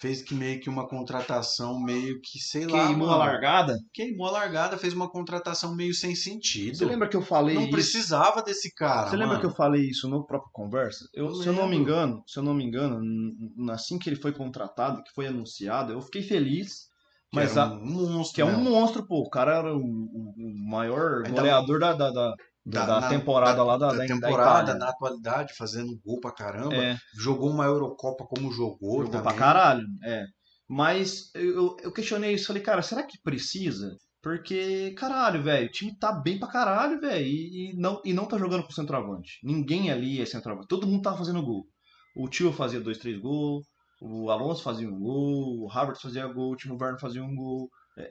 [0.00, 3.76] Fez que meio que uma contratação meio que, sei lá, Queimou a largada.
[3.94, 6.76] queimou a largada, fez uma contratação meio sem sentido.
[6.76, 7.70] Você lembra que eu falei Não isso?
[7.70, 9.40] precisava desse cara, Você lembra mano.
[9.40, 11.04] que eu falei isso no próprio conversa?
[11.14, 13.00] Eu, Eu se eu não me engano, se eu não me engano,
[13.70, 16.90] assim que ele foi contratado, que foi anunciado, eu fiquei feliz.
[17.30, 18.70] Que Mas era a- um monstro, que é um né?
[18.70, 19.20] monstro, pô.
[19.20, 22.34] O cara era o, o- o maior goleador da, da, da,
[22.64, 26.74] da- da na- temporada lá da, da, da temporada, na atualidade, fazendo gol pra caramba.
[26.74, 29.22] É, Jogou uma Eurocopa como jogou, jogou também.
[29.22, 29.86] pra caralho.
[30.04, 30.24] É.
[30.68, 33.90] Mas eu, eu questionei isso, falei, cara, será que precisa?
[34.22, 38.24] Porque, caralho, velho, o time tá bem pra caralho, velho, e, e não, e não
[38.24, 39.38] tá jogando com centroavante.
[39.42, 40.68] Ninguém ali é centroavante.
[40.68, 41.66] Todo mundo tá fazendo gol.
[42.16, 43.66] O Tio fazia dois, três gols,
[44.00, 47.68] o Alonso fazia um gol, o Havertz fazia gol, o Timo Werner fazia um gol,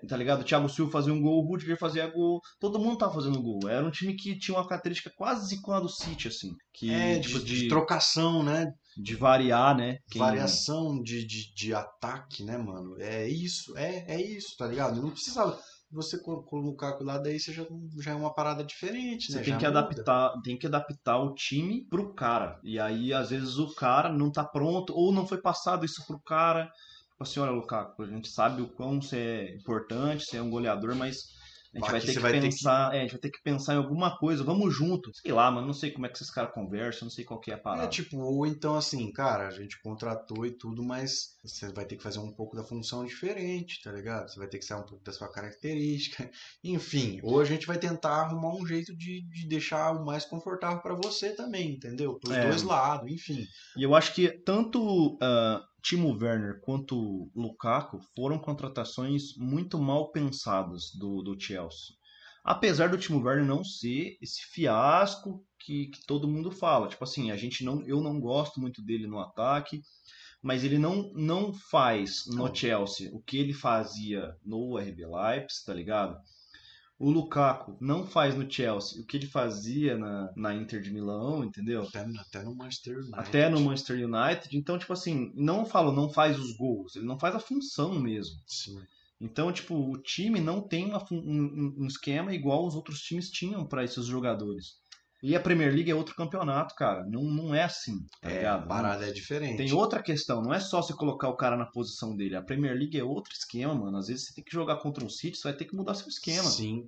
[0.07, 0.41] tá ligado?
[0.41, 3.67] O Thiago Silva fazia um gol, o Rudiger fazia gol, todo mundo tava fazendo gol.
[3.69, 6.51] Era um time que tinha uma característica quase com a do City, assim.
[6.73, 8.67] Que, É, tipo, de, de, de trocação, né?
[8.97, 9.97] de variar, né?
[10.09, 12.95] Quem- Variação de, de, de ataque, né, mano?
[12.99, 15.01] É isso, é, é isso, tá ligado?
[15.01, 15.57] Não precisava
[15.89, 17.65] você co- colocar lá, daí você já,
[18.01, 19.43] já é uma parada diferente, Você né?
[19.43, 19.79] tem Já que muda.
[19.79, 22.59] adaptar, tem que adaptar o time pro cara.
[22.63, 26.19] E aí, às vezes, o cara não tá pronto, ou não foi passado isso pro
[26.21, 26.69] cara.
[27.21, 30.49] Tipo assim, olha, Lukaku, a gente sabe o quão você é importante, você é um
[30.49, 31.39] goleador, mas
[31.73, 32.93] a gente Aqui vai ter que vai ter que- pensar.
[32.95, 35.09] É, a gente vai ter que pensar em alguma coisa, vamos junto.
[35.13, 37.49] Sei lá, mas não sei como é que esses caras conversam, não sei qual que
[37.51, 37.85] é a parada.
[37.85, 41.95] É tipo, ou então assim, cara, a gente contratou e tudo, mas você vai ter
[41.95, 44.27] que fazer um pouco da função diferente, tá ligado?
[44.29, 46.29] Você vai ter que sair um pouco da sua característica.
[46.63, 50.81] Enfim, ou a gente vai tentar arrumar um jeito de, de deixar o mais confortável
[50.81, 52.19] pra você também, entendeu?
[52.19, 52.47] Pros É.
[52.49, 53.45] dois lados, enfim.
[53.77, 60.91] E eu acho que tanto ah, Timo Werner quanto Lukaku foram contratações muito mal pensadas
[60.93, 61.95] do, do Chelsea.
[62.43, 66.87] Apesar do Timo Werner não ser esse fiasco que, que todo mundo fala.
[66.87, 69.81] Tipo assim, a gente não, eu não gosto muito dele no ataque,
[70.41, 72.53] mas ele não, não faz no.
[72.53, 76.17] Chelsea o que ele fazia no RB Leipzig, tá ligado?
[77.01, 81.43] O Lukaku não faz no Chelsea o que ele fazia na, na Inter de Milão,
[81.43, 81.81] entendeu?
[81.81, 83.19] Até, até no Manchester United.
[83.19, 84.55] até no Manchester United.
[84.55, 88.35] Então, tipo assim, não falo, não faz os gols, ele não faz a função mesmo.
[88.45, 88.79] Sim.
[89.19, 93.29] Então, tipo, o time não tem uma um, um- um esquema igual os outros times
[93.31, 94.79] tinham para esses jogadores.
[95.23, 97.03] E a Premier League é outro campeonato, cara.
[97.05, 98.67] Não, não é assim, tá É, a ligado?
[98.67, 99.57] parada é diferente.
[99.57, 102.35] Tem outra questão, não é só você colocar o cara na posição dele.
[102.35, 103.97] A Premier League é outro esquema, mano.
[103.97, 106.07] Às vezes você tem que jogar contra um City, você vai ter que mudar seu
[106.07, 106.49] esquema.
[106.49, 106.87] Sim.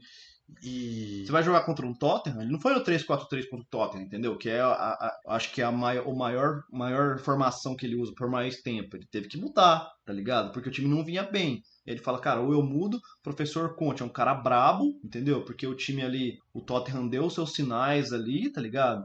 [0.62, 1.24] E.
[1.26, 4.38] Você vai jogar contra um Tottenham, ele não foi no 3-4-3 contra o Tottenham, entendeu?
[4.38, 7.96] Que é, a, a- acho que é a maior, o maior, maior formação que ele
[7.96, 8.96] usa por mais tempo.
[8.96, 10.52] Ele teve que mudar, tá ligado?
[10.52, 11.62] Porque o time não vinha bem.
[11.86, 15.44] Ele fala, cara, ou eu mudo, professor Conte é um cara brabo, entendeu?
[15.44, 19.04] Porque o time ali, o Tottenham deu seus sinais ali, tá ligado?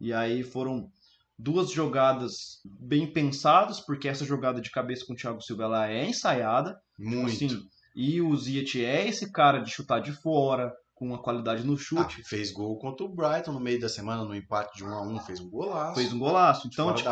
[0.00, 0.90] E aí foram
[1.38, 6.06] duas jogadas bem pensadas, porque essa jogada de cabeça com o Thiago Silva ela é
[6.06, 6.78] ensaiada.
[6.98, 7.28] Muito.
[7.28, 11.74] Assim, e o Ziyech é esse cara de chutar de fora, com uma qualidade no
[11.74, 12.22] Ah, chute.
[12.24, 15.20] fez gol contra o Brighton no meio da semana, no empate de 1 a 1
[15.20, 15.94] fez um golaço.
[15.94, 16.66] fez um golaço.
[16.66, 17.08] Então, tipo,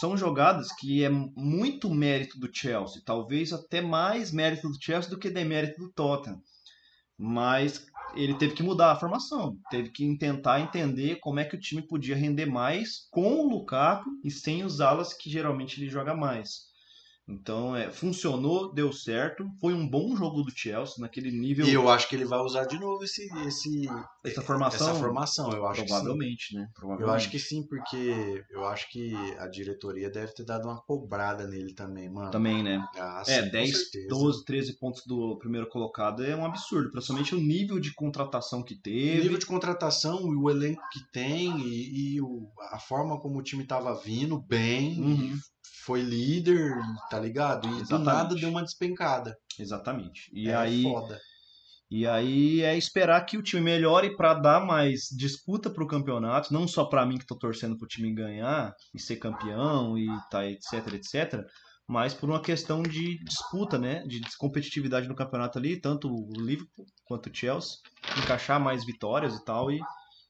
[0.00, 5.18] são jogadas que é muito mérito do Chelsea, talvez até mais mérito do Chelsea do
[5.18, 6.40] que demérito do Tottenham.
[7.18, 7.84] Mas
[8.14, 11.82] ele teve que mudar a formação, teve que tentar entender como é que o time
[11.82, 16.69] podia render mais com o Lukaku e sem os alas que geralmente ele joga mais.
[17.30, 21.88] Então, é, funcionou, deu certo, foi um bom jogo do Chelsea naquele nível E eu
[21.88, 23.86] acho que ele vai usar de novo esse, esse,
[24.24, 24.88] essa formação.
[24.90, 25.52] essa formação.
[25.52, 25.94] Eu acho que sim.
[25.94, 26.62] provavelmente, né?
[26.62, 27.16] Eu Provavelmente.
[27.16, 31.72] acho que sim, porque eu acho que a diretoria deve ter dado uma cobrada nele
[31.74, 32.30] também, mano.
[32.30, 32.84] também, né?
[32.96, 34.08] Ah, É, sim, com 10, certeza.
[34.08, 38.74] 12, 13 pontos do primeiro colocado é um absurdo, principalmente o nível de contratação que
[38.74, 39.22] O teve.
[39.22, 43.42] nível de contratação e o elenco que tem e, e o- a forma como o
[43.42, 45.36] time tava vindo bem, Uhum.
[45.90, 46.72] Foi líder,
[47.10, 47.66] tá ligado?
[47.66, 48.06] E do Exatamente.
[48.06, 49.36] nada deu uma despencada.
[49.58, 50.30] Exatamente.
[50.32, 51.20] E é aí, foda.
[51.90, 56.68] e aí é esperar que o time melhore para dar mais disputa pro campeonato, não
[56.68, 60.94] só para mim que tô torcendo pro time ganhar e ser campeão e tá etc,
[60.94, 61.44] etc,
[61.88, 66.86] mas por uma questão de disputa, né, de competitividade no campeonato ali, tanto o Liverpool
[67.04, 67.78] quanto o Chelsea,
[68.16, 69.80] encaixar mais vitórias e tal e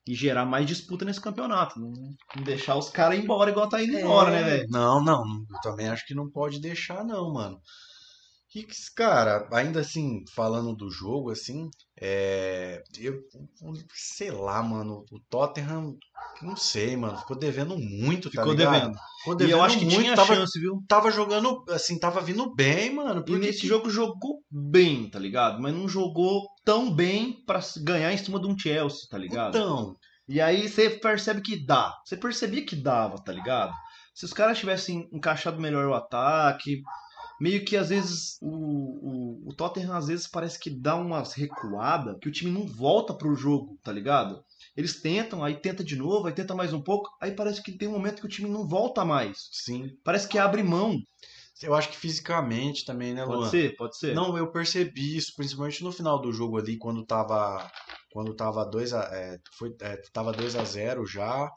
[0.06, 1.78] e gerar mais disputa nesse campeonato.
[1.78, 1.92] Não,
[2.36, 4.66] não deixar os caras ir embora igual tá indo embora, né, velho?
[4.68, 7.60] Não, não, eu também acho que não pode deixar, não, mano.
[8.54, 8.66] E,
[8.96, 11.68] cara, ainda assim, falando do jogo, assim,
[12.00, 13.14] é, eu,
[13.94, 15.96] sei lá, mano, o Tottenham,
[16.42, 18.72] não sei, mano, ficou devendo muito, tá Ficou ligado?
[18.72, 18.98] devendo.
[19.20, 20.82] Ficou E devendo eu acho que muito, tinha tava, chance, viu?
[20.88, 25.18] tava jogando, assim, tava vindo bem, mano, E porque nesse que- jogo jogou bem, tá
[25.18, 25.60] ligado?
[25.62, 29.56] Mas não jogou tão bem pra se ganhar em cima de um Chelsea, tá ligado?
[29.56, 29.94] Então,
[30.28, 31.92] E aí você percebe que dá.
[32.04, 33.72] Você percebia que dava, tá ligado?
[34.14, 36.80] Se os caras tivessem encaixado melhor o ataque,
[37.40, 42.16] meio que às vezes o, o, o Tottenham às vezes parece que dá umas recuadas,
[42.20, 44.44] que o time não volta pro jogo, tá ligado?
[44.76, 47.88] Eles tentam, aí tenta de novo, aí tenta mais um pouco, aí parece que tem
[47.88, 49.48] um momento que o time não volta mais.
[49.50, 50.98] sim, Parece que abre mão.
[51.62, 53.50] eu acho que fisicamente também, né, Pode Luan?
[53.50, 54.14] ser, pode ser.
[54.14, 57.70] Não, eu percebi isso, principalmente no final do jogo ali, quando tava
[58.12, 61.48] quando tava 2 a é, foi é, tava 2 a 0 já,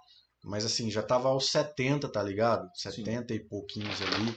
[0.44, 2.68] mas assim, já tava aos 70, tá ligado?
[2.76, 4.36] 70 e pouquinhos ali.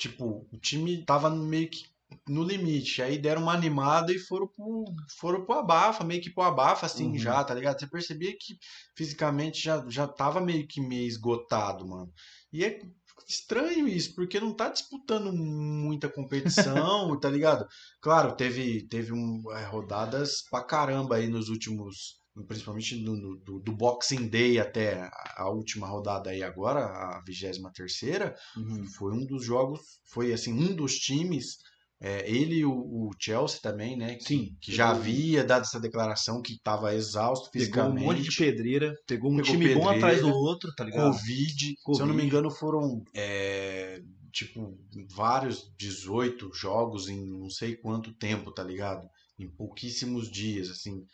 [0.00, 1.84] Tipo, o time tava meio que
[2.28, 3.02] no limite.
[3.02, 4.84] Aí deram uma animada e foram pro,
[5.18, 7.18] foram pro abafa, meio que pro abafa assim Uhum.
[7.18, 7.78] já, tá ligado?
[7.78, 8.56] Você percebia que
[8.96, 12.12] fisicamente já, já tava meio que meio esgotado, mano.
[12.52, 12.80] E é
[13.28, 17.66] estranho isso, porque não tá disputando muita competição, tá ligado?
[18.00, 22.19] Claro, teve, teve um, é, rodadas pra caramba aí nos últimos.
[22.46, 28.34] Principalmente no- do, do Boxing Day até a, última rodada aí agora, a 23 terceira,
[28.56, 28.84] Uhum.
[28.86, 31.58] foi um dos jogos, foi assim, um dos times,
[32.00, 34.14] é, ele e o, o Chelsea também, né?
[34.14, 38.04] Que, Sim, que já pegou- havia dado essa declaração que estava exausto Pegou um fisicamente.
[38.04, 41.10] monte de pedreira, pegou um Pegou time bom pedreira, atrás do outro, tá ligado?
[41.12, 42.14] Covid, se eu não Covid.
[42.14, 44.00] me engano, foram é,
[44.32, 44.78] tipo
[45.10, 49.06] vários 18 jogos em não sei quanto tempo, tá ligado?
[49.38, 51.04] Em pouquíssimos dias, assim.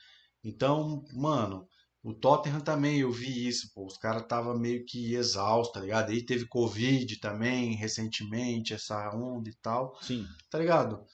[0.47, 1.67] Então, mano,
[2.05, 6.11] o Tottenham também, eu vi isso, pô, os caras tava meio que exausto, tá ligado?
[6.11, 10.25] Aí teve Covid também, recentemente, essa onda e tal Sim.
[10.49, 11.05] tá ligado?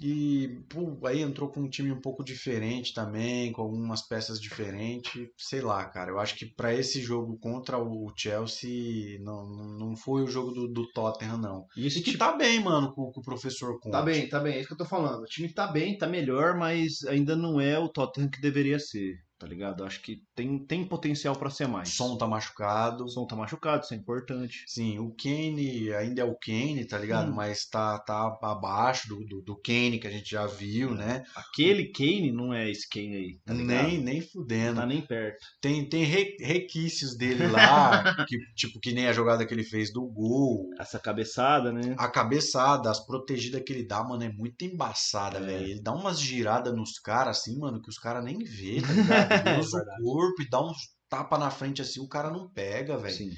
[0.00, 5.28] E pô, aí entrou com um time um pouco diferente também, com algumas peças diferentes,
[5.36, 6.10] sei lá, cara.
[6.10, 10.68] Eu acho que pra esse jogo contra o Chelsea não, não foi o jogo do,
[10.68, 11.66] do Tottenham, não.
[11.76, 13.92] E esse E que time tá bem, mano, com, com o professor Conte.
[13.92, 15.22] Tá bem, tá bem, é isso que eu tô falando.
[15.22, 19.16] O time tá bem, tá melhor, mas ainda não é o Tottenham que deveria ser,
[19.38, 19.84] tá ligado?
[19.84, 21.90] Acho que tem, tem potencial pra ser mais.
[21.94, 23.08] som tá machucado.
[23.08, 24.64] Som tá machucado, isso é importante.
[24.66, 27.30] Sim, o Kane ainda é o Kane, tá ligado?
[27.30, 27.34] Hum.
[27.34, 31.22] Mas tá, tá abaixo do, do, do Kane que a gente já viu, né?
[31.36, 34.80] Aquele Kane não é esse Kane aí, tá nem, nem Não fudendo.
[34.80, 35.38] tá nem perto.
[35.60, 39.92] Tem, tem re- requisitos dele lá, que, tipo, que nem a jogada que ele fez
[39.92, 40.68] do gol.
[40.78, 41.94] Essa cabeçada, né?
[41.98, 45.42] A cabeçada, as protegidas que ele dá, mano, é muito embaçada, É.
[45.42, 45.64] velho.
[45.68, 49.27] Ele dá umas giradas nos caras, assim, mano, que os caras nem vê, tá ligado?
[49.28, 52.96] É usa o corpo e dá uns tapa na frente assim, o cara não pega,
[52.96, 53.30] velho.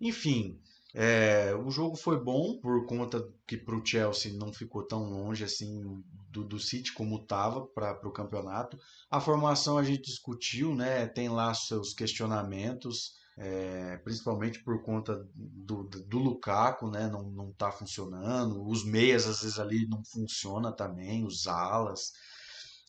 [0.00, 0.60] Enfim,
[0.94, 6.02] é, o jogo foi bom por conta que pro Chelsea não ficou tão longe assim
[6.30, 8.78] do, do City como estava para o campeonato.
[9.10, 11.06] A formação a gente discutiu, né?
[11.06, 17.08] Tem lá seus questionamentos, é, principalmente por conta do, do, do Lukaku, né?
[17.08, 18.66] Não, não tá funcionando.
[18.66, 22.12] Os meias às vezes ali não funciona também, os alas,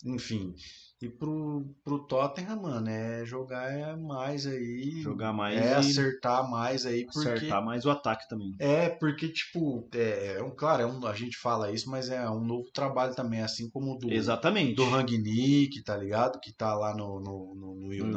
[0.05, 0.53] enfim.
[0.99, 4.99] E pro, pro Tottenham, mano, é jogar é mais aí.
[5.03, 7.19] Jogar mais É e acertar mais aí, porque.
[7.29, 8.55] acertar mais o ataque também.
[8.59, 12.27] É, porque, tipo, é, é um, claro, é um, a gente fala isso, mas é
[12.27, 14.73] um novo trabalho também, assim como o do, Exatamente.
[14.73, 16.39] do Rangnick, tá ligado?
[16.39, 18.07] Que tá lá no, no, no- no United.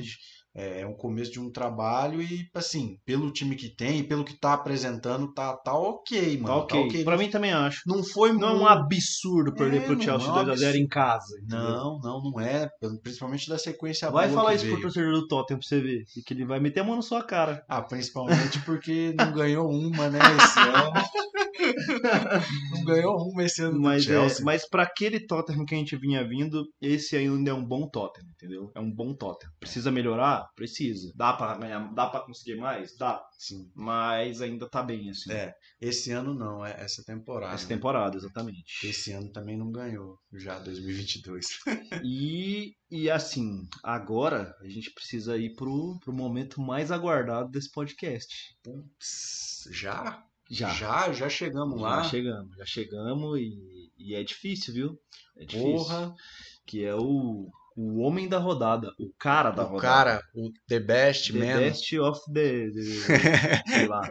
[0.00, 0.16] United.
[0.56, 4.38] É, é um começo de um trabalho e, assim, pelo time que tem, pelo que
[4.38, 6.66] tá apresentando, tá, tá ok, mano.
[6.66, 7.02] Tá ok.
[7.04, 7.80] Pra mim também acho.
[7.86, 10.76] Não foi Não é um muito- absurdo perder É, pro não Chelsea é um 2x0
[10.76, 11.24] em casa.
[11.42, 11.58] entendeu?
[11.58, 12.68] Não, não, não é.
[13.02, 14.82] Principalmente da sequência Vai falar isso pro veio.
[14.82, 16.04] torcedor do Tottenham pra você ver.
[16.16, 17.64] E que ele vai meter a mão na sua cara.
[17.68, 20.92] Ah, principalmente porque não ganhou uma, né, esse ano.
[22.72, 24.44] não ganhou uma esse ano do Mas, é, Chelsea.
[24.44, 28.28] mas pra aquele Tottenham que a gente vinha vindo, esse ainda é um bom Tottenham,
[28.34, 28.70] entendeu?
[28.74, 29.52] É um bom Tottenham.
[29.60, 30.43] Precisa melhorar?
[30.54, 31.12] Precisa.
[31.14, 32.96] Dá pra ganhar, dá pra conseguir mais?
[32.96, 33.24] Dá.
[33.38, 33.70] Sim.
[33.74, 35.32] Mas ainda tá bem, assim.
[35.32, 37.54] É, Esse ano não, é essa temporada.
[37.54, 37.74] Essa né?
[37.74, 38.86] temporada, exatamente.
[38.86, 41.46] Esse ano também não ganhou, já 2022.
[42.04, 48.56] E, e assim, agora a gente precisa ir pro, pro momento mais aguardado desse podcast.
[49.70, 50.24] Já?
[50.50, 50.68] Já.
[50.70, 52.02] Já, já chegamos lá.
[52.02, 55.00] Já chegamos, já chegamos e, e é difícil, viu?
[55.36, 55.72] É difícil.
[55.72, 56.14] Porra,
[56.66, 59.82] Que é o, o homem da rodada, o cara da o rodada.
[59.82, 61.58] cara, o The Best The Man.
[61.58, 62.70] best of the.
[62.70, 64.08] the- sei lá.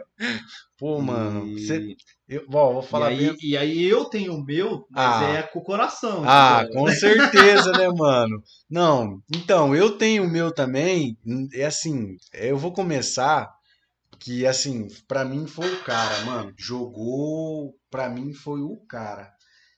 [0.78, 1.96] Pô, mano, E- cê-
[2.28, 3.36] eu, bom, vou E falar aí, bem.
[3.42, 5.28] e aí eu tenho o meu, mas Ah.
[5.38, 6.22] é com o coração.
[6.26, 6.82] Ah, entendeu?
[6.82, 6.86] com
[7.68, 8.42] certeza, né, mano?
[8.68, 11.16] Não, então, eu tenho o meu também.
[11.54, 13.48] É assim, eu vou começar
[14.18, 16.52] que, assim, pra mim foi o cara, mano.
[16.58, 19.30] Jogou pra mim foi o cara.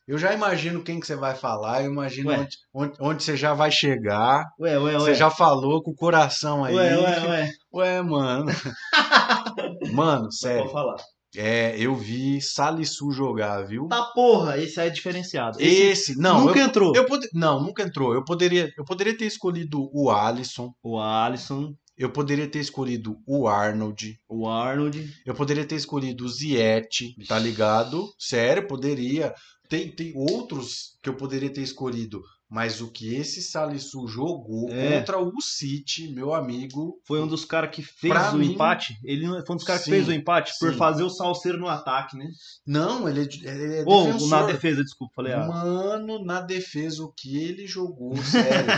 [0.07, 2.39] Eu já imagino quem que você vai falar, eu imagino Ué.
[2.39, 4.45] onde, onde, onde você já vai chegar.
[4.61, 6.75] Ué, ué, Você já falou com o coração aí.
[6.77, 7.51] Ué, ué, ué.
[7.75, 8.47] Ué, mano.
[9.93, 10.71] mano, sério.
[10.71, 10.97] falar.
[11.35, 13.89] É, eu vi Salisu jogar, viu?
[13.89, 15.59] Tá porra, esse aí é diferenciado.
[15.61, 16.97] Esse, não, nunca eu, entrou.
[16.97, 18.15] eu pode- não, nunca entrou.
[18.15, 23.49] Eu poderia, eu poderia ter escolhido o Alisson, O Alisson, eu poderia ter escolhido o
[23.49, 25.11] Arnold, o Arnold.
[25.27, 28.07] eu poderia ter escolhido o Ziete, tá ligado?
[28.19, 29.35] Sério, poderia.
[29.69, 34.99] Tem, tem outros que eu poderia ter escolhido, mas o que esse Salisu jogou É.
[35.01, 38.97] contra o City, meu amigo, Foi um dos caras que fez Pra o mim- empate.
[39.05, 40.79] Ele foi um dos caras que fez o empate por sim.
[40.79, 42.27] fazer o salseiro no ataque, né?
[42.67, 44.29] não, ele é, ele é Ou defensor.
[44.29, 45.47] na defesa, desculpa, falei ah.
[45.47, 48.69] Mano, na defesa, o que ele jogou, sério.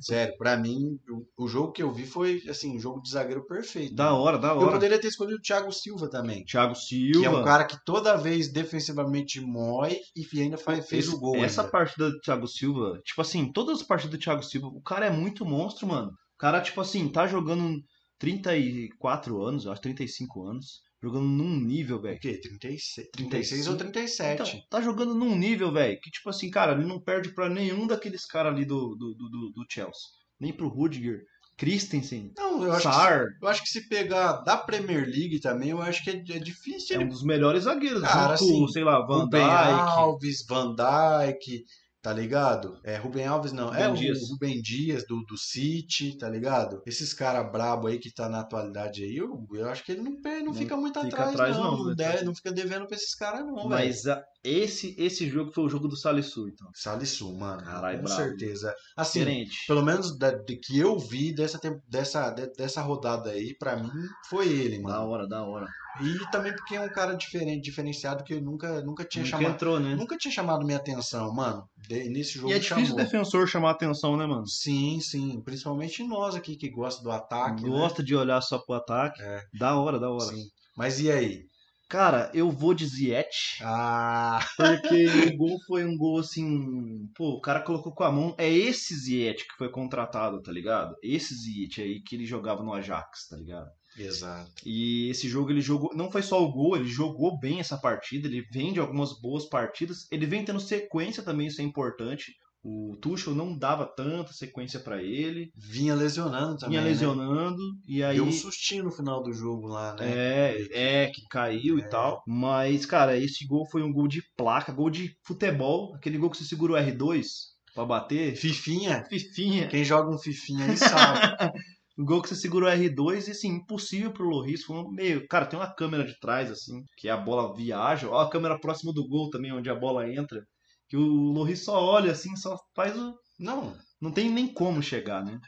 [0.00, 0.98] sério, pra mim,
[1.36, 3.94] o, o jogo que eu vi foi, assim, um jogo de zagueiro perfeito.
[3.94, 4.72] Da hora, da Eu hora.
[4.72, 6.44] poderia ter escolhido o Thiago Silva também.
[6.44, 7.20] Thiago Silva.
[7.20, 11.18] Que é um cara que toda vez defensivamente mói e ainda faz, fez Esse- o
[11.18, 11.36] gol.
[11.44, 11.72] Essa ainda.
[11.72, 15.10] partida do Thiago Silva, tipo assim, todas as partidas do Thiago Silva, o cara é
[15.10, 16.10] muito monstro, mano.
[16.10, 17.82] O cara, tipo assim, tá jogando
[18.18, 22.18] 34 anos, eu acho 35 anos, jogando num nível, O velho.
[22.20, 22.40] quê?
[22.40, 24.42] 36, 36 ou 37?
[24.42, 27.86] Então, tá jogando num nível, velho, que tipo assim, cara, ele não perde pra nenhum
[27.86, 30.08] daqueles caras ali do, do, do, do- Chelsea.
[30.38, 31.22] Nem pro Rudiger,
[31.56, 33.24] Christensen, não, eu acho, que, Sar.
[33.40, 36.96] eu acho que se pegar da Premier League também, eu acho que é, é difícil
[36.96, 39.40] É ele um dos melhores zagueiros, Cara, junto assim, sei lá, Van Dijk.
[39.40, 41.64] Alves, Van Dijk,
[42.06, 42.78] tá ligado?
[42.84, 44.30] É, Rubem Alves não, é Rubem o Dias.
[44.30, 46.80] Rubem Dias do, do City, tá ligado?
[46.86, 50.12] Esses caras brabo aí que tá na atualidade aí, eu, eu acho que ele não,
[50.12, 51.64] não Não fica muito fica atrás, atrás, não.
[51.64, 51.94] não, Não, né?
[51.96, 53.68] deve- não fica devendo pra esses caras, não, velho.
[53.70, 56.68] Mas a- esse, esse jogo foi o jogo do Salisu, então.
[56.72, 58.72] Salisu, mano, Caralho, com certeza.
[58.96, 59.66] Assim, Diferente.
[59.66, 61.58] pelo menos da, de que eu vi dessa,
[61.88, 63.90] dessa, de- dessa rodada aí, pra mim,
[64.30, 65.08] foi ele, Da mano.
[65.08, 65.66] hora, da hora.
[66.00, 69.54] E também porque é um cara diferente, diferenciado que eu nunca, nunca tinha Nunca chamado.
[69.54, 69.94] entrou, né?
[69.94, 71.64] Nunca tinha chamado minha atenção, mano.
[71.88, 73.04] De- nesse jogo E é difícil o chamou.
[73.04, 74.46] defensor chamar atenção, né, mano?
[74.46, 75.40] Sim, sim.
[75.42, 77.62] Principalmente nós aqui que gosta do ataque.
[77.62, 77.68] né?
[77.68, 79.20] Gosta de olhar só pro ataque.
[79.22, 79.42] É.
[79.58, 80.24] Da hora, da hora.
[80.24, 80.44] Sim.
[80.76, 81.42] Mas e aí?
[81.88, 87.06] Cara, eu vou de Ziet, Ah, porque o gol foi um gol assim.
[87.14, 88.34] Pô, o cara colocou com a mão.
[88.36, 90.96] É esse Ziet que foi contratado, tá ligado?
[91.02, 93.68] Esse Ziet aí que ele jogava no Ajax, tá ligado?
[93.98, 94.50] Exato.
[94.64, 95.94] E esse jogo ele jogou.
[95.94, 98.26] Não foi só o gol, ele jogou bem essa partida.
[98.26, 100.06] Ele vem de algumas boas partidas.
[100.10, 102.32] Ele vem tendo sequência também, isso é importante.
[102.68, 105.52] O Tuchel não dava tanta sequência pra ele.
[105.54, 106.70] Vinha lesionando também.
[106.70, 106.88] Vinha né?
[106.88, 107.62] lesionando.
[107.86, 108.16] E aí.
[108.16, 110.10] Deu um sustinho no final do jogo lá, né?
[110.10, 112.24] É, é, que caiu e tal.
[112.26, 115.94] Mas, cara, esse gol foi um gol de placa, gol de futebol.
[115.94, 117.24] Aquele gol que você segura o R2
[117.72, 118.34] pra bater.
[118.34, 119.04] Fifinha.
[119.04, 119.68] Fifinha.
[119.68, 121.20] Quem joga um Fifinha aí sabe.
[121.98, 124.64] O gol que você segura o R2 e, assim, impossível pro Loris.
[124.64, 125.26] Foi um meio...
[125.28, 128.08] Cara, tem uma câmera de trás, assim, que a bola viaja.
[128.08, 130.42] Ó, a câmera próxima do gol também, onde a bola entra.
[130.88, 131.02] Que o
[131.32, 133.14] Loris só olha, assim, só faz o...
[133.38, 135.38] Não, Não tem nem como chegar, né?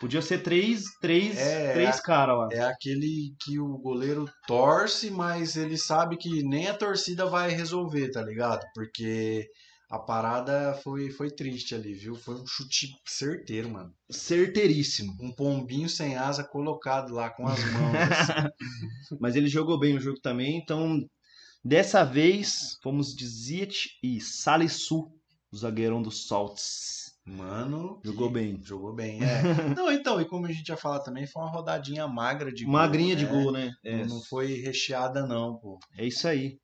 [0.00, 2.48] Podia ser três, três, É, três caras lá.
[2.50, 8.10] é aquele que o goleiro torce, mas ele sabe que nem a torcida vai resolver,
[8.10, 8.60] tá ligado?
[8.74, 9.46] Porque
[9.92, 12.14] a parada foi, foi triste ali, viu?
[12.14, 13.94] Foi um chute certeiro, mano.
[14.08, 15.14] Certeiríssimo.
[15.20, 17.94] Um pombinho sem asa colocado lá com as mãos.
[17.94, 18.48] assim.
[19.20, 21.06] Mas ele jogou bem o jogo também, então
[21.62, 25.12] dessa vez fomos de Ziet e Salisu,
[25.52, 27.12] o zagueirão do Salts.
[27.26, 28.58] Mano, Jogou bem.
[28.64, 29.42] Jogou bem, é.
[29.76, 33.14] Não, então, e como a gente ia falar também, foi uma rodadinha magra de Magrinha
[33.14, 33.30] de né?
[33.30, 33.70] gol, né?
[33.84, 35.78] É, não foi recheada, não, pô.
[35.98, 36.58] é isso aí.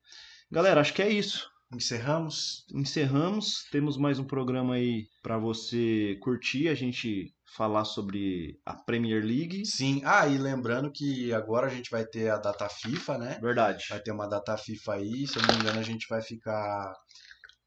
[0.51, 1.47] Galera, acho que é isso.
[1.73, 2.65] Encerramos?
[2.73, 3.65] Encerramos.
[3.71, 9.65] Temos mais um programa aí pra você curtir, a gente falar sobre a Premier League.
[9.65, 10.01] Sim.
[10.03, 13.39] Ah, e lembrando que agora a gente vai ter a data FIFA, né?
[13.39, 13.85] Verdade.
[13.89, 16.91] Vai ter uma data FIFA aí, se eu não me engano, a gente vai ficar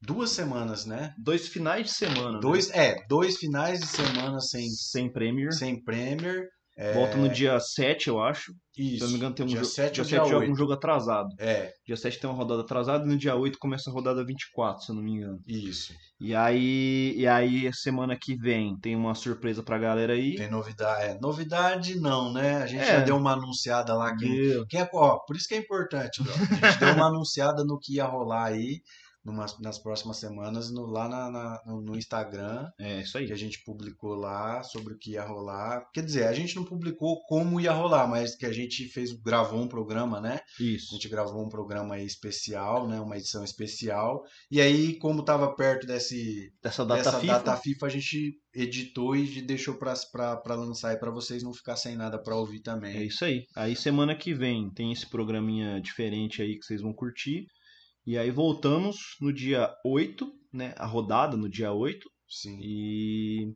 [0.01, 1.13] duas semanas, né?
[1.17, 2.33] Dois finais de semana.
[2.33, 2.39] né?
[2.41, 5.53] Dois, é, dois finais de semana sem, sem Premier.
[5.53, 6.45] sem Premier.
[6.75, 8.51] É, Volta no dia 7, eu acho.
[8.75, 8.97] Isso.
[8.97, 9.67] Se eu não me engano, tem um dia jogo.
[9.69, 10.51] 7 dia ou 7 dia joga 8.
[10.51, 11.29] um jogo atrasado.
[11.37, 14.81] É, Dia 7 tem uma rodada atrasada e no dia 8 começa a rodada 24,
[14.83, 15.37] se eu não me engano.
[15.47, 15.93] isso.
[16.19, 20.35] E aí, e aí semana que vem tem uma surpresa pra galera aí.
[20.35, 21.03] Tem novidade.
[21.03, 22.63] É, novidade não, né?
[22.63, 22.85] A gente É.
[22.85, 24.15] já deu uma anunciada lá.
[24.15, 24.65] Quem, Deu.
[24.67, 26.65] quem é, ó, por isso que é importante, ó.
[26.65, 28.79] A gente deu uma anunciada no que ia rolar aí
[29.23, 32.69] numas- nas próximas semanas no, lá na- na- no, Instagram.
[32.79, 33.25] É, isso aí.
[33.27, 35.85] que a gente publicou lá sobre o que ia rolar.
[35.93, 39.61] Quer dizer, a gente não publicou como ia rolar, mas que a gente fez, gravou
[39.61, 40.39] um programa, né?
[40.59, 40.93] A Isso.
[40.93, 42.99] gente gravou um programa aí especial, né?
[42.99, 44.21] Uma edição especial.
[44.51, 47.33] E aí, como estava perto desse, Dessa data dessa FIFA.
[47.33, 51.95] data FIFA, a gente editou e deixou para lançar aí para vocês não ficar sem
[51.95, 53.05] nada para ouvir É também.
[53.07, 53.43] isso aí.
[53.55, 57.45] Aí semana que vem tem esse programinha diferente aí que vocês vão curtir.
[58.05, 60.73] E aí voltamos no dia 8, né?
[60.77, 62.09] A rodada no dia 8.
[62.27, 62.59] Sim.
[62.61, 63.53] E,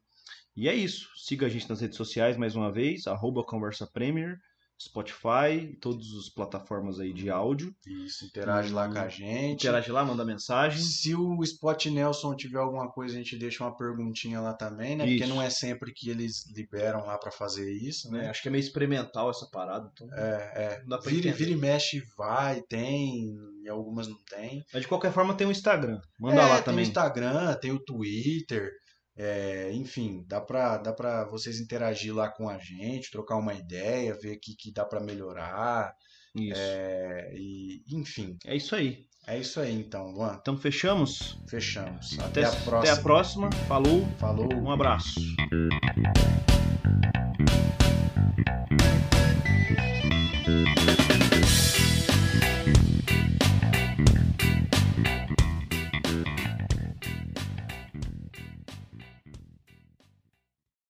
[0.56, 1.10] e é isso.
[1.18, 4.38] Siga a gente nas redes sociais mais uma vez, arroba Conversa Premier,
[4.80, 7.74] Spotify, todas as plataformas aí de áudio.
[8.06, 9.64] Isso, interage lá com a gente.
[9.64, 10.82] Interage lá, manda mensagem.
[10.82, 15.06] Se o Spot Nelson tiver alguma coisa, a gente deixa uma perguntinha lá também, né?
[15.06, 15.34] Porque Isso.
[15.34, 18.18] não é sempre que eles liberam lá pra fazer isso, né?
[18.18, 18.30] né?
[18.30, 19.90] Acho que é meio experimental essa parada.
[19.94, 20.08] Então...
[20.14, 20.80] É, é.
[20.82, 23.34] Não dá pra Vira, vira e mexe, vai, tem,
[23.64, 24.64] e algumas não tem.
[24.74, 26.00] Mas de qualquer forma tem o Instagram.
[26.20, 26.86] Manda é, lá tem também.
[26.86, 28.72] o Instagram, tem o Twitter,
[29.18, 34.14] é, enfim, dá pra, dá pra vocês interagir lá com a gente, trocar uma ideia,
[34.22, 35.92] ver o que, que dá pra melhorar,
[36.36, 36.54] Isso.
[36.56, 39.06] é, e, enfim, É isso aí.
[39.26, 41.38] é isso aí então, Luan, Então fechamos.
[41.50, 42.18] fechamos.
[42.20, 42.80] Até, Até, a próxima.
[42.80, 43.52] até a próxima.
[43.68, 44.06] Falou.
[44.20, 44.54] Falou.
[44.54, 45.20] Um abraço.